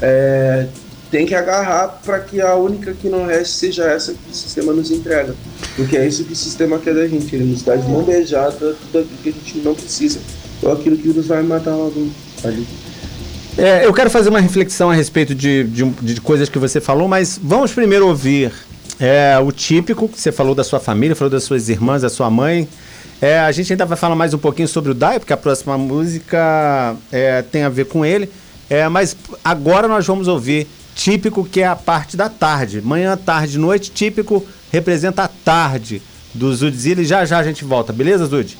é, 0.00 0.66
tem 1.10 1.26
que 1.26 1.34
agarrar 1.34 2.00
para 2.04 2.20
que 2.20 2.40
a 2.40 2.54
única 2.56 2.92
que 2.92 3.08
não 3.08 3.26
reste 3.26 3.54
seja 3.54 3.84
essa 3.84 4.12
que 4.12 4.30
o 4.30 4.34
sistema 4.34 4.72
nos 4.72 4.90
entrega. 4.90 5.34
Porque 5.76 5.96
é 5.96 6.06
isso 6.06 6.24
que 6.24 6.32
o 6.32 6.36
sistema 6.36 6.78
quer 6.78 6.94
da 6.94 7.06
gente, 7.06 7.34
ele 7.34 7.44
nos 7.44 7.62
dá 7.62 7.76
de 7.76 7.88
mão 7.88 8.02
beijada 8.02 8.52
tudo 8.58 8.98
aquilo 8.98 9.18
que 9.22 9.28
a 9.28 9.32
gente 9.32 9.58
não 9.58 9.74
precisa, 9.74 10.20
ou 10.62 10.72
aquilo 10.72 10.96
que 10.96 11.08
nos 11.08 11.26
vai 11.26 11.42
matar 11.42 11.74
logo 11.74 12.08
ali. 12.42 12.66
É, 13.56 13.86
eu 13.86 13.92
quero 13.92 14.10
fazer 14.10 14.30
uma 14.30 14.40
reflexão 14.40 14.90
a 14.90 14.94
respeito 14.94 15.34
de, 15.34 15.64
de, 15.64 15.84
de 15.84 16.20
coisas 16.20 16.48
que 16.48 16.58
você 16.58 16.80
falou, 16.80 17.06
mas 17.06 17.38
vamos 17.40 17.72
primeiro 17.72 18.08
ouvir 18.08 18.52
é, 18.98 19.38
o 19.38 19.52
típico, 19.52 20.08
que 20.08 20.20
você 20.20 20.32
falou 20.32 20.54
da 20.54 20.64
sua 20.64 20.80
família, 20.80 21.14
falou 21.14 21.30
das 21.30 21.44
suas 21.44 21.68
irmãs, 21.68 22.02
da 22.02 22.08
sua 22.08 22.28
mãe. 22.28 22.68
É, 23.22 23.38
a 23.38 23.52
gente 23.52 23.72
ainda 23.72 23.86
vai 23.86 23.96
falar 23.96 24.16
mais 24.16 24.34
um 24.34 24.38
pouquinho 24.38 24.66
sobre 24.66 24.90
o 24.90 24.94
Dai, 24.94 25.20
porque 25.20 25.32
a 25.32 25.36
próxima 25.36 25.78
música 25.78 26.96
é, 27.12 27.42
tem 27.42 27.62
a 27.62 27.68
ver 27.68 27.86
com 27.86 28.04
ele. 28.04 28.28
É, 28.68 28.88
mas 28.88 29.16
agora 29.44 29.86
nós 29.86 30.04
vamos 30.04 30.26
ouvir 30.26 30.66
típico 30.94 31.44
que 31.44 31.60
é 31.60 31.66
a 31.66 31.76
parte 31.76 32.16
da 32.16 32.28
tarde. 32.28 32.80
Manhã, 32.82 33.16
tarde, 33.16 33.58
noite, 33.58 33.90
típico 33.90 34.44
representa 34.72 35.22
a 35.22 35.28
tarde 35.28 36.02
do 36.32 36.52
Zudzilla 36.52 37.02
e 37.02 37.04
já 37.04 37.24
já 37.24 37.38
a 37.38 37.44
gente 37.44 37.64
volta, 37.64 37.92
beleza, 37.92 38.26
Zud? 38.26 38.58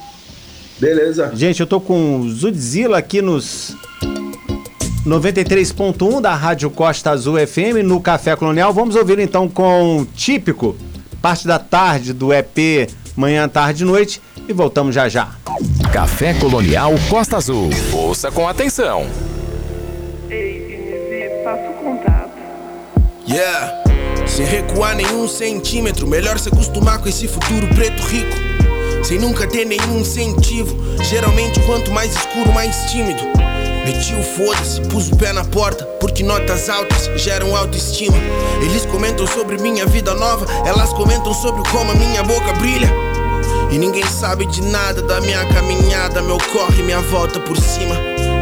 Beleza. 0.78 1.32
Gente, 1.34 1.60
eu 1.60 1.66
tô 1.66 1.80
com 1.80 2.20
o 2.20 2.30
Zudzilla 2.30 2.98
aqui 2.98 3.20
nos 3.20 3.76
93.1 5.06 6.20
da 6.20 6.34
Rádio 6.34 6.70
Costa 6.70 7.10
Azul 7.10 7.36
FM 7.46 7.84
no 7.84 8.00
Café 8.00 8.34
Colonial. 8.34 8.72
Vamos 8.72 8.96
ouvir 8.96 9.18
então 9.18 9.48
com 9.48 10.06
típico, 10.14 10.74
parte 11.20 11.46
da 11.46 11.58
tarde 11.58 12.14
do 12.14 12.32
EP 12.32 12.88
Manhã, 13.14 13.46
Tarde 13.46 13.84
Noite 13.84 14.20
e 14.48 14.52
voltamos 14.52 14.94
já 14.94 15.08
já. 15.08 15.28
Café 15.92 16.32
Colonial 16.34 16.92
Costa 17.10 17.36
Azul. 17.36 17.68
Ouça 17.92 18.30
com 18.30 18.48
atenção. 18.48 19.06
Yeah. 23.28 23.82
Sem 24.26 24.46
recuar 24.46 24.96
nenhum 24.96 25.28
centímetro, 25.28 26.06
melhor 26.06 26.38
se 26.38 26.48
acostumar 26.48 26.98
com 26.98 27.08
esse 27.08 27.28
futuro 27.28 27.66
preto 27.74 28.02
rico. 28.04 28.36
Sem 29.02 29.18
nunca 29.18 29.46
ter 29.46 29.66
nenhum 29.66 30.00
incentivo. 30.00 30.74
Geralmente, 31.04 31.60
quanto 31.60 31.90
mais 31.90 32.14
escuro, 32.14 32.52
mais 32.52 32.90
tímido. 32.90 33.33
Meti 33.84 34.14
o 34.14 34.22
foda-se, 34.22 34.80
pus 34.88 35.08
o 35.08 35.16
pé 35.16 35.32
na 35.32 35.44
porta, 35.44 35.84
porque 36.00 36.22
notas 36.22 36.68
altas 36.70 37.10
geram 37.16 37.54
autoestima. 37.54 38.16
Eles 38.62 38.86
comentam 38.86 39.26
sobre 39.26 39.58
minha 39.58 39.84
vida 39.84 40.14
nova, 40.14 40.46
elas 40.66 40.92
comentam 40.94 41.34
sobre 41.34 41.68
como 41.70 41.90
a 41.90 41.94
minha 41.94 42.22
boca 42.22 42.52
brilha. 42.54 42.90
E 43.70 43.78
ninguém 43.78 44.06
sabe 44.06 44.46
de 44.46 44.62
nada 44.62 45.02
da 45.02 45.20
minha 45.20 45.44
caminhada, 45.46 46.22
meu 46.22 46.38
corre, 46.52 46.82
minha 46.82 47.00
volta 47.00 47.38
por 47.40 47.56
cima. 47.56 47.96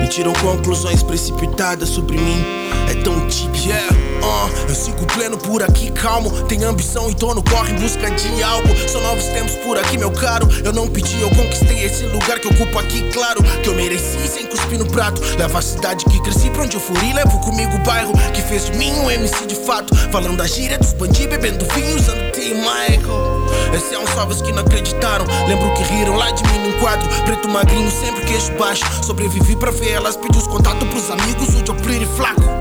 E 0.05 0.09
tiram 0.09 0.33
conclusões 0.35 1.03
precipitadas 1.03 1.89
sobre 1.89 2.19
mim. 2.19 2.45
É 2.91 3.03
tão 3.03 3.27
típico, 3.27 3.67
yeah. 3.67 4.12
Uh, 4.23 4.69
eu 4.69 4.75
sigo 4.75 5.05
pleno 5.07 5.37
por 5.37 5.63
aqui, 5.63 5.91
calmo. 5.91 6.31
Tenho 6.45 6.69
ambição 6.69 7.11
e 7.11 7.15
tô 7.15 7.35
no 7.35 7.43
corre 7.43 7.73
em 7.73 7.77
busca 7.77 8.09
de 8.11 8.43
algo. 8.43 8.69
São 8.89 9.01
novos 9.03 9.25
tempos 9.25 9.57
por 9.57 9.77
aqui, 9.77 9.99
meu 9.99 10.13
caro. 10.13 10.49
Eu 10.65 10.73
não 10.73 10.87
pedi, 10.87 11.21
eu 11.21 11.29
conquistei 11.31 11.85
esse 11.85 12.05
lugar 12.05 12.39
que 12.39 12.47
ocupo 12.47 12.79
aqui, 12.79 13.11
claro. 13.13 13.43
Que 13.63 13.69
eu 13.69 13.75
mereci 13.75 14.29
sem 14.29 14.47
cuspir 14.47 14.79
no 14.79 14.87
prato. 14.87 15.21
Levo 15.37 15.59
a 15.59 15.63
cidade 15.63 16.05
que 16.05 16.21
cresci 16.23 16.51
pra 16.51 16.63
onde 16.63 16.77
eu 16.77 16.81
fui 16.81 16.97
e 17.05 17.13
levo 17.13 17.39
comigo 17.41 17.75
o 17.75 17.79
bairro 17.81 18.13
que 18.33 18.43
fez 18.43 18.67
de 18.67 18.79
mim 18.79 18.93
um 19.01 19.11
MC 19.11 19.47
de 19.47 19.57
fato. 19.57 19.95
Falando 20.13 20.37
da 20.37 20.47
gíria 20.47 20.79
dos 20.79 20.93
bandis, 20.93 21.27
bebendo 21.27 21.65
vinho, 21.75 21.97
usando 21.97 22.31
T. 22.33 22.55
Michael. 22.55 23.43
Esse 23.75 23.95
é 23.95 23.99
um 23.99 24.07
salve 24.07 24.41
que 24.43 24.53
não 24.53 24.61
acreditaram. 24.61 25.25
Lembro 25.49 25.73
que 25.75 25.83
riram 25.83 26.15
lá 26.15 26.31
de 26.31 26.45
mim 26.45 26.59
num 26.59 26.79
quadro. 26.79 27.09
Preto 27.25 27.49
magrinho, 27.49 27.91
sempre 27.91 28.25
queixo 28.25 28.53
baixo. 28.53 28.85
Sobrevivi 29.03 29.57
pra 29.57 29.71
ver 29.71 29.93
elas, 29.93 30.17
pedi 30.17 30.39
os 30.39 30.47
contatos 30.47 30.89
pros 30.89 31.11
amigos. 31.11 31.49
O 31.49 31.67
Joe 31.67 31.77
Pretty 31.83 32.07
flaco. 32.17 32.52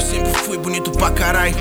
Eu 0.00 0.06
sempre 0.06 0.32
fui 0.44 0.56
bonito 0.56 0.90
pra 0.92 1.10
caralho. 1.10 1.54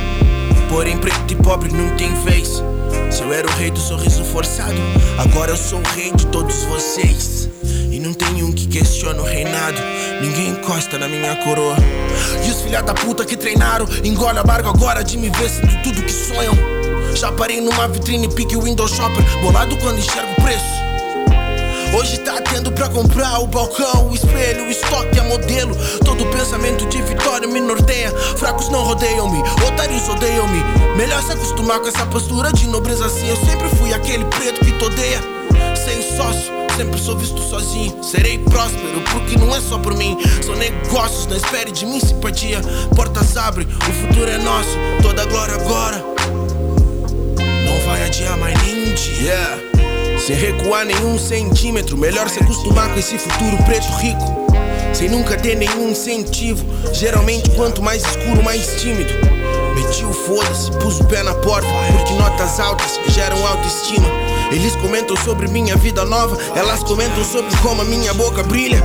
Porém, 0.70 0.98
preto 0.98 1.34
e 1.34 1.36
pobre 1.36 1.74
não 1.74 1.94
tem 1.98 2.14
vez. 2.24 2.64
Se 3.12 3.22
eu 3.22 3.34
era 3.34 3.46
o 3.46 3.52
rei 3.52 3.70
do 3.70 3.78
sorriso 3.78 4.24
forçado, 4.24 4.78
agora 5.18 5.52
eu 5.52 5.58
sou 5.58 5.80
o 5.80 5.88
rei 5.90 6.14
de 6.14 6.26
todos 6.28 6.64
vocês. 6.64 7.50
E 7.92 8.00
não 8.00 8.14
tem 8.14 8.42
um 8.42 8.54
que 8.54 8.66
questione 8.66 9.20
o 9.20 9.24
reinado. 9.24 9.78
Ninguém 10.22 10.52
encosta 10.52 10.98
na 10.98 11.10
minha 11.10 11.36
coroa. 11.44 11.76
E 12.48 12.50
os 12.50 12.62
filha 12.62 12.82
da 12.82 12.94
puta 12.94 13.26
que 13.26 13.36
treinaram, 13.36 13.86
engole 14.06 14.40
amargo 14.40 14.70
agora 14.70 15.04
de 15.04 15.18
me 15.18 15.30
ver 15.32 15.50
sendo 15.50 15.84
tudo 15.84 16.02
que 16.02 16.14
sonham. 16.14 16.54
Já 17.16 17.34
parei 17.34 17.60
numa 17.60 17.90
vitrine 17.90 18.30
pique 18.30 18.56
window 18.56 18.88
shopper, 18.88 19.42
bolado 19.42 19.76
quando 19.80 20.00
enxergo 20.00 20.32
o 20.38 20.42
preço. 20.42 20.89
Hoje 21.98 22.20
tá 22.20 22.40
tendo 22.42 22.72
pra 22.72 22.88
comprar 22.88 23.40
o 23.40 23.48
balcão, 23.48 24.10
o 24.10 24.16
espelho, 24.16 24.66
o 24.66 24.70
estoque, 24.70 25.20
a 25.20 25.24
modelo. 25.24 25.76
Todo 26.06 26.26
pensamento 26.28 26.86
de 26.86 27.02
vitória 27.02 27.48
me 27.48 27.60
norteia. 27.60 28.12
Fracos 28.38 28.70
não 28.70 28.84
rodeiam-me, 28.84 29.40
otários 29.68 30.08
odeiam-me. 30.08 30.64
Melhor 30.96 31.22
se 31.24 31.32
acostumar 31.32 31.80
com 31.80 31.88
essa 31.88 32.06
postura 32.06 32.52
de 32.54 32.68
nobreza 32.68 33.06
assim. 33.06 33.28
Eu 33.28 33.36
sempre 33.38 33.68
fui 33.78 33.94
aquele 33.94 34.24
preto 34.26 34.64
que 34.64 34.72
todeia. 34.74 35.20
Sem 35.76 36.16
sócio, 36.16 36.54
sempre 36.78 37.00
sou 37.00 37.18
visto 37.18 37.42
sozinho. 37.42 38.04
Serei 38.04 38.38
próspero, 38.38 39.02
porque 39.12 39.38
não 39.38 39.56
é 39.56 39.60
só 39.60 39.80
por 39.80 39.96
mim. 39.96 40.18
São 40.46 40.56
negócios, 40.56 41.26
não 41.26 41.38
espere 41.38 41.72
de 41.72 41.86
mim 41.86 42.00
simpatia. 42.00 42.62
Portas 42.96 43.36
abrem, 43.36 43.68
o 43.68 43.94
futuro 44.08 44.30
é 44.30 44.38
nosso. 44.38 44.78
Toda 45.02 45.26
glória 45.26 45.56
agora. 45.56 46.04
Não 47.66 47.86
vai 47.86 48.06
adiar 48.06 48.38
mais 48.38 48.58
dia. 48.62 48.80
Yeah. 49.22 49.69
Sem 50.30 50.38
recuar 50.38 50.86
nenhum 50.86 51.18
centímetro, 51.18 51.98
melhor 51.98 52.30
se 52.30 52.40
acostumar 52.40 52.88
com 52.94 53.00
esse 53.00 53.18
futuro 53.18 53.58
preto 53.64 53.88
rico. 53.94 54.48
Sem 54.94 55.10
nunca 55.10 55.36
ter 55.36 55.56
nenhum 55.56 55.90
incentivo. 55.90 56.64
Geralmente, 56.94 57.50
quanto 57.56 57.82
mais 57.82 58.06
escuro, 58.06 58.44
mais 58.44 58.80
tímido. 58.80 59.12
Meti 59.74 60.06
o 60.06 60.14
foda-se, 60.14 60.72
pus 60.74 61.00
o 61.00 61.06
pé 61.06 61.24
na 61.24 61.34
porta, 61.34 61.68
porque 61.98 62.14
notas 62.14 62.60
altas 62.60 63.00
geram 63.08 63.44
autoestima. 63.48 64.08
Eles 64.52 64.76
comentam 64.76 65.18
sobre 65.18 65.48
minha 65.48 65.76
vida 65.76 66.06
nova, 66.06 66.38
elas 66.56 66.84
comentam 66.84 67.24
sobre 67.24 67.50
como 67.64 67.82
a 67.82 67.86
minha 67.86 68.14
boca 68.14 68.44
brilha. 68.44 68.84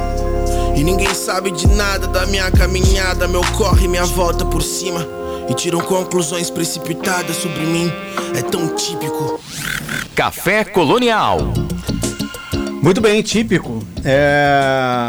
E 0.74 0.82
ninguém 0.82 1.12
sabe 1.14 1.50
de 1.50 1.68
nada 1.68 2.06
da 2.06 2.24
minha 2.24 2.50
caminhada, 2.50 3.28
meu 3.28 3.42
corre, 3.58 3.86
minha 3.86 4.06
volta 4.06 4.46
por 4.46 4.62
cima. 4.62 5.06
E 5.48 5.54
tiram 5.54 5.80
conclusões 5.80 6.50
precipitadas 6.50 7.36
sobre 7.36 7.60
mim, 7.66 7.92
é 8.36 8.42
tão 8.42 8.74
típico. 8.74 9.40
Café 10.14 10.64
Colonial. 10.64 11.38
Muito 12.82 13.00
bem, 13.00 13.22
típico. 13.22 13.82
É 14.04 14.50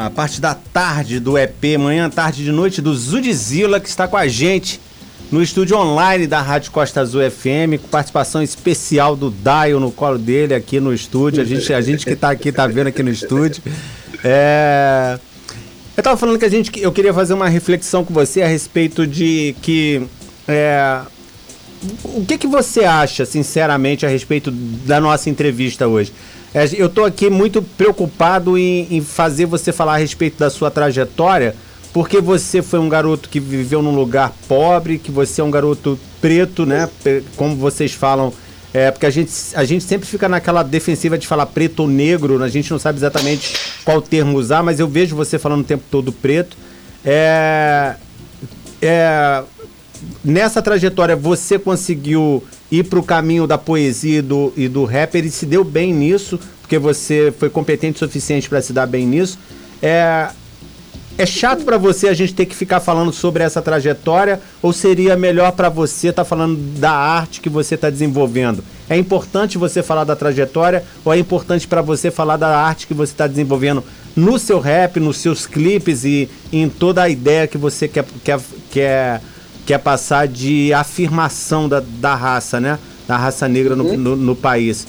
a 0.06 0.12
parte 0.16 0.40
da 0.40 0.56
tarde 0.56 1.20
do 1.20 1.38
EP, 1.38 1.78
manhã, 1.80 2.10
tarde 2.10 2.44
de 2.44 2.52
noite 2.52 2.82
do 2.82 2.94
Zudzilla, 2.96 3.80
que 3.80 3.90
está 3.90 4.08
com 4.08 4.18
a 4.18 4.28
gente 4.28 4.80
no 5.32 5.42
estúdio 5.42 5.78
online 5.78 6.28
da 6.28 6.42
Rádio 6.42 6.72
Costa 6.72 7.02
Azul 7.02 7.22
FM, 7.30 7.82
com 7.82 7.88
participação 7.90 8.42
especial 8.42 9.16
do 9.16 9.30
Daio 9.30 9.80
no 9.80 9.92
colo 9.92 10.18
dele 10.18 10.54
aqui 10.54 10.80
no 10.80 10.94
estúdio. 10.94 11.42
A 11.42 11.46
gente, 11.46 11.74
a 11.74 11.82
gente 11.82 12.06
que 12.06 12.14
está 12.14 12.30
aqui 12.30 12.50
está 12.50 12.68
vendo 12.68 12.88
aqui 12.88 13.04
no 13.04 13.10
estúdio. 13.10 13.62
É... 14.24 15.20
Eu 15.98 16.02
estava 16.02 16.18
falando 16.18 16.38
que 16.38 16.46
a 16.46 16.50
gente, 16.50 16.72
eu 16.82 16.92
queria 16.92 17.14
fazer 17.14 17.34
uma 17.34 17.48
reflexão 17.48 18.04
com 18.04 18.14
você 18.14 18.42
a 18.42 18.48
respeito 18.48 19.08
de 19.08 19.56
que 19.62 20.06
é, 20.48 21.02
o 22.04 22.26
que, 22.26 22.38
que 22.38 22.48
você 22.48 22.84
acha, 22.84 23.26
sinceramente, 23.26 24.06
a 24.06 24.10
respeito 24.10 24.52
da 24.52 25.00
nossa 25.00 25.30
entrevista 25.30 25.88
hoje? 25.88 26.12
É, 26.54 26.66
eu 26.74 26.88
estou 26.88 27.06
aqui 27.06 27.30
muito 27.30 27.62
preocupado 27.62 28.58
em, 28.58 28.88
em, 28.90 29.02
fazer 29.02 29.46
você 29.46 29.72
falar 29.72 29.96
a 29.96 29.98
respeito 29.98 30.40
da 30.40 30.50
sua 30.50 30.72
trajetória, 30.72 31.56
porque 31.92 32.22
você 32.22 32.62
foi 32.62 32.80
um 32.80 32.90
garoto 32.90 33.30
que 33.30 33.40
viveu 33.40 33.82
num 33.82 33.96
lugar 33.96 34.34
pobre, 34.48 34.98
que 34.98 35.12
você 35.12 35.42
é 35.42 35.44
um 35.44 35.52
garoto 35.52 36.00
preto, 36.22 36.66
né? 36.66 36.90
Como 37.36 37.56
vocês 37.56 37.94
falam, 37.94 38.34
é, 38.74 38.90
porque 38.90 39.06
a 39.06 39.10
gente, 39.10 39.32
a 39.54 39.64
gente 39.64 39.84
sempre 39.84 40.08
fica 40.08 40.28
naquela 40.28 40.64
defensiva 40.64 41.18
de 41.18 41.28
falar 41.28 41.46
preto 41.46 41.82
ou 41.82 41.88
negro, 41.88 42.42
a 42.42 42.50
gente 42.50 42.72
não 42.72 42.80
sabe 42.80 43.00
exatamente 43.00 43.54
qual 43.84 44.02
termo 44.02 44.38
usar, 44.38 44.64
mas 44.64 44.80
eu 44.80 44.88
vejo 44.88 45.16
você 45.16 45.38
falando 45.38 45.62
o 45.62 45.66
tempo 45.66 45.84
todo 45.90 46.12
preto. 46.12 46.58
É, 47.04 47.96
é, 48.82 49.44
nessa 50.24 50.62
trajetória 50.62 51.16
você 51.16 51.58
conseguiu 51.58 52.44
ir 52.72 52.84
para 52.84 53.00
o 53.00 53.04
caminho 53.04 53.48
da 53.48 53.58
poesia 53.58 54.20
e 54.20 54.22
do, 54.22 54.54
e 54.56 54.68
do 54.68 54.86
rapper 54.86 55.26
e 55.26 55.32
se 55.32 55.46
deu 55.46 55.64
bem 55.64 55.94
nisso, 55.94 56.40
porque 56.62 56.80
você 56.80 57.34
foi 57.38 57.50
competente 57.50 58.04
o 58.04 58.08
suficiente 58.08 58.50
para 58.50 58.62
se 58.62 58.74
dar 58.74 58.88
bem 58.88 59.06
nisso. 59.06 59.38
É, 59.82 60.30
é 61.18 61.26
chato 61.26 61.64
para 61.64 61.78
você 61.78 62.10
a 62.10 62.14
gente 62.14 62.34
ter 62.34 62.46
que 62.46 62.56
ficar 62.56 62.80
falando 62.80 63.14
sobre 63.14 63.44
essa 63.44 63.62
trajetória 63.62 64.42
ou 64.62 64.74
seria 64.74 65.16
melhor 65.16 65.52
para 65.54 65.70
você 65.70 66.10
estar 66.10 66.24
tá 66.24 66.30
falando 66.30 66.58
da 66.78 66.92
arte 66.92 67.40
que 67.40 67.50
você 67.50 67.76
está 67.76 67.90
desenvolvendo? 67.90 68.64
É 68.90 68.98
importante 68.98 69.58
você 69.58 69.82
falar 69.82 70.04
da 70.04 70.16
trajetória 70.16 70.84
ou 71.06 71.14
é 71.14 71.18
importante 71.18 71.68
para 71.68 71.82
você 71.82 72.12
falar 72.12 72.36
da 72.36 72.58
arte 72.58 72.86
que 72.88 72.94
você 72.94 73.14
está 73.14 73.28
desenvolvendo 73.28 73.84
no 74.16 74.38
seu 74.40 74.60
rap, 74.60 75.00
nos 75.00 75.18
seus 75.18 75.46
clipes 75.46 76.04
e, 76.04 76.30
e 76.52 76.62
em 76.62 76.70
toda 76.70 77.04
a 77.04 77.10
ideia 77.10 77.48
que 77.48 77.58
você 77.58 77.88
quer, 77.88 78.06
quer, 78.24 78.40
quer 78.72 79.22
que 79.66 79.74
é 79.74 79.78
passar 79.78 80.28
de 80.28 80.72
afirmação 80.74 81.68
da, 81.68 81.80
da 81.80 82.16
raça, 82.16 82.60
né? 82.60 82.78
Da 83.08 83.18
raça 83.18 83.48
negra 83.48 83.76
no, 83.76 83.98
no, 83.98 84.16
no 84.16 84.36
país. 84.36 84.86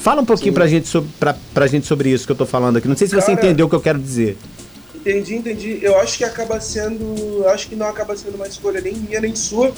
Fala 0.00 0.22
um 0.22 0.24
pouquinho 0.24 0.54
pra 0.54 0.66
gente, 0.66 0.88
sobre, 0.88 1.10
pra, 1.18 1.36
pra 1.52 1.66
gente 1.66 1.86
sobre 1.86 2.10
isso 2.10 2.26
que 2.26 2.32
eu 2.32 2.36
tô 2.36 2.46
falando 2.46 2.76
aqui. 2.76 2.88
Não 2.88 2.96
sei 2.96 3.06
se 3.06 3.14
você 3.14 3.34
Cara, 3.34 3.46
entendeu 3.46 3.66
o 3.66 3.68
que 3.68 3.74
eu 3.74 3.80
quero 3.80 3.98
dizer. 3.98 4.36
Entendi, 4.94 5.36
entendi. 5.36 5.78
Eu 5.82 5.98
acho 5.98 6.18
que 6.18 6.24
acaba 6.24 6.60
sendo. 6.60 7.46
Acho 7.48 7.68
que 7.68 7.76
não 7.76 7.86
acaba 7.86 8.16
sendo 8.16 8.34
uma 8.34 8.46
escolha 8.46 8.80
nem 8.80 8.94
minha 8.94 9.20
nem 9.20 9.34
sua, 9.34 9.72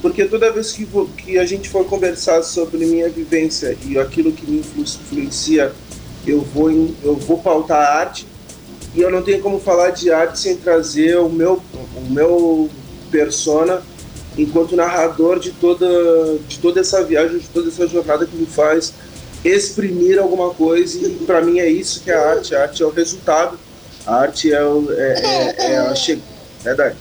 porque 0.00 0.24
toda 0.24 0.52
vez 0.52 0.72
que, 0.72 0.84
vou, 0.84 1.06
que 1.06 1.38
a 1.38 1.44
gente 1.44 1.68
for 1.68 1.84
conversar 1.84 2.42
sobre 2.42 2.86
minha 2.86 3.08
vivência 3.08 3.76
e 3.84 3.98
aquilo 3.98 4.32
que 4.32 4.48
me 4.48 4.64
influencia, 4.76 5.72
eu 6.26 6.40
vou, 6.40 6.70
eu 6.70 7.16
vou 7.16 7.38
pautar 7.38 7.78
a 7.78 7.98
arte. 7.98 8.26
E 8.94 9.00
eu 9.00 9.10
não 9.10 9.22
tenho 9.22 9.40
como 9.40 9.60
falar 9.60 9.90
de 9.90 10.10
arte 10.10 10.38
sem 10.38 10.56
trazer 10.56 11.16
o 11.18 11.28
meu, 11.28 11.62
o 11.96 12.12
meu 12.12 12.70
persona 13.10 13.82
enquanto 14.38 14.76
narrador 14.76 15.38
de 15.38 15.50
toda, 15.50 15.86
de 16.46 16.58
toda 16.58 16.80
essa 16.80 17.02
viagem, 17.02 17.38
de 17.38 17.48
toda 17.48 17.68
essa 17.68 17.86
jornada 17.86 18.26
que 18.26 18.36
me 18.36 18.46
faz 18.46 18.92
exprimir 19.44 20.18
alguma 20.18 20.50
coisa 20.50 20.98
e 20.98 21.10
para 21.26 21.40
mim 21.40 21.58
é 21.58 21.68
isso 21.68 22.00
que 22.02 22.10
é 22.10 22.14
a 22.14 22.30
arte. 22.30 22.54
A 22.54 22.62
arte 22.62 22.82
é 22.82 22.86
o 22.86 22.90
resultado, 22.90 23.58
a 24.06 24.16
arte 24.16 24.52
é, 24.52 24.62
o, 24.62 24.86
é, 24.92 25.56
é, 25.58 25.72
é 25.72 25.78
a 25.78 25.94
che... 25.94 26.20
é, 26.64 26.94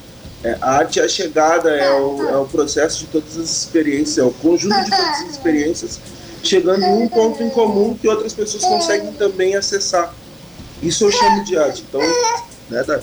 é, 0.43 0.57
a 0.61 0.71
arte 0.71 0.99
é 0.99 1.03
a 1.03 1.07
chegada, 1.07 1.69
é 1.69 1.91
o, 1.91 2.29
é 2.29 2.37
o 2.37 2.45
processo 2.45 2.99
de 2.99 3.07
todas 3.07 3.37
as 3.37 3.49
experiências, 3.49 4.17
é 4.17 4.23
o 4.23 4.31
conjunto 4.31 4.83
de 4.83 4.89
todas 4.89 5.21
as 5.21 5.29
experiências 5.31 5.99
chegando 6.43 6.83
em 6.83 7.03
um 7.03 7.07
ponto 7.07 7.41
em 7.43 7.49
comum 7.49 7.95
que 7.95 8.07
outras 8.07 8.33
pessoas 8.33 8.63
conseguem 8.63 9.11
também 9.13 9.55
acessar. 9.55 10.13
Isso 10.81 11.05
eu 11.05 11.11
chamo 11.11 11.43
de 11.43 11.57
arte. 11.57 11.83
Então, 11.87 12.01
né, 12.69 12.83
Dai? 12.83 13.01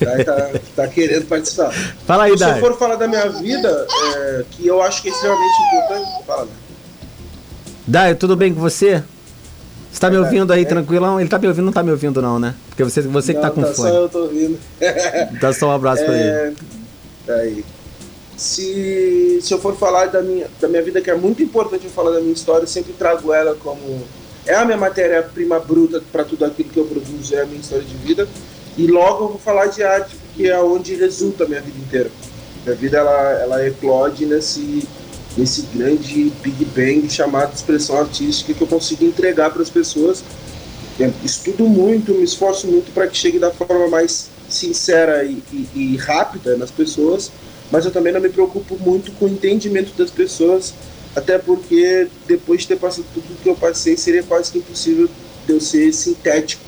Dai 0.00 0.24
tá, 0.24 0.50
tá 0.76 0.88
querendo 0.88 1.26
participar. 1.26 1.72
Fala 2.06 2.24
aí, 2.24 2.36
Dai. 2.36 2.54
Se 2.54 2.58
eu 2.58 2.66
for 2.66 2.78
falar 2.78 2.96
da 2.96 3.08
minha 3.08 3.28
vida, 3.28 3.86
é, 4.16 4.44
que 4.50 4.66
eu 4.66 4.80
acho 4.82 5.02
que 5.02 5.08
é 5.08 5.12
extremamente 5.12 5.54
importante, 5.62 6.26
fala. 6.26 6.44
Né? 6.44 6.50
Dai, 7.86 8.14
tudo 8.14 8.36
bem 8.36 8.52
com 8.52 8.60
você? 8.60 9.02
Você 9.90 10.00
tá 10.00 10.10
me 10.10 10.18
ouvindo 10.18 10.52
aí 10.52 10.62
é. 10.62 10.64
tranquilão? 10.64 11.18
Ele 11.18 11.28
tá 11.28 11.38
me 11.38 11.48
ouvindo, 11.48 11.64
não 11.64 11.72
tá 11.72 11.82
me 11.82 11.90
ouvindo 11.90 12.20
não, 12.22 12.38
né? 12.38 12.54
Porque 12.68 12.84
você, 12.84 13.00
você 13.02 13.32
não, 13.32 13.40
que 13.40 13.46
tá 13.46 13.50
com 13.50 13.62
tá 13.62 13.72
fone. 13.72 13.90
só 13.90 13.96
eu 13.96 14.08
tô 14.08 14.18
ouvindo. 14.20 14.58
Dá 15.40 15.52
só 15.52 15.68
um 15.68 15.72
abraço 15.72 16.02
é, 16.02 16.04
pra 16.04 16.16
ele. 16.16 16.56
Tá 17.26 17.34
aí. 17.34 17.64
Se, 18.36 19.40
se 19.42 19.52
eu 19.52 19.58
for 19.58 19.76
falar 19.76 20.06
da 20.06 20.22
minha, 20.22 20.46
da 20.60 20.68
minha 20.68 20.82
vida, 20.82 21.00
que 21.00 21.10
é 21.10 21.16
muito 21.16 21.42
importante 21.42 21.86
eu 21.86 21.90
falar 21.90 22.12
da 22.12 22.20
minha 22.20 22.32
história, 22.32 22.62
eu 22.62 22.68
sempre 22.68 22.92
trago 22.92 23.32
ela 23.32 23.56
como... 23.56 24.04
É 24.46 24.54
a 24.54 24.64
minha 24.64 24.78
matéria-prima 24.78 25.58
bruta 25.58 26.00
para 26.12 26.24
tudo 26.24 26.44
aquilo 26.44 26.68
que 26.68 26.78
eu 26.78 26.84
produzo, 26.84 27.34
é 27.34 27.42
a 27.42 27.46
minha 27.46 27.60
história 27.60 27.84
de 27.84 27.94
vida. 27.96 28.28
E 28.78 28.86
logo 28.86 29.24
eu 29.24 29.28
vou 29.30 29.38
falar 29.40 29.66
de 29.66 29.82
arte, 29.82 30.14
porque 30.14 30.46
é 30.46 30.56
onde 30.60 30.94
resulta 30.94 31.42
a 31.42 31.48
minha 31.48 31.60
vida 31.60 31.76
inteira. 31.76 32.10
Minha 32.64 32.76
vida 32.76 32.98
ela, 32.98 33.32
ela 33.32 33.66
eclode 33.66 34.24
nesse, 34.24 34.86
nesse 35.36 35.62
grande 35.74 36.32
Big 36.40 36.64
Bang 36.66 37.10
chamado 37.10 37.52
expressão 37.52 37.98
artística 37.98 38.54
que 38.54 38.60
eu 38.60 38.68
consigo 38.68 39.04
entregar 39.04 39.50
para 39.50 39.62
as 39.62 39.68
pessoas. 39.68 40.22
Estudo 41.24 41.64
muito, 41.64 42.14
me 42.14 42.22
esforço 42.22 42.68
muito 42.68 42.92
para 42.92 43.08
que 43.08 43.16
chegue 43.16 43.40
da 43.40 43.50
forma 43.50 43.88
mais 43.88 44.30
sincera 44.48 45.24
e, 45.24 45.42
e, 45.52 45.68
e, 45.74 45.96
rápida 45.96 46.56
nas 46.56 46.70
pessoas, 46.70 47.32
mas 47.72 47.84
eu 47.84 47.90
também 47.90 48.12
não 48.12 48.20
me 48.20 48.28
preocupo 48.28 48.78
muito 48.78 49.10
com 49.12 49.26
o 49.26 49.28
entendimento 49.28 49.92
das 49.98 50.10
pessoas, 50.10 50.72
até 51.14 51.36
porque 51.36 52.08
depois 52.26 52.62
de 52.62 52.68
ter 52.68 52.76
passado 52.76 53.04
tudo 53.12 53.42
que 53.42 53.48
eu 53.48 53.56
passei, 53.56 53.96
seria 53.96 54.22
quase 54.22 54.52
que 54.52 54.58
impossível 54.58 55.08
de 55.46 55.52
eu 55.52 55.60
ser 55.60 55.92
sintético 55.92 56.67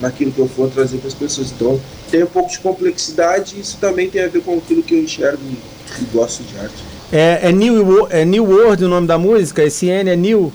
naquilo 0.00 0.32
que 0.32 0.38
eu 0.38 0.48
for 0.48 0.70
trazer 0.70 0.98
para 0.98 1.08
as 1.08 1.14
pessoas. 1.14 1.50
Então, 1.50 1.80
tem 2.10 2.22
um 2.22 2.26
pouco 2.26 2.50
de 2.50 2.58
complexidade 2.58 3.56
e 3.56 3.60
isso 3.60 3.78
também 3.80 4.08
tem 4.08 4.22
a 4.22 4.28
ver 4.28 4.42
com 4.42 4.56
aquilo 4.56 4.82
que 4.82 4.94
eu 4.94 5.02
enxergo 5.02 5.42
e, 5.42 6.04
gosto 6.12 6.42
de 6.42 6.58
arte. 6.58 6.84
É, 7.12 7.48
é, 7.48 7.52
New, 7.52 8.06
é 8.10 8.24
New 8.24 8.44
World 8.44 8.84
o 8.84 8.88
nome 8.88 9.06
da 9.06 9.16
música? 9.16 9.62
Esse 9.62 9.86
N 9.86 10.10
é 10.10 10.16
New? 10.16 10.52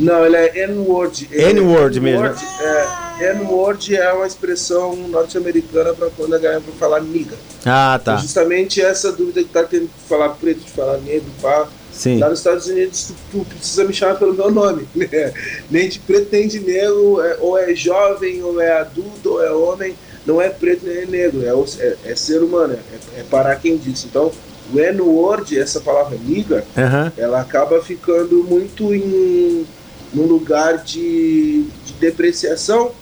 Não, 0.00 0.24
ele 0.24 0.36
é 0.36 0.64
N-word. 0.64 1.28
N-word 1.30 2.00
mesmo. 2.00 2.24
É, 2.24 3.32
N-word 3.34 3.94
é 3.94 4.12
uma 4.12 4.26
expressão 4.26 4.96
norte-americana 4.96 5.92
para 5.92 6.08
quando 6.10 6.34
a 6.34 6.38
galera 6.38 6.60
vai 6.60 6.74
falar 6.76 7.00
niga. 7.00 7.36
Ah, 7.66 8.00
tá. 8.02 8.16
justamente 8.16 8.80
essa 8.80 9.12
dúvida 9.12 9.42
que 9.42 9.50
tá 9.50 9.62
tendo 9.62 9.82
de 9.82 10.08
falar 10.08 10.30
preto, 10.30 10.60
de 10.60 10.70
falar 10.70 10.96
negro, 10.98 11.30
pá. 11.42 11.68
Sim. 12.00 12.18
Lá 12.18 12.30
nos 12.30 12.38
Estados 12.38 12.66
Unidos, 12.66 13.12
tu, 13.30 13.44
tu, 13.44 13.56
precisa 13.56 13.84
me 13.84 13.92
chamar 13.92 14.14
pelo 14.14 14.32
meu 14.32 14.50
nome. 14.50 14.88
Né? 14.96 15.32
nem 15.70 15.88
de 15.88 15.98
preto, 15.98 16.28
nem 16.32 16.48
de 16.48 16.60
negro, 16.60 17.20
é, 17.20 17.36
ou 17.40 17.58
é 17.58 17.74
jovem, 17.74 18.42
ou 18.42 18.58
é 18.58 18.72
adulto, 18.80 19.32
ou 19.32 19.44
é 19.44 19.52
homem. 19.52 19.94
Não 20.24 20.40
é 20.40 20.48
preto 20.48 20.86
nem 20.86 20.98
é 20.98 21.06
negro, 21.06 21.42
é, 21.44 21.84
é, 21.84 21.96
é 22.12 22.14
ser 22.14 22.42
humano, 22.42 22.74
é, 22.74 23.20
é 23.20 23.24
para 23.30 23.54
quem 23.56 23.76
disse. 23.76 24.06
Então, 24.06 24.32
o 24.72 24.78
N-word, 24.78 25.58
essa 25.58 25.80
palavra 25.80 26.16
niga, 26.24 26.64
Aham. 26.76 27.12
ela 27.18 27.40
acaba 27.40 27.82
ficando 27.82 28.44
muito 28.44 28.94
em 28.94 29.66
num 30.12 30.26
lugar 30.26 30.78
de, 30.78 31.64
de 31.84 31.92
depreciação. 32.00 32.92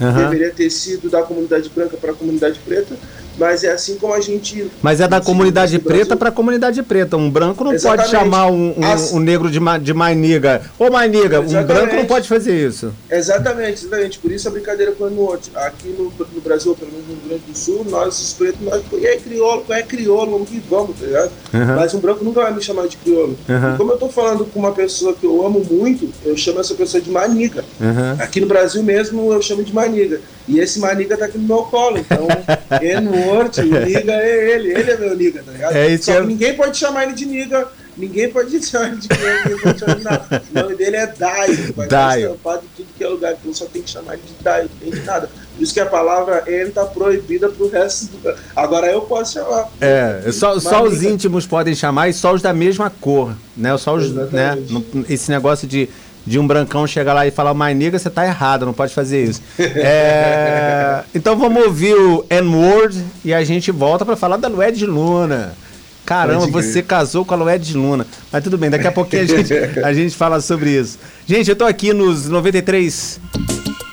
Aham. 0.00 0.24
Deveria 0.24 0.50
ter 0.52 0.70
sido 0.70 1.08
da 1.08 1.22
comunidade 1.22 1.68
branca 1.68 1.96
para 1.96 2.10
a 2.10 2.14
comunidade 2.14 2.58
preta, 2.64 2.96
mas 3.38 3.64
é 3.64 3.72
assim 3.72 3.96
como 3.96 4.12
a 4.14 4.20
gente. 4.20 4.70
Mas 4.82 5.00
é 5.00 5.08
da 5.08 5.20
comunidade 5.20 5.78
preta 5.78 6.16
para 6.16 6.28
a 6.28 6.32
comunidade 6.32 6.82
preta. 6.82 7.16
Um 7.16 7.30
branco 7.30 7.64
não 7.64 7.72
Exatamente. 7.72 8.10
pode 8.10 8.10
chamar 8.24 8.46
um, 8.50 8.74
um- 8.78 8.84
As- 8.84 9.12
um 9.12 9.18
negro 9.18 9.50
de, 9.50 9.58
ma, 9.60 9.78
de 9.78 9.92
maniga. 9.94 10.62
Ô 10.78 10.90
maniga, 10.90 11.40
um 11.40 11.64
branco 11.64 11.94
não 11.96 12.04
pode 12.06 12.28
fazer 12.28 12.54
isso. 12.68 12.92
Exatamente, 13.10 13.84
exatamente. 13.84 14.18
Por 14.18 14.30
isso 14.32 14.48
a 14.48 14.50
brincadeira 14.50 14.92
com 14.92 15.04
o 15.04 15.08
N-word. 15.08 15.50
Aqui 15.54 15.88
no, 15.88 16.04
no 16.34 16.40
Brasil, 16.40 16.74
pelo 16.74 16.90
menos 16.92 17.06
no 17.08 17.14
Rio 17.14 17.22
Grande 17.28 17.42
do 17.48 17.56
Sul, 17.58 17.86
nós, 17.88 18.18
os 18.20 18.32
pretos, 18.34 18.60
nós. 18.62 18.82
E 18.92 19.06
aí, 19.06 19.18
crioulo, 19.20 19.64
é 19.70 19.82
crioulo? 19.82 20.32
Vamos 20.32 20.48
que 20.48 20.62
vamos, 20.68 20.98
tá 20.98 21.06
ligado? 21.06 21.30
Aham. 21.54 21.76
Mas 21.76 21.94
um 21.94 22.00
branco 22.00 22.24
nunca 22.24 22.42
vai 22.42 22.54
me 22.54 22.62
chamar 22.62 22.86
de 22.86 22.96
crioulo. 22.96 23.36
E 23.48 23.76
como 23.76 23.92
eu 23.92 23.96
tô 23.98 24.08
falando 24.08 24.44
com 24.44 24.58
uma 24.58 24.72
pessoa 24.72 25.14
que 25.14 25.24
eu 25.24 25.44
amo 25.44 25.62
muito, 25.70 26.08
eu 26.24 26.36
chamo 26.36 26.60
essa 26.60 26.74
pessoa 26.74 27.00
de 27.02 27.10
maniga. 27.10 27.64
Aham. 27.80 28.16
Aqui 28.18 28.40
no 28.40 28.46
Brasil 28.46 28.82
mesmo 28.82 29.32
eu 29.32 29.40
chamo 29.42 29.62
de 29.64 29.74
maniga. 29.74 30.20
E 30.48 30.58
esse 30.58 30.78
maniga 30.80 31.16
tá 31.16 31.26
aqui 31.26 31.38
no 31.38 31.46
meu 31.46 31.62
colo. 31.64 31.98
Então, 31.98 32.26
N-word, 32.80 33.60
o 33.60 33.64
niga 33.86 34.12
é 34.12 34.50
ele. 34.54 34.72
Ele 34.72 34.90
é 34.90 34.96
meu 34.96 35.16
niga, 35.16 35.42
tá 35.42 35.52
ligado? 35.52 35.76
É 35.76 35.88
isso 35.88 36.04
Só 36.06 36.12
que 36.12 36.18
eu- 36.18 36.26
ninguém 36.26 36.54
pode 36.54 36.76
chamar 36.76 37.04
ele 37.04 37.12
de 37.12 37.26
niga. 37.26 37.68
Ninguém 37.96 38.30
pode 38.30 38.58
chamar 38.64 38.88
ele 38.88 38.96
de 38.96 39.08
niga, 39.08 39.42
ninguém 39.44 39.58
pode 39.58 39.78
chamar 39.78 39.92
ele 39.92 39.98
de 39.98 40.04
nada. 40.04 40.42
O 40.50 40.58
nome 40.62 40.74
dele 40.76 40.96
é 40.96 41.06
Daio. 41.06 41.72
Vai 41.74 41.86
estar 41.86 42.08
Daio. 42.08 42.26
estampado 42.26 42.62
em 42.64 42.76
tudo 42.76 42.88
que 42.96 43.04
é 43.04 43.08
lugar. 43.08 43.32
Então 43.34 43.54
só 43.54 43.66
tem 43.66 43.82
que 43.82 43.90
chamar 43.90 44.14
ele 44.14 44.22
de 44.26 44.42
Daio, 44.42 44.68
não 44.72 44.78
tem 44.90 45.00
de 45.00 45.06
nada. 45.06 45.28
Por 45.54 45.62
isso 45.62 45.74
que 45.74 45.80
a 45.80 45.86
palavra 45.86 46.42
N 46.46 46.70
tá 46.70 46.84
proibida 46.86 47.48
pro 47.50 47.68
resto 47.68 48.06
do. 48.06 48.34
Agora 48.56 48.86
eu 48.90 49.02
posso 49.02 49.34
chamar. 49.34 49.68
É, 49.80 50.22
só, 50.32 50.58
só 50.58 50.82
os 50.82 51.02
íntimos 51.02 51.46
podem 51.46 51.74
chamar 51.74 52.08
e 52.08 52.14
só 52.14 52.32
os 52.32 52.40
da 52.40 52.54
mesma 52.54 52.88
cor, 52.90 53.34
né? 53.56 53.76
Só 53.76 53.94
os, 53.94 54.10
né? 54.10 54.56
Exatamente. 54.58 55.12
Esse 55.12 55.30
negócio 55.30 55.68
de, 55.68 55.90
de 56.26 56.38
um 56.38 56.46
brancão 56.46 56.86
chegar 56.86 57.12
lá 57.12 57.26
e 57.26 57.30
falar 57.30 57.54
maniga, 57.54 57.98
você 57.98 58.08
tá 58.08 58.24
errado, 58.24 58.66
não 58.66 58.72
pode 58.72 58.94
fazer 58.94 59.24
isso. 59.24 59.42
É, 59.84 61.02
então 61.14 61.36
vamos 61.36 61.64
ouvir 61.64 61.94
o 61.94 62.24
N-Word 62.30 63.02
e 63.24 63.32
a 63.34 63.42
gente 63.42 63.70
volta 63.70 64.04
para 64.04 64.16
falar 64.16 64.36
da 64.36 64.48
Lued 64.48 64.84
Luna. 64.86 65.54
Caramba, 66.04 66.46
você 66.46 66.82
casou 66.82 67.24
com 67.24 67.34
a 67.34 67.36
Lued 67.36 67.76
Luna. 67.76 68.06
Mas 68.30 68.44
tudo 68.44 68.58
bem, 68.58 68.70
daqui 68.70 68.86
a 68.86 68.92
pouquinho 68.92 69.22
a 69.22 69.26
gente, 69.26 69.54
a 69.82 69.92
gente 69.92 70.16
fala 70.16 70.40
sobre 70.40 70.70
isso. 70.70 70.98
Gente, 71.26 71.48
eu 71.48 71.56
tô 71.56 71.64
aqui 71.64 71.92
nos 71.92 72.28
93 72.28 73.20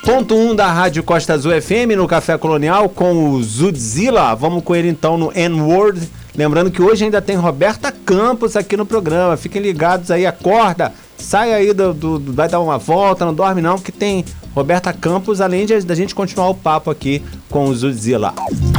Ponto 0.03 0.35
1 0.35 0.55
da 0.55 0.71
Rádio 0.71 1.03
Costa 1.03 1.33
Azul 1.33 1.51
FM 1.61 1.95
no 1.95 2.07
Café 2.07 2.35
Colonial 2.35 2.89
com 2.89 3.29
o 3.29 3.43
Zudzilla. 3.43 4.33
Vamos 4.33 4.63
com 4.63 4.75
ele 4.75 4.89
então 4.89 5.17
no 5.17 5.31
N-Word. 5.35 6.09
Lembrando 6.35 6.71
que 6.71 6.81
hoje 6.81 7.03
ainda 7.03 7.21
tem 7.21 7.35
Roberta 7.35 7.91
Campos 7.91 8.55
aqui 8.55 8.75
no 8.75 8.87
programa. 8.87 9.37
Fiquem 9.37 9.61
ligados 9.61 10.09
aí, 10.09 10.25
acorda, 10.25 10.93
sai 11.19 11.53
aí 11.53 11.73
do, 11.73 11.93
do- 11.93 12.19
do- 12.19 12.33
vai 12.33 12.47
dar 12.49 12.59
uma 12.59 12.77
volta, 12.77 13.25
não 13.25 13.33
dorme 13.33 13.61
não, 13.61 13.77
que 13.77 13.91
tem 13.91 14.25
Roberta 14.55 14.91
Campos, 14.91 15.41
além 15.41 15.65
de, 15.65 15.79
da 15.81 15.93
gente 15.95 16.15
continuar 16.15 16.49
o 16.49 16.55
papo 16.55 16.89
aqui 16.89 17.21
com 17.49 17.65
o 17.65 17.75
Zudzilla. 17.75 18.33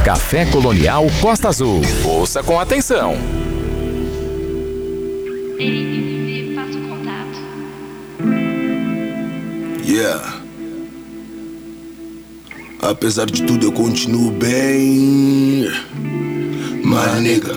Café 0.05 0.45
Colonial 0.47 1.07
Costa 1.21 1.49
Azul. 1.49 1.81
Ouça 2.05 2.43
com 2.43 2.59
atenção. 2.59 3.15
O 5.53 6.89
contato. 6.89 7.39
Yeah. 9.87 10.41
Apesar 12.83 13.27
de 13.27 13.43
tudo, 13.43 13.67
eu 13.67 13.73
continuo 13.73 14.31
bem. 14.31 15.69
Mas, 16.83 17.21
nega, 17.23 17.55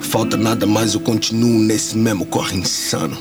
falta 0.00 0.36
nada 0.36 0.66
mais, 0.66 0.94
eu 0.94 1.00
continuo 1.00 1.58
nesse 1.58 1.96
mesmo 1.98 2.24
corre 2.26 2.56
insano. 2.58 3.16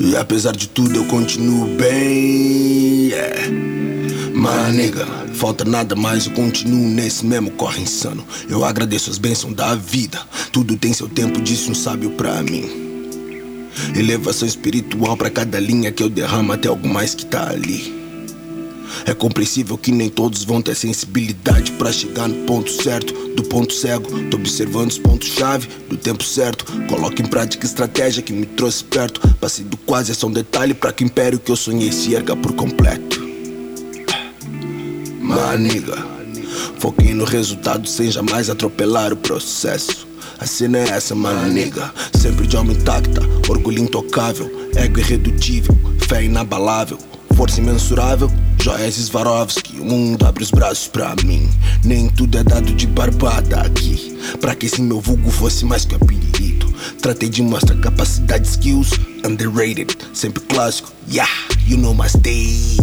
E 0.00 0.16
apesar 0.16 0.56
de 0.56 0.66
tudo, 0.66 0.96
eu 0.96 1.04
continuo 1.04 1.76
bem. 1.76 3.10
Yeah. 3.10 3.50
Nega, 4.72 5.06
falta 5.34 5.62
nada 5.62 5.94
mais, 5.94 6.24
eu 6.24 6.32
continuo 6.32 6.88
nesse 6.88 7.26
mesmo 7.26 7.50
corre 7.50 7.82
insano. 7.82 8.24
Eu 8.48 8.64
agradeço 8.64 9.10
as 9.10 9.18
bênçãos 9.18 9.52
da 9.52 9.74
vida. 9.74 10.18
Tudo 10.50 10.74
tem 10.76 10.94
seu 10.94 11.06
tempo, 11.06 11.38
disse 11.40 11.70
um 11.70 11.74
sábio 11.74 12.12
pra 12.12 12.42
mim. 12.42 12.64
Elevação 13.94 14.48
espiritual 14.48 15.18
pra 15.18 15.28
cada 15.28 15.60
linha 15.60 15.92
que 15.92 16.02
eu 16.02 16.08
derramo 16.08 16.52
até 16.52 16.68
algo 16.68 16.88
mais 16.88 17.14
que 17.14 17.26
tá 17.26 17.50
ali. 17.50 17.99
É 19.04 19.14
compreensível 19.14 19.76
que 19.76 19.90
nem 19.90 20.08
todos 20.08 20.44
vão 20.44 20.60
ter 20.60 20.74
sensibilidade 20.74 21.72
pra 21.72 21.92
chegar 21.92 22.28
no 22.28 22.46
ponto 22.46 22.70
certo, 22.70 23.12
do 23.34 23.42
ponto 23.44 23.72
cego. 23.72 24.08
Tô 24.30 24.36
observando 24.36 24.90
os 24.90 24.98
pontos-chave 24.98 25.68
do 25.88 25.96
tempo 25.96 26.22
certo. 26.22 26.64
Coloco 26.88 27.20
em 27.20 27.26
prática 27.26 27.66
estratégia 27.66 28.22
que 28.22 28.32
me 28.32 28.46
trouxe 28.46 28.84
perto. 28.84 29.20
Passei 29.40 29.64
do 29.64 29.76
quase 29.76 30.12
a 30.12 30.14
só 30.14 30.26
um 30.26 30.32
detalhe 30.32 30.74
pra 30.74 30.92
que 30.92 31.04
império 31.04 31.38
que 31.38 31.50
eu 31.50 31.56
sonhei 31.56 31.92
se 31.92 32.14
erga 32.14 32.36
por 32.36 32.52
completo. 32.52 33.20
Maniga, 35.20 35.96
foquei 36.78 37.14
no 37.14 37.24
resultado 37.24 37.88
sem 37.88 38.10
jamais 38.10 38.50
atropelar 38.50 39.12
o 39.12 39.16
processo. 39.16 40.08
A 40.38 40.46
cena 40.46 40.78
é 40.78 40.88
essa, 40.88 41.14
maniga. 41.14 41.92
Sempre 42.18 42.46
de 42.46 42.56
alma 42.56 42.72
intacta, 42.72 43.20
orgulho 43.48 43.78
intocável, 43.78 44.50
ego 44.74 44.98
irredutível, 44.98 45.76
fé 46.08 46.24
inabalável. 46.24 46.98
Força 47.36 47.60
imensurável, 47.60 48.30
joias 48.60 48.94
Swarovski. 48.94 49.80
O 49.80 49.84
mundo 49.84 50.24
abre 50.26 50.42
os 50.42 50.50
braços 50.50 50.88
pra 50.88 51.14
mim. 51.24 51.48
Nem 51.84 52.08
tudo 52.08 52.38
é 52.38 52.44
dado 52.44 52.72
de 52.72 52.86
barbada 52.86 53.60
aqui. 53.60 54.18
Pra 54.40 54.54
que 54.54 54.66
esse 54.66 54.82
meu 54.82 55.00
vulgo 55.00 55.30
fosse 55.30 55.64
mais 55.64 55.84
que 55.84 55.94
apelido. 55.94 56.72
Tratei 57.00 57.28
de 57.28 57.42
mostrar 57.42 57.76
capacidade, 57.78 58.46
skills, 58.46 58.90
underrated, 59.24 59.96
sempre 60.12 60.42
clássico. 60.42 60.92
Yeah, 61.10 61.30
you 61.66 61.78
know 61.78 61.94
my 61.94 62.08
days. 62.20 62.78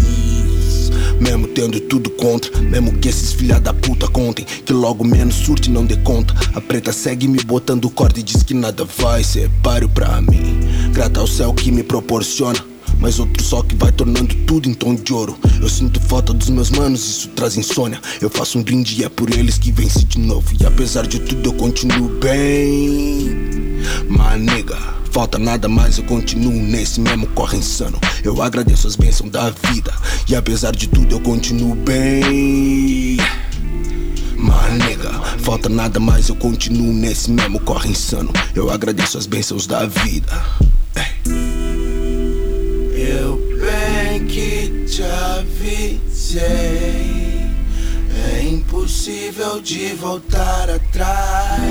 Mesmo 1.19 1.47
tendo 1.47 1.79
tudo 1.81 2.09
contra, 2.11 2.59
mesmo 2.61 2.93
que 2.99 3.09
esses 3.09 3.33
filha 3.33 3.59
da 3.59 3.73
puta 3.73 4.07
contem 4.07 4.45
Que 4.63 4.71
logo 4.71 5.03
menos 5.03 5.33
surte 5.33 5.67
não 5.67 5.83
dê 5.83 5.97
conta 5.97 6.31
A 6.53 6.61
preta 6.61 6.93
segue 6.93 7.27
me 7.27 7.43
botando 7.43 7.89
corda 7.89 8.19
e 8.19 8.23
diz 8.23 8.43
que 8.43 8.53
nada 8.53 8.85
vai 8.85 9.23
ser 9.23 9.49
páreo 9.63 9.89
pra 9.89 10.21
mim 10.21 10.59
Grata 10.91 11.19
ao 11.19 11.25
céu 11.25 11.55
que 11.55 11.71
me 11.71 11.81
proporciona 11.81 12.63
mas 12.99 13.19
outro 13.19 13.43
sol 13.43 13.63
que 13.63 13.75
vai 13.75 13.91
tornando 13.91 14.33
tudo 14.45 14.69
em 14.69 14.73
tom 14.73 14.95
de 14.95 15.13
ouro 15.13 15.37
Eu 15.61 15.69
sinto 15.69 15.99
falta 16.01 16.33
dos 16.33 16.49
meus 16.49 16.69
manos, 16.71 17.01
isso 17.07 17.29
traz 17.29 17.57
insônia 17.57 17.99
Eu 18.21 18.29
faço 18.29 18.57
um 18.57 18.63
brinde 18.63 19.01
e 19.01 19.03
é 19.03 19.09
por 19.09 19.31
eles 19.31 19.57
que 19.57 19.71
vence 19.71 20.03
de 20.03 20.19
novo 20.19 20.47
E 20.59 20.65
apesar 20.65 21.05
de 21.05 21.19
tudo 21.19 21.49
eu 21.49 21.53
continuo 21.53 22.09
bem 22.19 23.79
Maniga 24.09 24.97
Falta 25.17 25.39
nada 25.39 25.67
mais, 25.67 25.97
eu 25.97 26.03
continuo 26.03 26.53
nesse 26.53 27.01
mesmo 27.01 27.25
corre 27.29 27.57
insano. 27.57 27.99
Eu 28.23 28.39
agradeço 28.39 28.87
as 28.87 28.95
bênçãos 28.95 29.31
da 29.31 29.49
vida. 29.49 29.91
E 30.27 30.35
apesar 30.35 30.75
de 30.75 30.87
tudo, 30.87 31.15
eu 31.15 31.19
continuo 31.19 31.73
bem. 31.73 33.17
Manega, 34.35 35.11
falta 35.39 35.69
nada 35.69 35.99
mais, 35.99 36.29
eu 36.29 36.35
continuo 36.35 36.93
nesse 36.93 37.31
mesmo 37.31 37.59
corre 37.61 37.89
insano. 37.89 38.31
Eu 38.53 38.69
agradeço 38.69 39.17
as 39.17 39.25
bênçãos 39.25 39.65
da 39.65 39.87
vida. 39.87 40.45
Te 44.97 45.03
avisei. 45.03 46.41
É 48.33 48.41
impossível 48.41 49.61
de 49.61 49.93
voltar 49.93 50.71
atrás. 50.71 51.61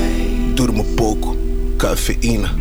Durmo 0.54 0.84
pouco, 0.94 1.36
cafeína, 1.76 2.54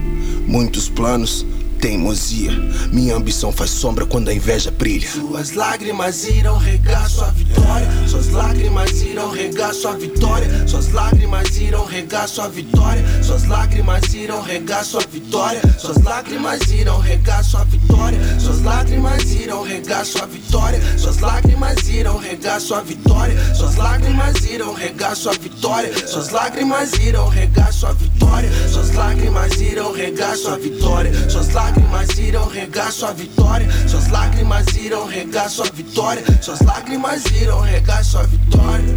muitos 0.48 0.90
planos. 0.90 1.46
Teimosia. 1.86 2.52
Minha 2.92 3.16
ambição 3.16 3.52
faz 3.52 3.70
sombra 3.70 4.08
quando 4.08 4.30
a 4.30 4.34
inveja 4.34 4.72
brilha. 4.72 5.08
Suas 5.08 5.52
lágrimas 5.52 6.28
irão 6.28 6.58
regar 6.58 7.08
sua 7.08 7.30
vitória. 7.30 7.88
Suas 8.08 8.30
lágrimas 8.32 8.92
irão 9.04 9.30
regar 9.30 9.72
sua 9.72 9.92
vitória. 9.94 10.68
Suas 10.68 10.92
lágrimas 10.92 11.56
irão 11.58 11.86
regar 11.86 12.28
sua 12.28 12.50
vitória. 12.50 13.06
Suas 13.22 13.46
lágrimas 13.46 14.14
irão 14.16 14.42
regar 14.42 14.84
sua 14.84 15.02
vitória. 15.02 15.62
Suas 15.78 16.02
lágrimas 16.02 16.72
irão 16.72 17.00
regar 17.00 17.44
sua 17.44 17.64
vitória. 17.66 18.20
Suas 18.40 18.62
lágrimas 18.64 19.24
irão 19.32 19.62
regar 19.62 20.06
sua 20.06 20.26
vitória. 20.26 20.90
Suas 21.06 21.22
lágrimas 21.22 21.88
irão 21.90 22.18
regar 22.18 22.66
sua 22.66 22.82
vitória. 22.82 23.56
Suas 23.56 23.76
lágrimas 23.76 24.44
irão 24.50 24.74
regar 24.74 25.16
sua 25.16 25.34
vitória. 25.34 26.08
Suas 26.08 26.30
lágrimas 26.32 26.94
irão 26.94 27.30
regar 27.30 27.72
sua 27.72 27.94
vitória. 27.94 28.50
Suas 28.72 28.92
lágrimas 28.92 29.62
irão 29.62 29.94
regar 29.94 30.36
sua 30.36 30.58
vitória. 30.58 31.30
Suas 31.30 31.50
lágrimas 31.50 31.75
irão 32.18 32.48
regar 32.48 32.92
sua 32.92 33.14
vitória. 33.14 33.68
Suas 33.88 34.10
lágrimas 34.10 34.66
irão 34.76 35.06
regar 35.08 35.50
sua 35.50 35.66
vitória. 35.66 36.24
Suas 36.42 36.60
lágrimas 36.62 37.24
irão 37.42 37.62
regar 37.62 38.04
sua 38.04 38.24
vitória. 38.24 38.96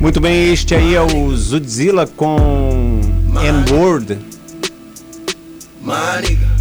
Muito 0.00 0.20
bem, 0.20 0.52
este 0.52 0.74
aí 0.74 0.94
é 0.94 1.00
o 1.00 1.36
Zudzilla 1.36 2.06
com 2.06 3.00
N-Word. 3.40 4.18
Maniga. 5.80 6.52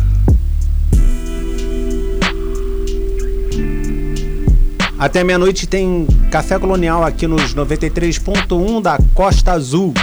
Até 4.97 5.23
meia-noite 5.23 5.65
tem 5.65 6.07
Café 6.29 6.59
Colonial 6.59 7.03
aqui 7.03 7.25
nos 7.25 7.55
93.1 7.55 8.81
da 8.81 8.99
Costa 9.15 9.53
Azul. 9.53 9.95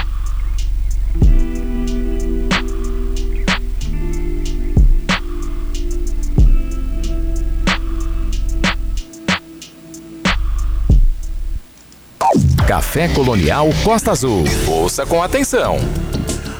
Café 12.78 13.08
Colonial 13.08 13.68
Costa 13.82 14.12
Azul. 14.12 14.44
Ouça 14.68 15.04
com 15.04 15.20
atenção. 15.20 15.80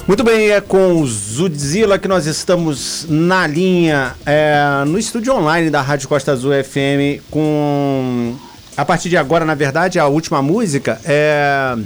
Muito 0.04 0.24
bem, 0.24 0.50
é 0.50 0.60
com 0.60 1.00
o 1.00 1.06
Zudzilla 1.06 1.96
que 1.96 2.08
nós 2.08 2.26
estamos 2.26 3.06
na 3.08 3.46
linha, 3.46 4.16
é, 4.26 4.82
no 4.84 4.98
estúdio 4.98 5.32
online 5.32 5.70
da 5.70 5.80
Rádio 5.80 6.08
Costa 6.08 6.32
Azul 6.32 6.50
FM, 6.52 7.22
com. 7.30 8.34
A 8.76 8.84
partir 8.84 9.08
de 9.08 9.16
agora, 9.16 9.44
na 9.44 9.54
verdade, 9.54 10.00
a 10.00 10.08
última 10.08 10.42
música 10.42 11.00
é. 11.04 11.76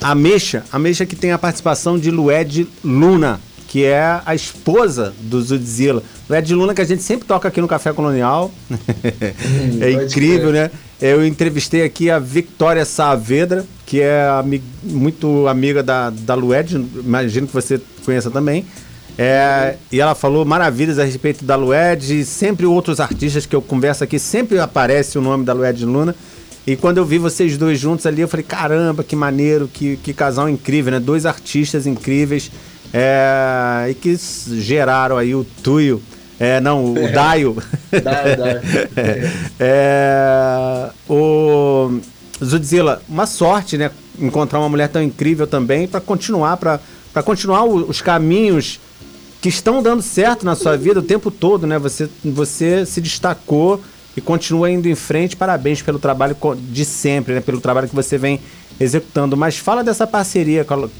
A 0.00 0.14
Mexa, 0.14 0.62
a 0.70 0.78
Mexa 0.78 1.04
que 1.04 1.16
tem 1.16 1.32
a 1.32 1.38
participação 1.38 1.98
de 1.98 2.12
Lued 2.12 2.68
Luna, 2.84 3.40
que 3.66 3.84
é 3.84 4.20
a 4.24 4.36
esposa 4.36 5.12
do 5.18 5.42
Zudzilla. 5.42 6.00
Lued 6.30 6.54
Luna 6.54 6.72
que 6.72 6.80
a 6.80 6.84
gente 6.84 7.02
sempre 7.02 7.26
toca 7.26 7.48
aqui 7.48 7.60
no 7.60 7.66
Café 7.66 7.92
Colonial. 7.92 8.52
é 9.82 9.90
incrível, 9.90 10.52
né? 10.52 10.70
Eu 11.06 11.22
entrevistei 11.26 11.84
aqui 11.84 12.08
a 12.08 12.18
Victoria 12.18 12.82
Saavedra, 12.86 13.66
que 13.84 14.00
é 14.00 14.26
ami- 14.26 14.62
muito 14.82 15.46
amiga 15.46 15.82
da, 15.82 16.08
da 16.08 16.34
Lued, 16.34 16.76
imagino 16.96 17.46
que 17.46 17.52
você 17.52 17.78
conheça 18.06 18.30
também. 18.30 18.64
É, 19.18 19.74
e 19.92 20.00
ela 20.00 20.14
falou 20.14 20.46
maravilhas 20.46 20.98
a 20.98 21.04
respeito 21.04 21.44
da 21.44 21.56
Lued 21.56 22.20
e 22.20 22.24
sempre 22.24 22.64
outros 22.64 23.00
artistas 23.00 23.44
que 23.44 23.54
eu 23.54 23.60
converso 23.60 24.02
aqui, 24.02 24.18
sempre 24.18 24.58
aparece 24.58 25.18
o 25.18 25.20
nome 25.20 25.44
da 25.44 25.52
Lued 25.52 25.84
Luna. 25.84 26.16
E 26.66 26.74
quando 26.74 26.96
eu 26.96 27.04
vi 27.04 27.18
vocês 27.18 27.58
dois 27.58 27.78
juntos 27.78 28.06
ali, 28.06 28.22
eu 28.22 28.28
falei, 28.28 28.46
caramba, 28.48 29.04
que 29.04 29.14
maneiro, 29.14 29.68
que, 29.70 29.98
que 29.98 30.14
casal 30.14 30.48
incrível, 30.48 30.90
né? 30.90 30.98
Dois 30.98 31.26
artistas 31.26 31.86
incríveis 31.86 32.50
é, 32.94 33.90
e 33.90 33.94
que 33.94 34.16
geraram 34.58 35.18
aí 35.18 35.34
o 35.34 35.44
Tuyo. 35.62 36.00
É, 36.38 36.60
não, 36.60 36.92
o 36.92 37.12
Daio. 37.12 37.56
Dá, 38.02 38.34
dá. 38.34 38.60
É, 39.60 40.90
o 41.08 42.00
Zudzilla, 42.44 43.00
uma 43.08 43.26
sorte, 43.26 43.78
né? 43.78 43.90
Encontrar 44.18 44.58
uma 44.58 44.68
mulher 44.68 44.88
tão 44.88 45.02
incrível 45.02 45.46
também 45.46 45.86
para 45.86 46.00
continuar, 46.00 46.56
para 46.56 46.80
continuar 47.24 47.64
os 47.64 48.00
caminhos 48.00 48.80
que 49.40 49.48
estão 49.48 49.82
dando 49.82 50.02
certo 50.02 50.44
na 50.44 50.56
sua 50.56 50.76
vida 50.76 51.00
o 51.00 51.02
tempo 51.02 51.30
todo, 51.30 51.66
né? 51.66 51.78
Você, 51.78 52.08
você 52.24 52.84
se 52.84 53.00
destacou 53.00 53.80
e 54.16 54.20
continua 54.20 54.70
indo 54.70 54.88
em 54.88 54.94
frente. 54.94 55.36
Parabéns 55.36 55.82
pelo 55.82 55.98
trabalho 55.98 56.36
de 56.56 56.84
sempre, 56.84 57.34
né? 57.34 57.40
Pelo 57.40 57.60
trabalho 57.60 57.88
que 57.88 57.94
você 57.94 58.18
vem 58.18 58.40
executando. 58.80 59.36
Mas 59.36 59.56
fala 59.56 59.84
dessa 59.84 60.06
parceria 60.06 60.64
com 60.64 60.74
a, 60.74 60.76
Lu- 60.78 60.90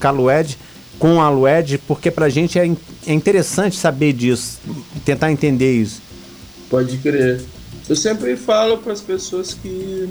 com 0.98 1.20
a 1.20 1.28
Lued, 1.28 1.76
a 1.76 1.78
porque 1.86 2.10
pra 2.10 2.28
gente 2.28 2.58
é, 2.58 2.70
é 3.06 3.12
interessante 3.12 3.76
saber 3.76 4.12
disso, 4.12 4.58
tentar 5.04 5.30
entender 5.30 5.72
isso. 5.72 6.02
Pode 6.70 6.96
crer. 6.98 7.42
Eu 7.88 7.96
sempre 7.96 8.36
falo 8.36 8.78
para 8.78 8.92
as 8.92 9.00
pessoas 9.00 9.54
que 9.54 10.08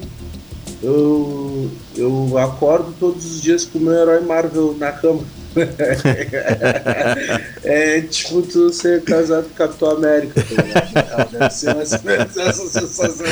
eu, 0.82 1.70
eu 1.96 2.38
acordo 2.38 2.94
todos 3.00 3.26
os 3.26 3.42
dias 3.42 3.64
com 3.66 3.80
o 3.80 3.82
meu 3.82 3.94
herói 3.94 4.22
Marvel 4.22 4.76
na 4.78 4.92
cama. 4.92 5.24
é 7.64 8.02
tipo 8.02 8.42
tu 8.42 8.74
ser 8.74 9.04
casado 9.04 9.48
com 9.50 9.56
Capitão 9.56 9.92
América. 9.92 10.44
Tá? 10.44 11.28
Deve 11.32 11.54
ser 11.54 11.78
essa 11.78 12.68
sensação. 12.68 13.26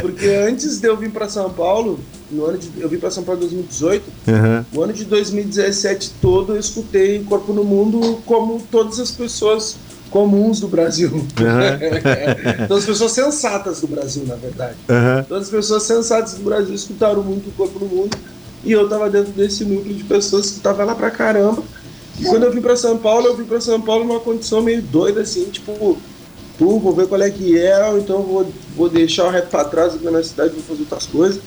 Porque 0.00 0.26
antes 0.26 0.78
de 0.78 0.86
eu 0.88 0.96
vir 0.96 1.10
para 1.10 1.28
São 1.28 1.50
Paulo, 1.50 1.98
no 2.30 2.44
ano 2.44 2.58
de, 2.58 2.70
eu 2.78 2.88
vim 2.88 2.98
para 2.98 3.10
São 3.10 3.22
Paulo 3.22 3.38
em 3.40 3.44
2018, 3.44 4.04
Uhum. 4.28 4.64
o 4.74 4.82
ano 4.82 4.92
de 4.92 5.04
2017 5.04 6.12
todo 6.20 6.54
eu 6.54 6.60
escutei 6.60 7.22
Corpo 7.24 7.52
no 7.52 7.64
Mundo 7.64 8.20
como 8.26 8.60
todas 8.70 8.98
as 9.00 9.10
pessoas 9.10 9.76
comuns 10.10 10.60
do 10.60 10.68
Brasil. 10.68 11.10
todas 12.66 12.84
as 12.84 12.86
pessoas 12.86 13.12
sensatas 13.12 13.80
do 13.80 13.86
Brasil, 13.86 14.24
na 14.26 14.34
verdade. 14.36 14.76
Uhum. 14.88 15.24
Todas 15.24 15.44
as 15.44 15.50
pessoas 15.50 15.82
sensatas 15.82 16.34
do 16.34 16.42
Brasil 16.44 16.74
escutaram 16.74 17.22
muito 17.22 17.48
o 17.48 17.52
Corpo 17.52 17.78
no 17.78 17.86
Mundo. 17.86 18.16
E 18.64 18.72
eu 18.72 18.88
tava 18.88 19.08
dentro 19.08 19.32
desse 19.32 19.64
núcleo 19.64 19.94
de 19.94 20.04
pessoas 20.04 20.50
que 20.50 20.60
tava 20.60 20.84
lá 20.84 20.94
pra 20.94 21.10
caramba. 21.10 21.62
E 22.18 22.24
quando 22.24 22.42
eu 22.44 22.52
vim 22.52 22.60
pra 22.60 22.76
São 22.76 22.98
Paulo, 22.98 23.26
eu 23.26 23.36
vim 23.36 23.44
pra 23.44 23.60
São 23.60 23.80
Paulo 23.80 24.04
numa 24.04 24.18
condição 24.18 24.60
meio 24.60 24.82
doida, 24.82 25.20
assim, 25.20 25.44
tipo, 25.44 25.96
pô, 26.58 26.78
vou 26.80 26.92
ver 26.92 27.06
qual 27.06 27.22
é 27.22 27.30
que 27.30 27.56
é, 27.56 27.86
ou 27.88 27.98
então 27.98 28.22
vou, 28.22 28.50
vou 28.76 28.88
deixar 28.88 29.26
o 29.26 29.30
rap 29.30 29.48
pra 29.48 29.64
trás 29.64 29.94
aqui 29.94 30.04
na 30.10 30.22
cidade, 30.22 30.54
vou 30.54 30.62
fazer 30.62 30.80
outras 30.80 31.06
coisas. 31.06 31.40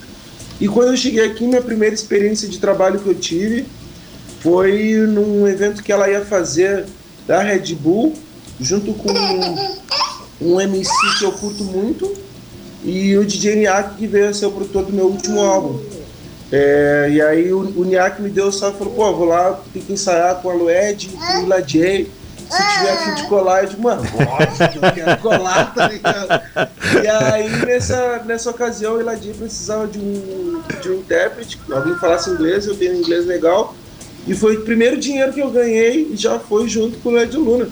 E 0.62 0.68
quando 0.68 0.89
eu 0.89 0.97
cheguei 0.97 1.26
aqui, 1.26 1.43
minha 1.47 1.62
primeira 1.62 1.95
experiência 1.95 2.47
de 2.47 2.59
trabalho 2.59 2.99
que 2.99 3.07
eu 3.07 3.16
tive 3.16 3.66
foi 4.41 4.93
num 5.07 5.47
evento 5.47 5.82
que 5.82 5.91
ela 5.91 6.07
ia 6.07 6.24
fazer 6.24 6.86
da 7.26 7.41
Red 7.41 7.74
Bull, 7.74 8.14
junto 8.59 8.93
com 8.93 9.12
um 10.39 10.62
MC 10.62 10.91
que 11.18 11.26
eu 11.26 11.32
curto 11.32 11.64
muito 11.64 12.14
e 12.84 13.18
o 13.18 13.26
DJ 13.26 13.55
Niak, 13.55 13.95
que 13.95 14.05
veio 14.05 14.30
a 14.30 14.34
ser 14.34 14.45
o 14.45 14.51
produtor 14.51 14.86
do 14.86 14.93
meu 14.93 15.05
último 15.05 15.39
álbum. 15.41 15.80
É, 16.51 17.09
e 17.12 17.22
aí 17.22 17.51
o, 17.51 17.59
o 17.59 17.84
Niak 17.84 18.22
me 18.22 18.30
deu 18.30 18.47
o 18.47 18.51
salve 18.51 18.76
e 18.76 18.80
falou, 18.80 18.93
pô, 18.93 19.16
vou 19.16 19.26
lá, 19.26 19.59
tem 19.74 19.82
que 19.82 19.93
ensaiar 19.93 20.41
com 20.43 20.49
a 20.51 20.53
Lued, 20.53 21.09
com 21.09 21.39
o 21.39 21.43
Ila 21.43 21.62
J. 21.62 22.07
Se 22.52 22.78
tiver 22.78 22.91
afim 22.91 23.16
de 23.16 23.28
colar, 23.28 23.64
eu 23.64 23.70
digo, 23.70 23.82
mano, 23.82 24.02
óbvio, 24.02 24.82
eu 24.82 24.91
quero 24.93 25.22
colar, 25.22 25.74
tá 25.74 25.88
ligado? 25.88 26.41
E 27.02 27.08
aí, 27.08 27.49
nessa, 27.66 28.22
nessa 28.26 28.49
ocasião, 28.49 28.95
o 28.95 29.02
Ila 29.02 29.16
J 29.16 29.34
precisava 29.34 29.88
de 29.88 29.97
um, 29.97 30.62
de 30.82 30.89
um 30.89 30.95
intérprete, 30.95 31.60
alguém 31.72 31.95
falasse 31.95 32.30
inglês, 32.30 32.68
eu 32.68 32.76
tenho 32.76 32.95
inglês 32.95 33.26
legal. 33.26 33.74
E 34.28 34.36
foi 34.36 34.58
o 34.58 34.62
primeiro 34.62 34.97
dinheiro 34.97 35.34
que 35.34 35.39
eu 35.39 35.49
ganhei 35.49 36.10
e 36.12 36.16
já 36.16 36.38
foi 36.38 36.68
junto 36.68 36.99
com 36.99 37.10
o 37.10 37.12
Led 37.14 37.36
Luna. 37.36 37.68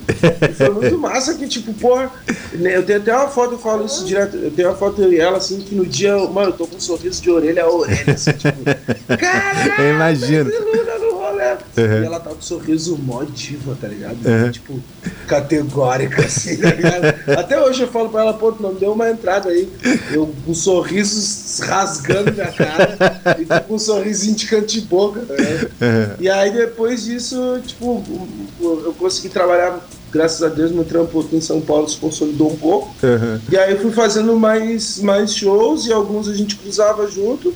E 0.50 0.54
foi 0.54 0.70
muito 0.70 0.98
massa 0.98 1.36
que, 1.36 1.48
tipo, 1.48 1.72
porra, 1.74 2.12
né, 2.54 2.76
eu 2.76 2.84
tenho 2.84 3.00
até 3.00 3.16
uma 3.16 3.28
foto, 3.28 3.54
eu 3.54 3.60
falo 3.60 3.86
isso 3.86 4.04
direto, 4.04 4.36
eu 4.36 4.50
tenho 4.50 4.70
uma 4.70 4.76
foto 4.76 5.00
eu 5.02 5.14
e 5.14 5.20
ela, 5.20 5.38
assim, 5.38 5.60
que 5.60 5.76
no 5.76 5.86
dia, 5.86 6.18
mano, 6.18 6.50
eu 6.50 6.54
tô 6.54 6.66
com 6.66 6.78
um 6.78 6.80
sorriso 6.80 7.22
de 7.22 7.30
orelha 7.30 7.66
a 7.66 7.72
orelha, 7.72 8.14
assim, 8.14 8.32
tipo, 8.32 8.64
caralho, 9.16 9.74
Eu 9.80 9.94
imagino. 9.94 10.50
Led 10.50 10.66
Luna. 10.66 10.99
Uhum. 11.78 12.02
E 12.02 12.06
ela 12.06 12.20
tá 12.20 12.30
com 12.30 12.38
um 12.38 12.42
sorriso 12.42 12.98
mó 12.98 13.24
diva, 13.24 13.78
tá 13.80 13.88
ligado? 13.88 14.18
Uhum. 14.26 14.52
Tipo, 14.52 14.80
categórica, 15.28 16.22
assim, 16.26 16.58
tá 16.58 16.72
ligado? 16.72 17.06
Até 17.38 17.62
hoje 17.62 17.84
eu 17.84 17.88
falo 17.88 18.10
pra 18.10 18.22
ela, 18.22 18.34
pô, 18.34 18.54
não 18.60 18.74
deu 18.74 18.94
uma 18.94 19.10
entrada 19.10 19.50
aí, 19.50 19.70
eu 20.12 20.34
com 20.46 20.54
sorrisos 20.54 21.60
rasgando 21.60 22.34
minha 22.34 22.52
cara, 22.52 22.98
e 23.40 23.46
tu 23.46 23.68
com 23.68 23.76
um 23.76 23.80
sorrisinho 23.80 24.36
de 24.36 24.48
canto 24.48 24.68
de 24.68 24.82
boca, 24.82 25.22
tá 25.22 25.36
ligado? 25.36 25.72
E 26.20 26.30
aí 26.30 26.52
depois 26.52 27.04
disso, 27.04 27.60
tipo, 27.66 28.04
eu 28.60 28.94
consegui 28.98 29.30
trabalhar, 29.30 29.80
graças 30.12 30.42
a 30.44 30.50
Deus, 30.50 30.72
meu 30.72 30.84
trampo 30.84 31.20
aqui 31.22 31.36
em 31.36 31.42
São 31.42 31.62
Paulo 31.62 31.88
se 31.88 31.98
consolidou 31.98 32.52
um 32.52 32.58
pouco. 32.58 32.94
Uhum. 33.04 33.40
E 33.52 33.58
aí 33.58 33.72
eu 33.72 33.80
fui 33.80 33.92
fazendo 33.92 34.36
mais, 34.38 35.00
mais 35.00 35.34
shows 35.34 35.86
e 35.86 35.94
alguns 35.94 36.28
a 36.28 36.34
gente 36.34 36.56
cruzava 36.56 37.10
junto. 37.10 37.54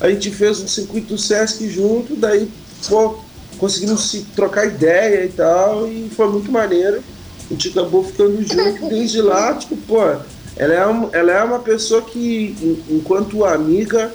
A 0.00 0.10
gente 0.10 0.30
fez 0.30 0.60
um 0.60 0.68
circuito 0.68 1.16
Sesc 1.16 1.68
junto, 1.70 2.14
daí 2.16 2.48
pô, 2.88 3.18
conseguimos 3.58 4.10
se 4.10 4.22
trocar 4.34 4.66
ideia 4.66 5.24
e 5.24 5.28
tal, 5.28 5.86
e 5.88 6.10
foi 6.14 6.28
muito 6.28 6.50
maneiro. 6.50 7.02
A 7.48 7.52
gente 7.52 7.68
acabou 7.68 8.02
ficando 8.04 8.42
junto 8.42 8.88
desde 8.88 9.20
lá, 9.22 9.54
tipo, 9.54 9.76
pô, 9.76 10.00
ela 10.56 10.74
é, 10.74 10.86
um- 10.86 11.08
ela 11.12 11.32
é 11.32 11.42
uma 11.44 11.58
pessoa 11.60 12.02
que, 12.02 12.56
en- 12.60 12.96
enquanto 12.96 13.44
amiga, 13.44 14.10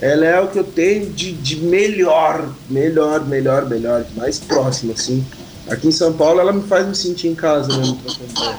ela 0.00 0.24
é 0.26 0.40
o 0.40 0.48
que 0.48 0.58
eu 0.58 0.64
tenho 0.64 1.06
de, 1.10 1.32
de 1.32 1.56
melhor, 1.60 2.48
melhor, 2.68 3.24
melhor, 3.26 3.66
melhor, 3.68 4.04
mais 4.16 4.38
próximo, 4.38 4.92
assim. 4.92 5.24
Aqui 5.68 5.88
em 5.88 5.92
São 5.92 6.12
Paulo 6.12 6.40
ela 6.40 6.52
me 6.52 6.62
faz 6.64 6.86
me 6.86 6.94
sentir 6.94 7.28
em 7.28 7.34
casa 7.34 7.74
mesmo 7.74 7.96
trocando 8.04 8.58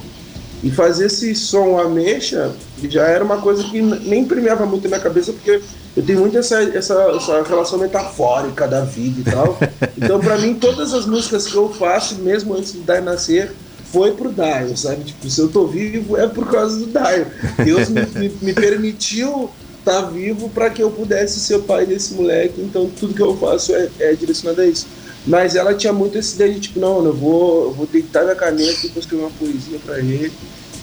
E 0.63 0.71
fazer 0.71 1.05
esse 1.05 1.36
som 1.36 1.77
ameixa 1.79 2.51
já 2.89 3.03
era 3.05 3.23
uma 3.23 3.38
coisa 3.38 3.63
que 3.65 3.79
nem 3.79 4.25
premiava 4.25 4.65
muito 4.65 4.83
na 4.86 4.89
minha 4.89 4.99
cabeça, 5.01 5.31
porque 5.31 5.61
eu 5.95 6.03
tenho 6.03 6.19
muito 6.19 6.37
essa, 6.37 6.61
essa, 6.61 6.93
essa 7.15 7.43
relação 7.43 7.79
metafórica 7.79 8.67
da 8.67 8.81
vida 8.81 9.21
e 9.21 9.31
tal. 9.31 9.57
Então, 9.97 10.19
para 10.19 10.37
mim, 10.37 10.53
todas 10.53 10.93
as 10.93 11.05
músicas 11.05 11.47
que 11.47 11.55
eu 11.55 11.73
faço, 11.73 12.15
mesmo 12.15 12.53
antes 12.53 12.73
do 12.73 12.81
Dai 12.81 13.01
nascer, 13.01 13.51
foi 13.91 14.11
pro 14.11 14.29
Daio, 14.29 14.75
sabe? 14.75 15.05
Tipo, 15.05 15.29
se 15.29 15.39
eu 15.39 15.47
tô 15.47 15.65
vivo 15.65 16.17
é 16.17 16.27
por 16.27 16.51
causa 16.51 16.77
do 16.77 16.87
Daio. 16.87 17.27
Deus 17.63 17.89
me, 17.89 18.01
me, 18.05 18.29
me 18.41 18.53
permitiu 18.53 19.49
estar 19.79 20.01
tá 20.01 20.09
vivo 20.09 20.49
para 20.49 20.69
que 20.69 20.83
eu 20.83 20.91
pudesse 20.91 21.39
ser 21.39 21.55
o 21.55 21.61
pai 21.61 21.85
desse 21.85 22.13
moleque, 22.13 22.59
então 22.59 22.89
tudo 22.89 23.13
que 23.13 23.21
eu 23.21 23.37
faço 23.37 23.73
é, 23.73 23.89
é 23.99 24.13
direcionado 24.13 24.61
a 24.61 24.65
isso. 24.65 24.85
Mas 25.25 25.55
ela 25.55 25.73
tinha 25.73 25.93
muito 25.93 26.17
esse 26.17 26.35
ideia 26.35 26.53
de 26.53 26.59
tipo, 26.59 26.79
não, 26.79 27.05
eu 27.05 27.13
vou, 27.13 27.63
eu 27.65 27.71
vou 27.71 27.87
deitar 27.87 28.23
minha 28.23 28.35
caneta 28.35 28.85
e 28.85 28.89
vou 28.89 28.99
escrever 28.99 29.23
uma 29.23 29.31
poesia 29.31 29.79
para 29.83 29.97
ele. 29.99 30.31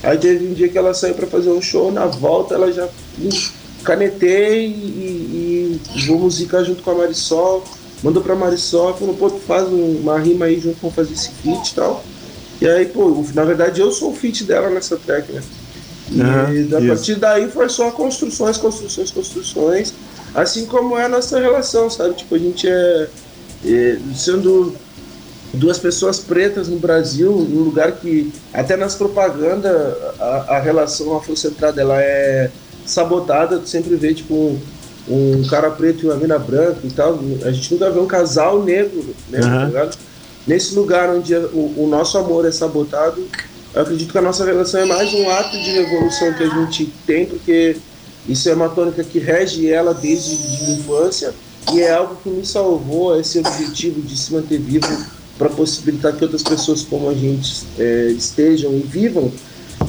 Aí 0.02 0.16
teve 0.18 0.46
um 0.46 0.54
dia 0.54 0.68
que 0.68 0.78
ela 0.78 0.94
saiu 0.94 1.14
para 1.14 1.26
fazer 1.26 1.50
um 1.50 1.60
show, 1.60 1.92
na 1.92 2.06
volta 2.06 2.54
ela 2.54 2.72
já 2.72 2.88
canetei 3.83 4.66
e, 4.66 5.80
e 5.95 6.07
vou 6.07 6.18
musicar 6.18 6.64
junto 6.64 6.83
com 6.83 6.91
a 6.91 6.95
Marisol. 6.95 7.64
Mandou 8.03 8.22
pra 8.22 8.35
Marisol, 8.35 8.95
falou, 8.95 9.14
pô, 9.14 9.30
tu 9.30 9.41
faz 9.41 9.68
uma 9.68 10.18
rima 10.18 10.47
aí 10.47 10.59
junto, 10.59 10.78
vamos 10.80 10.97
fazer 10.97 11.12
esse 11.12 11.30
feat 11.30 11.70
e 11.70 11.74
tal. 11.74 12.05
E 12.61 12.68
aí, 12.68 12.87
pô, 12.87 13.24
na 13.35 13.45
verdade 13.45 13.80
eu 13.80 13.91
sou 13.91 14.11
o 14.11 14.14
feat 14.14 14.45
dela 14.45 14.70
nessa 14.70 14.97
track, 14.97 15.33
né? 15.33 15.43
E 16.11 16.20
uhum, 16.20 16.78
a 16.78 16.95
partir 16.95 17.14
daí 17.14 17.49
foi 17.49 17.68
só 17.68 17.91
construções, 17.91 18.57
construções, 18.59 19.11
construções. 19.11 19.95
Assim 20.35 20.66
como 20.66 20.97
é 20.99 21.05
a 21.05 21.09
nossa 21.09 21.41
relação, 21.41 21.89
sabe? 21.89 22.14
Tipo, 22.14 22.35
a 22.35 22.39
gente 22.39 22.68
é 22.68 23.09
e, 23.64 23.99
sendo 24.14 24.74
duas 25.55 25.78
pessoas 25.78 26.18
pretas 26.18 26.68
no 26.68 26.78
Brasil, 26.78 27.30
num 27.30 27.62
lugar 27.62 27.93
que 27.93 28.33
até 28.53 28.76
nas 28.76 28.95
propagandas 28.95 29.95
a, 30.18 30.57
a 30.57 30.61
relação 30.61 31.16
afrocentrada 31.16 31.80
ela 31.80 32.01
é 32.01 32.51
sabotada, 32.87 33.59
tu 33.59 33.68
sempre 33.68 33.97
vê 33.97 34.14
tipo 34.14 34.35
um, 34.35 34.61
um, 35.09 35.47
cara 35.47 35.70
preto 35.70 36.05
e 36.05 36.07
uma 36.09 36.16
mina 36.16 36.39
branca 36.39 36.80
e 36.85 36.91
tal. 36.91 37.18
A 37.45 37.51
gente 37.51 37.72
nunca 37.72 37.91
vê 37.91 38.01
um 38.01 38.07
casal 38.07 38.62
negro, 38.62 39.14
né? 39.28 39.41
Uhum. 39.41 39.70
Tá 39.70 39.91
Nesse 40.47 40.74
lugar 40.74 41.09
onde 41.09 41.35
o, 41.35 41.74
o, 41.76 41.87
nosso 41.89 42.18
amor 42.18 42.45
é 42.45 42.51
sabotado, 42.51 43.24
eu 43.72 43.83
acredito 43.83 44.11
que 44.11 44.18
a 44.18 44.22
nossa 44.22 44.45
relação 44.45 44.80
é 44.80 44.85
mais 44.85 45.14
um 45.14 45.30
ato 45.30 45.57
de 45.57 45.70
revolução 45.70 46.33
que 46.35 46.43
a 46.43 46.49
gente 46.49 46.93
tem, 47.07 47.26
porque 47.26 47.76
isso 48.28 48.49
é 48.49 48.55
uma 48.55 48.68
tônica 48.68 49.05
que 49.05 49.20
rege 49.20 49.70
ela 49.70 49.95
desde 49.95 50.33
a 50.33 50.70
infância 50.72 51.33
e 51.72 51.80
é 51.80 51.93
algo 51.93 52.16
que 52.22 52.28
me 52.28 52.45
salvou 52.45 53.18
esse 53.18 53.39
objetivo 53.39 54.03
de 54.03 54.16
se 54.16 54.33
manter 54.33 54.59
vivo 54.59 54.89
para 55.39 55.49
possibilitar 55.49 56.12
que 56.12 56.24
outras 56.24 56.43
pessoas 56.43 56.83
como 56.83 57.09
a 57.09 57.14
gente 57.14 57.64
é, 57.78 58.07
estejam 58.09 58.72
e 58.72 58.80
vivam. 58.80 59.33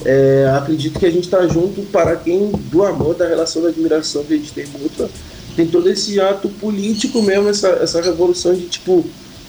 É, 0.06 0.52
acredito 0.56 1.00
que 1.00 1.06
a 1.06 1.12
gente 1.12 1.26
está 1.26 1.48
junto 1.48 1.82
para 1.84 2.16
quem 2.16 2.52
do 2.52 2.84
amor, 2.84 3.16
da 3.16 3.28
relação, 3.28 3.62
da 3.62 3.70
admiração 3.70 4.24
que 4.24 4.34
a 4.34 4.38
gente 4.38 4.52
tem 4.52 4.66
mútua. 4.68 5.10
Tem 5.56 5.68
todo 5.68 5.90
esse 5.90 6.20
ato 6.20 6.50
político 6.50 7.22
mesmo, 7.22 7.48
essa, 7.48 7.70
essa 7.70 8.02
revolução 8.02 8.54
de 8.54 8.68
tipo, 8.68 9.06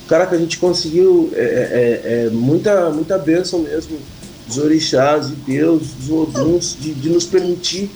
cara, 0.07 0.27
que 0.27 0.35
a 0.35 0.39
gente 0.39 0.59
conseguiu 0.59 1.31
é, 1.35 1.41
é, 1.43 2.27
é 2.27 2.31
muita, 2.31 2.91
muita 2.91 3.19
bênção 3.19 3.61
mesmo 3.61 3.99
dos 4.47 4.59
orixás, 4.59 5.29
de 5.29 5.35
Deus, 5.37 5.89
dos 5.99 6.11
oduns, 6.11 6.77
de, 6.79 6.93
de 6.93 7.09
nos 7.09 7.25
permitir 7.25 7.91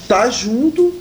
estar 0.00 0.24
tá 0.24 0.30
junto, 0.30 0.94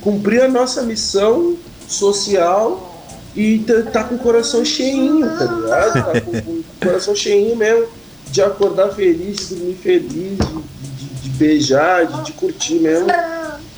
cumprir 0.00 0.42
a 0.42 0.48
nossa 0.48 0.82
missão 0.82 1.56
social 1.88 2.92
e 3.34 3.60
tá, 3.60 3.82
tá 3.82 4.04
com 4.04 4.16
o 4.16 4.18
coração 4.18 4.64
cheinho, 4.64 5.20
tá 5.20 5.44
ligado? 5.44 5.92
Tá 5.92 6.20
com, 6.20 6.42
com 6.42 6.50
o 6.50 6.64
coração 6.82 7.14
cheinho 7.14 7.54
mesmo 7.54 7.86
de 8.36 8.42
acordar 8.42 8.90
feliz, 8.90 9.48
dormir 9.48 9.78
feliz, 9.82 10.36
de, 10.36 11.06
de, 11.06 11.20
de 11.20 11.28
beijar, 11.30 12.06
de, 12.06 12.24
de, 12.24 12.32
curtir 12.32 12.74
mesmo. 12.74 13.06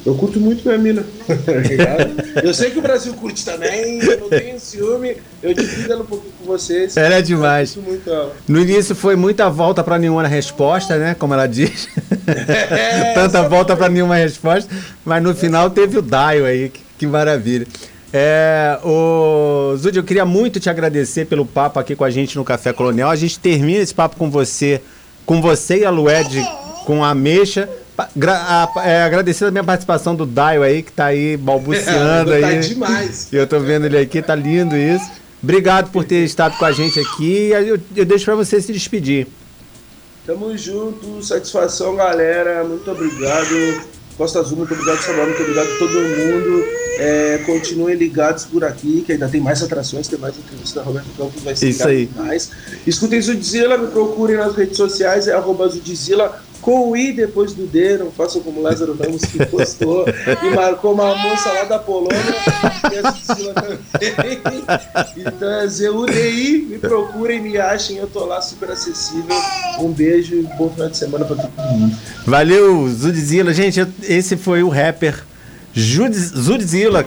Eu 0.05 0.17
curto 0.17 0.41
muito 0.41 0.67
minha 0.67 0.79
mina, 0.79 1.05
Eu 2.43 2.53
sei 2.53 2.71
que 2.73 2.79
o 2.81 2.83
Brasil 2.83 3.15
curte 3.15 3.45
também, 3.45 4.01
eu 4.01 4.19
não 4.19 4.29
tenho 4.29 4.59
ciúme, 4.59 5.17
eu 5.41 5.55
divido 5.55 5.93
ela 5.93 6.03
um 6.03 6.07
pouquinho 6.07 6.33
com 6.41 6.47
vocês. 6.47 6.97
Ela 6.97 7.17
é 7.17 7.23
demais. 7.23 7.79
No 8.49 8.61
início 8.61 8.97
foi 8.97 9.15
muita 9.15 9.49
volta 9.49 9.85
para 9.85 9.97
nenhuma 9.97 10.27
resposta, 10.27 10.97
né? 10.97 11.15
Como 11.15 11.35
ela 11.35 11.47
diz. 11.47 11.89
É, 12.27 13.13
Tanta 13.15 13.49
volta 13.49 13.77
para 13.77 13.89
nenhuma 13.89 14.17
resposta, 14.17 14.69
mas 15.05 15.23
no 15.23 15.37
final 15.37 15.71
teve 15.71 15.99
o 15.99 16.03
Daio 16.03 16.45
aí, 16.47 16.69
que, 16.69 16.81
que 16.99 17.07
maravilha. 17.07 17.67
É, 18.13 18.79
o 18.83 19.77
Zud, 19.77 19.97
eu 19.97 20.05
queria 20.05 20.25
muito 20.25 20.59
te 20.59 20.71
agradecer 20.71 21.27
pelo 21.27 21.45
papo 21.45 21.79
aqui 21.79 21.95
com 21.95 22.05
a 22.05 22.11
gente 22.11 22.37
no 22.37 22.45
Café 22.45 22.73
Colonial. 22.73 23.11
A 23.11 23.17
gente 23.17 23.39
termina 23.39 23.83
esse 23.83 23.95
papo 23.95 24.17
com 24.17 24.31
você, 24.31 24.81
com 25.27 25.43
você 25.43 25.79
e 25.81 25.85
a 25.85 25.91
Lued, 25.91 26.43
com 26.87 27.05
a 27.05 27.15
Mexa. 27.15 27.69
é, 28.83 29.03
agradecer 29.03 29.45
a 29.45 29.51
minha 29.51 29.65
participação 29.65 30.15
do 30.15 30.25
Daio 30.25 30.63
aí, 30.63 30.83
que 30.83 30.93
tá 30.93 31.07
aí 31.07 31.37
balbuciando 31.37 32.33
é, 32.33 32.41
tá 32.41 32.47
aí. 32.47 32.61
demais. 32.61 33.29
Eu 33.31 33.47
tô 33.47 33.61
vendo 33.61 33.87
ele 33.87 33.99
aqui, 33.99 34.23
tá 34.23 34.35
lindo 34.35 34.77
isso. 34.77 35.11
Obrigado 35.43 35.91
por 35.91 36.05
ter 36.05 36.25
estado 36.25 36.57
com 36.57 36.65
a 36.65 36.73
gente 36.73 36.99
aqui. 36.99 37.51
Eu, 37.51 37.79
eu 37.95 38.05
deixo 38.05 38.25
para 38.25 38.35
você 38.35 38.61
se 38.61 38.73
despedir. 38.73 39.27
Tamo 40.27 40.57
junto, 40.57 41.23
satisfação, 41.23 41.95
galera. 41.95 42.65
Muito 42.65 42.91
obrigado. 42.91 43.98
Costa 44.19 44.41
Azul, 44.41 44.59
muito 44.59 44.75
obrigado, 44.75 45.01
Samuel, 45.01 45.27
muito 45.27 45.43
obrigado 45.43 45.69
a 45.69 45.79
todo 45.79 45.93
mundo. 45.93 46.65
É, 46.99 47.39
continuem 47.47 47.95
ligados 47.95 48.45
por 48.45 48.65
aqui, 48.65 49.03
que 49.07 49.13
ainda 49.13 49.29
tem 49.29 49.41
mais 49.41 49.63
atrações, 49.63 50.09
tem 50.09 50.19
mais 50.19 50.37
entrevistas 50.37 50.73
da 50.73 50.83
Roberto 50.83 51.07
Campos, 51.17 51.41
vai 51.45 51.55
ser 51.55 51.69
Isso 51.69 51.87
aí. 51.87 52.11
mais. 52.17 52.51
Escutem 52.85 53.23
Zudzilla, 53.23 53.79
me 53.79 53.87
procurem 53.87 54.37
nas 54.37 54.57
redes 54.57 54.77
sociais, 54.77 55.29
é 55.29 55.33
arroba 55.33 55.69
Zudzilla 55.69 56.43
com 56.61 56.91
o 56.91 56.97
I 56.97 57.13
depois 57.13 57.53
do 57.55 57.67
D, 57.67 57.99
não 57.99 58.11
façam 58.11 58.43
como 58.43 58.61
Lázaro 58.61 58.97
Ramos 58.97 59.23
que 59.23 59.45
postou 59.47 60.05
e 60.43 60.51
marcou 60.55 60.93
uma 60.93 61.15
moça 61.15 61.53
lá 61.53 61.65
da 61.65 61.79
Polônia 61.79 62.19
e 62.93 63.55
também. 63.55 63.79
Então 65.17 65.51
é 65.51 65.67
ZUDI, 65.67 66.67
me 66.71 66.79
procurem, 66.79 67.41
me 67.41 67.59
achem, 67.59 67.97
eu 67.97 68.07
tô 68.07 68.25
lá 68.25 68.41
super 68.41 68.71
acessível. 68.71 69.37
Um 69.79 69.91
beijo 69.91 70.35
e 70.35 70.43
bom 70.57 70.71
final 70.71 70.91
de 70.91 70.97
semana 70.97 71.25
pra 71.25 71.37
todo 71.37 71.51
mundo. 71.63 71.97
Valeu, 72.27 72.89
Zudzilla. 72.89 73.53
Gente, 73.53 73.87
esse 74.03 74.37
foi 74.37 74.63
o 74.63 74.69
rapper 74.69 75.25
Zudzilla 75.75 77.05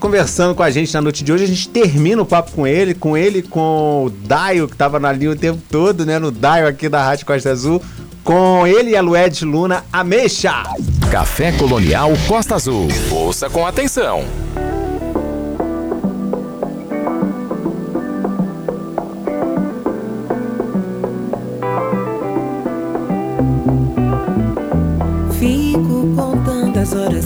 conversando 0.00 0.54
com 0.54 0.62
a 0.62 0.70
gente 0.70 0.92
na 0.92 1.00
noite 1.00 1.24
de 1.24 1.32
hoje. 1.32 1.44
A 1.44 1.46
gente 1.46 1.68
termina 1.68 2.20
o 2.20 2.26
papo 2.26 2.52
com 2.52 2.66
ele, 2.66 2.92
com 2.92 3.16
ele, 3.16 3.40
com 3.42 4.04
o 4.06 4.10
Daio, 4.10 4.68
que 4.68 4.76
tava 4.76 5.00
na 5.00 5.10
linha 5.10 5.30
o 5.30 5.36
tempo 5.36 5.62
todo, 5.70 6.04
né? 6.04 6.18
No 6.18 6.30
Daio 6.30 6.66
aqui 6.66 6.88
da 6.88 7.02
Rádio 7.02 7.24
Costa 7.24 7.50
Azul. 7.50 7.80
Com 8.24 8.66
ele 8.66 8.90
e 8.90 8.96
a 8.96 9.02
Lued 9.02 9.44
Luna 9.44 9.84
Ameixa. 9.92 10.64
Café 11.10 11.52
Colonial 11.52 12.10
Costa 12.26 12.54
Azul. 12.54 12.88
Ouça 13.12 13.50
com 13.50 13.66
atenção. 13.66 14.24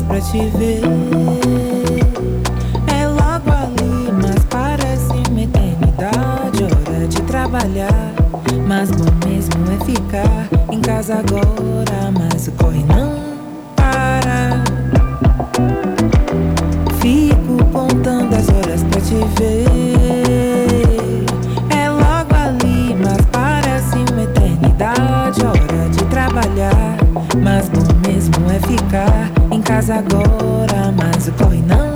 pra 0.09 0.21
te 0.21 0.39
ver. 0.57 0.81
É 2.89 3.07
logo 3.07 3.51
ali, 3.51 4.13
mas 4.23 4.45
parece 4.49 5.31
uma 5.31 5.43
eternidade. 5.43 6.65
Hora 6.65 7.07
de 7.07 7.23
trabalhar, 7.23 8.15
mas 8.67 8.91
é 8.91 9.38
ficar 9.89 10.49
em 10.71 10.81
casa 10.81 11.15
agora. 11.15 12.13
Mas 12.13 12.49
o 12.49 12.53
corre 12.53 12.85
não 12.85 13.15
para. 13.75 14.63
Fico 17.01 17.65
contando 17.73 18.35
as 18.35 18.49
horas 18.49 18.83
pra 18.85 19.01
te 19.01 19.17
ver. 19.39 19.67
É 21.71 21.89
logo 21.89 22.35
ali, 22.35 22.95
mas 23.03 23.25
parece 23.33 23.97
uma 24.13 24.23
eternidade. 24.23 25.41
Hora 25.45 25.89
de 25.91 26.05
trabalhar, 26.05 26.97
mas 27.43 27.69
bom 27.69 27.87
mesmo 28.07 28.51
é 28.51 28.61
ficar 28.67 29.39
casa 29.69 29.97
agora, 29.97 30.91
mas 30.97 31.29
o 31.29 31.33
corre 31.33 31.61
não 31.61 31.88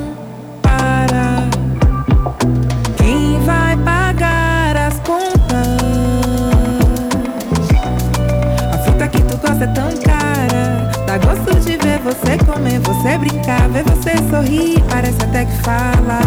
você 13.03 13.19
brincar, 13.19 13.69
ver 13.71 13.83
você 13.83 14.13
sorrir, 14.31 14.81
parece 14.89 15.21
até 15.25 15.45
que 15.45 15.57
fala. 15.63 16.21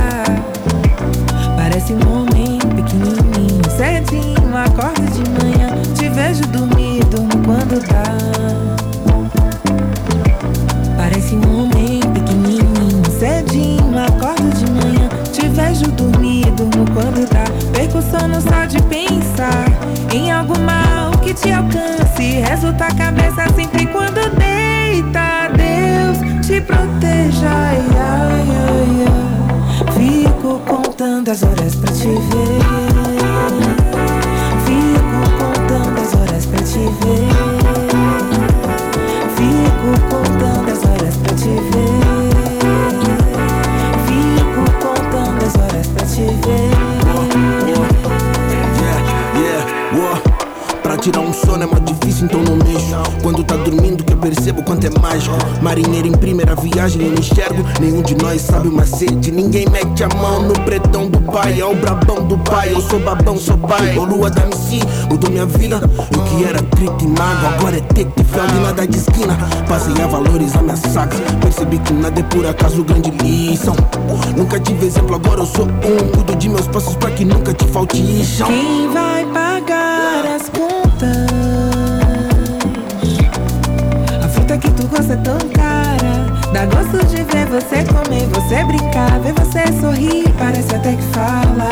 Parece 1.56 1.94
um 1.94 2.22
homem 2.22 2.60
pequenininho, 2.76 3.62
cedinho, 3.78 4.58
acorda 4.58 5.10
de 5.10 5.24
manhã, 5.32 5.70
te 5.98 6.10
vejo 6.10 6.42
dormir, 6.48 7.02
durmo 7.06 7.32
quando 7.46 7.80
dá. 7.88 8.04
Parece 10.98 11.36
um 11.36 11.62
homem 11.62 12.02
pequenininho, 12.14 13.06
cedinho, 13.20 13.98
acordo 13.98 14.50
de 14.58 14.70
manhã, 14.72 15.10
te 15.32 15.48
vejo 15.48 15.90
dormir, 15.92 16.52
durmo 16.58 16.86
quando 16.94 17.26
dá. 17.30 17.46
Perco 17.72 18.00
o 18.00 18.02
sono 18.02 18.42
só 18.42 18.66
de 18.66 18.82
pensar 18.84 19.66
em 20.14 20.30
algo 20.30 20.60
mal 20.60 21.12
que 21.20 21.34
te 21.34 21.54
alcance. 21.54 22.42
Resulta 22.42 22.88
a 22.88 22.96
cabeça 22.96 23.48
sempre 23.56 23.88
quando 23.88 24.30
deita. 24.36 25.46
Deus 25.56 26.25
te 26.46 26.62
proteja. 26.62 27.50
Ai, 27.50 27.80
ai, 27.98 28.48
ai. 29.08 29.26
Fico 29.94 30.60
contando 30.60 31.32
as 31.32 31.42
horas 31.42 31.76
pra 31.76 31.92
te 31.92 32.08
ver. 32.08 32.62
Fico 34.66 35.22
contando 35.40 36.02
as 36.02 36.14
horas 36.14 36.46
pra 36.46 36.60
te 36.60 36.80
ver. 37.02 37.28
Fico 39.36 39.90
contando 40.10 40.72
as 40.72 40.84
horas 40.86 41.18
pra 41.18 41.34
te 41.36 41.50
ver. 41.50 41.96
Fico 44.06 44.64
contando 44.80 45.42
as 45.46 45.56
horas 45.56 45.88
pra 45.88 46.06
te 46.06 46.26
ver. 46.46 46.70
Yeah, 48.82 49.00
yeah, 49.40 49.64
uó. 49.98 50.14
Pra 50.84 50.96
tirar 50.98 51.22
um 51.22 51.34
sono 51.34 51.64
é 51.64 51.66
muito 51.66 51.94
difícil, 51.94 52.26
então 52.26 52.44
não 52.44 52.58
percebo 54.36 54.62
quanto 54.64 54.86
é 54.86 54.90
mágico. 55.00 55.36
Marinheiro 55.62 56.08
em 56.08 56.12
primeira 56.12 56.56
viagem, 56.56 57.04
eu 57.04 57.12
não 57.12 57.20
enxergo. 57.20 57.64
Nenhum 57.80 58.02
de 58.02 58.16
nós 58.16 58.42
sabe 58.42 58.68
o 58.68 58.72
macete. 58.72 59.32
Ninguém 59.32 59.66
mete 59.70 60.04
a 60.04 60.10
mão 60.10 60.44
no 60.44 60.54
pretão 60.62 61.10
do 61.10 61.22
pai. 61.22 61.60
É 61.60 61.66
o 61.66 61.74
brabão 61.76 62.28
do 62.28 62.38
pai. 62.38 62.74
Eu 62.74 62.82
sou 62.82 63.00
babão, 63.00 63.38
sou 63.38 63.58
pai. 63.58 63.98
Ô 63.98 64.04
lua 64.04 64.30
da 64.30 64.44
MC, 64.44 64.80
mudou 65.10 65.32
minha 65.32 65.46
vida. 65.46 65.80
Eu 66.14 66.24
que 66.24 66.44
era 66.44 66.62
trito 66.62 67.04
e 67.04 67.08
mago, 67.08 67.48
agora 67.56 67.78
é 67.78 67.82
teco 67.82 68.14
e 68.20 68.24
fel 68.24 68.48
de 68.48 68.60
nada 68.60 68.88
de 68.88 68.98
esquina. 68.98 69.38
Passei 69.68 70.04
a 70.04 70.08
valorizar 70.08 70.62
minhas 70.62 70.80
sacas. 70.80 71.20
Percebi 71.42 71.80
que 71.80 71.94
nada 71.94 72.20
é 72.20 72.24
por 72.24 72.46
acaso 72.46 72.84
grande 72.84 73.12
lição. 73.12 73.76
Nunca 74.36 74.60
tive 74.60 74.86
exemplo, 74.86 75.16
agora 75.16 75.42
eu 75.42 75.46
sou 75.46 75.66
um. 75.66 76.12
Cuido 76.14 76.36
de 76.36 76.50
meus 76.50 76.68
passos 76.68 76.96
pra 76.96 77.10
que 77.12 77.24
nunca 77.24 77.54
te 77.54 77.66
falte 77.68 78.24
chão. 78.24 78.50
Gosta 84.96 85.14
é 85.14 85.18
tão 85.18 85.38
cara. 85.50 86.54
Dá 86.54 86.66
gosto 86.66 87.06
de 87.08 87.24
ver 87.24 87.46
você 87.48 87.84
comer, 87.84 88.26
você 88.34 88.64
brincar, 88.64 89.20
ver 89.20 89.34
você 89.34 89.68
sorrir. 89.80 90.34
Parece 90.38 90.74
até 90.76 90.94
que 90.94 91.02
fala. 91.14 91.70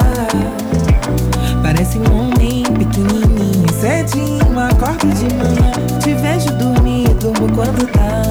Parece 1.62 1.98
um 2.00 2.20
homem 2.20 2.64
pequenininho, 2.64 3.74
cedinho, 3.80 4.60
acordo 4.60 5.08
de 5.16 5.34
manhã. 5.36 5.72
Te 6.00 6.14
vejo 6.14 6.52
dormir, 6.58 7.08
durmo 7.16 7.50
quando 7.56 7.90
dá. 7.94 8.24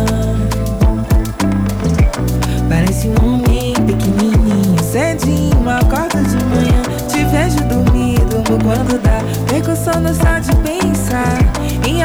Parece 2.69 3.09
um 3.09 3.25
homem 3.25 3.73
pequenininho, 3.87 4.83
cedinho, 4.83 5.71
acordo 5.71 6.23
de 6.23 6.45
manhã. 6.45 6.83
Te 7.09 7.25
vejo 7.25 7.65
dormir, 7.65 8.19
durmo 8.27 8.63
quando 8.63 9.01
dá. 9.01 9.21
Perco 9.49 9.75
sono 9.75 10.15
só 10.15 10.39
de 10.39 10.55
pensar 10.57 11.52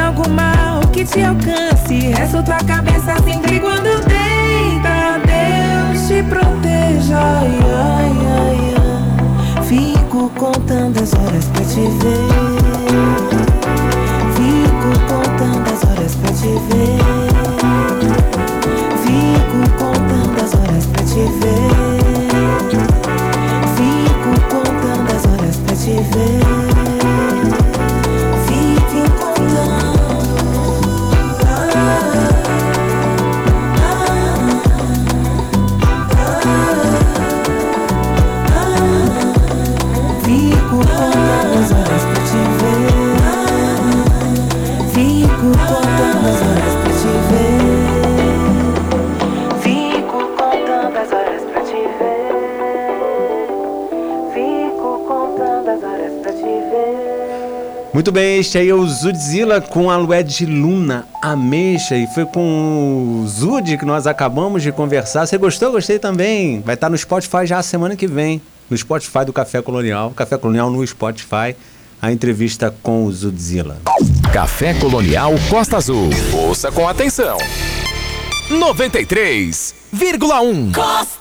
algo 0.08 0.28
mal 0.30 0.80
que 0.90 1.04
te 1.04 1.22
alcance. 1.22 2.12
Resto 2.16 2.42
tua 2.42 2.58
cabeça 2.66 3.16
sempre 3.22 3.60
quando 3.60 4.00
deita. 4.06 5.20
Deus 5.26 6.08
te 6.08 6.22
proteja. 6.22 7.18
Ai, 7.40 7.58
ai, 7.66 8.74
ai. 8.76 9.62
Fico 9.64 10.30
contando 10.30 11.02
as 11.02 11.12
horas 11.12 11.44
pra 11.46 11.64
te 11.64 11.80
ver. 12.00 12.28
Fico 14.36 14.90
contando 15.08 15.68
as 15.70 15.84
horas 15.84 16.14
pra 16.16 16.32
te 16.32 16.52
ver. 16.68 16.98
Fico 19.04 19.60
contando 19.78 20.42
as 20.42 20.54
horas 20.54 20.86
pra 20.86 21.02
te 21.04 21.22
ver. 21.40 21.87
Muito 57.98 58.12
bem, 58.12 58.38
este 58.38 58.58
aí 58.58 58.68
é 58.68 58.74
o 58.74 58.86
Zudzilla 58.86 59.60
com 59.60 59.90
a 59.90 59.96
Lued 59.96 60.46
Luna 60.46 61.04
Ameixa 61.20 61.96
e 61.96 62.06
foi 62.06 62.24
com 62.24 63.24
o 63.24 63.26
Zud 63.26 63.76
que 63.76 63.84
nós 63.84 64.06
acabamos 64.06 64.62
de 64.62 64.70
conversar. 64.70 65.26
Você 65.26 65.36
gostou? 65.36 65.72
Gostei 65.72 65.98
também. 65.98 66.60
Vai 66.60 66.76
estar 66.76 66.88
no 66.88 66.96
Spotify 66.96 67.44
já 67.44 67.58
a 67.58 67.62
semana 67.64 67.96
que 67.96 68.06
vem, 68.06 68.40
no 68.70 68.78
Spotify 68.78 69.24
do 69.26 69.32
Café 69.32 69.60
Colonial. 69.60 70.12
Café 70.12 70.38
Colonial 70.38 70.70
no 70.70 70.86
Spotify, 70.86 71.56
a 72.00 72.12
entrevista 72.12 72.72
com 72.84 73.04
o 73.04 73.10
Zudzilla. 73.10 73.78
Café 74.32 74.74
Colonial 74.74 75.32
Costa 75.50 75.78
Azul. 75.78 76.08
Ouça 76.32 76.70
com 76.70 76.86
atenção. 76.86 77.36
93,1. 78.48 80.72
Costa 80.72 81.17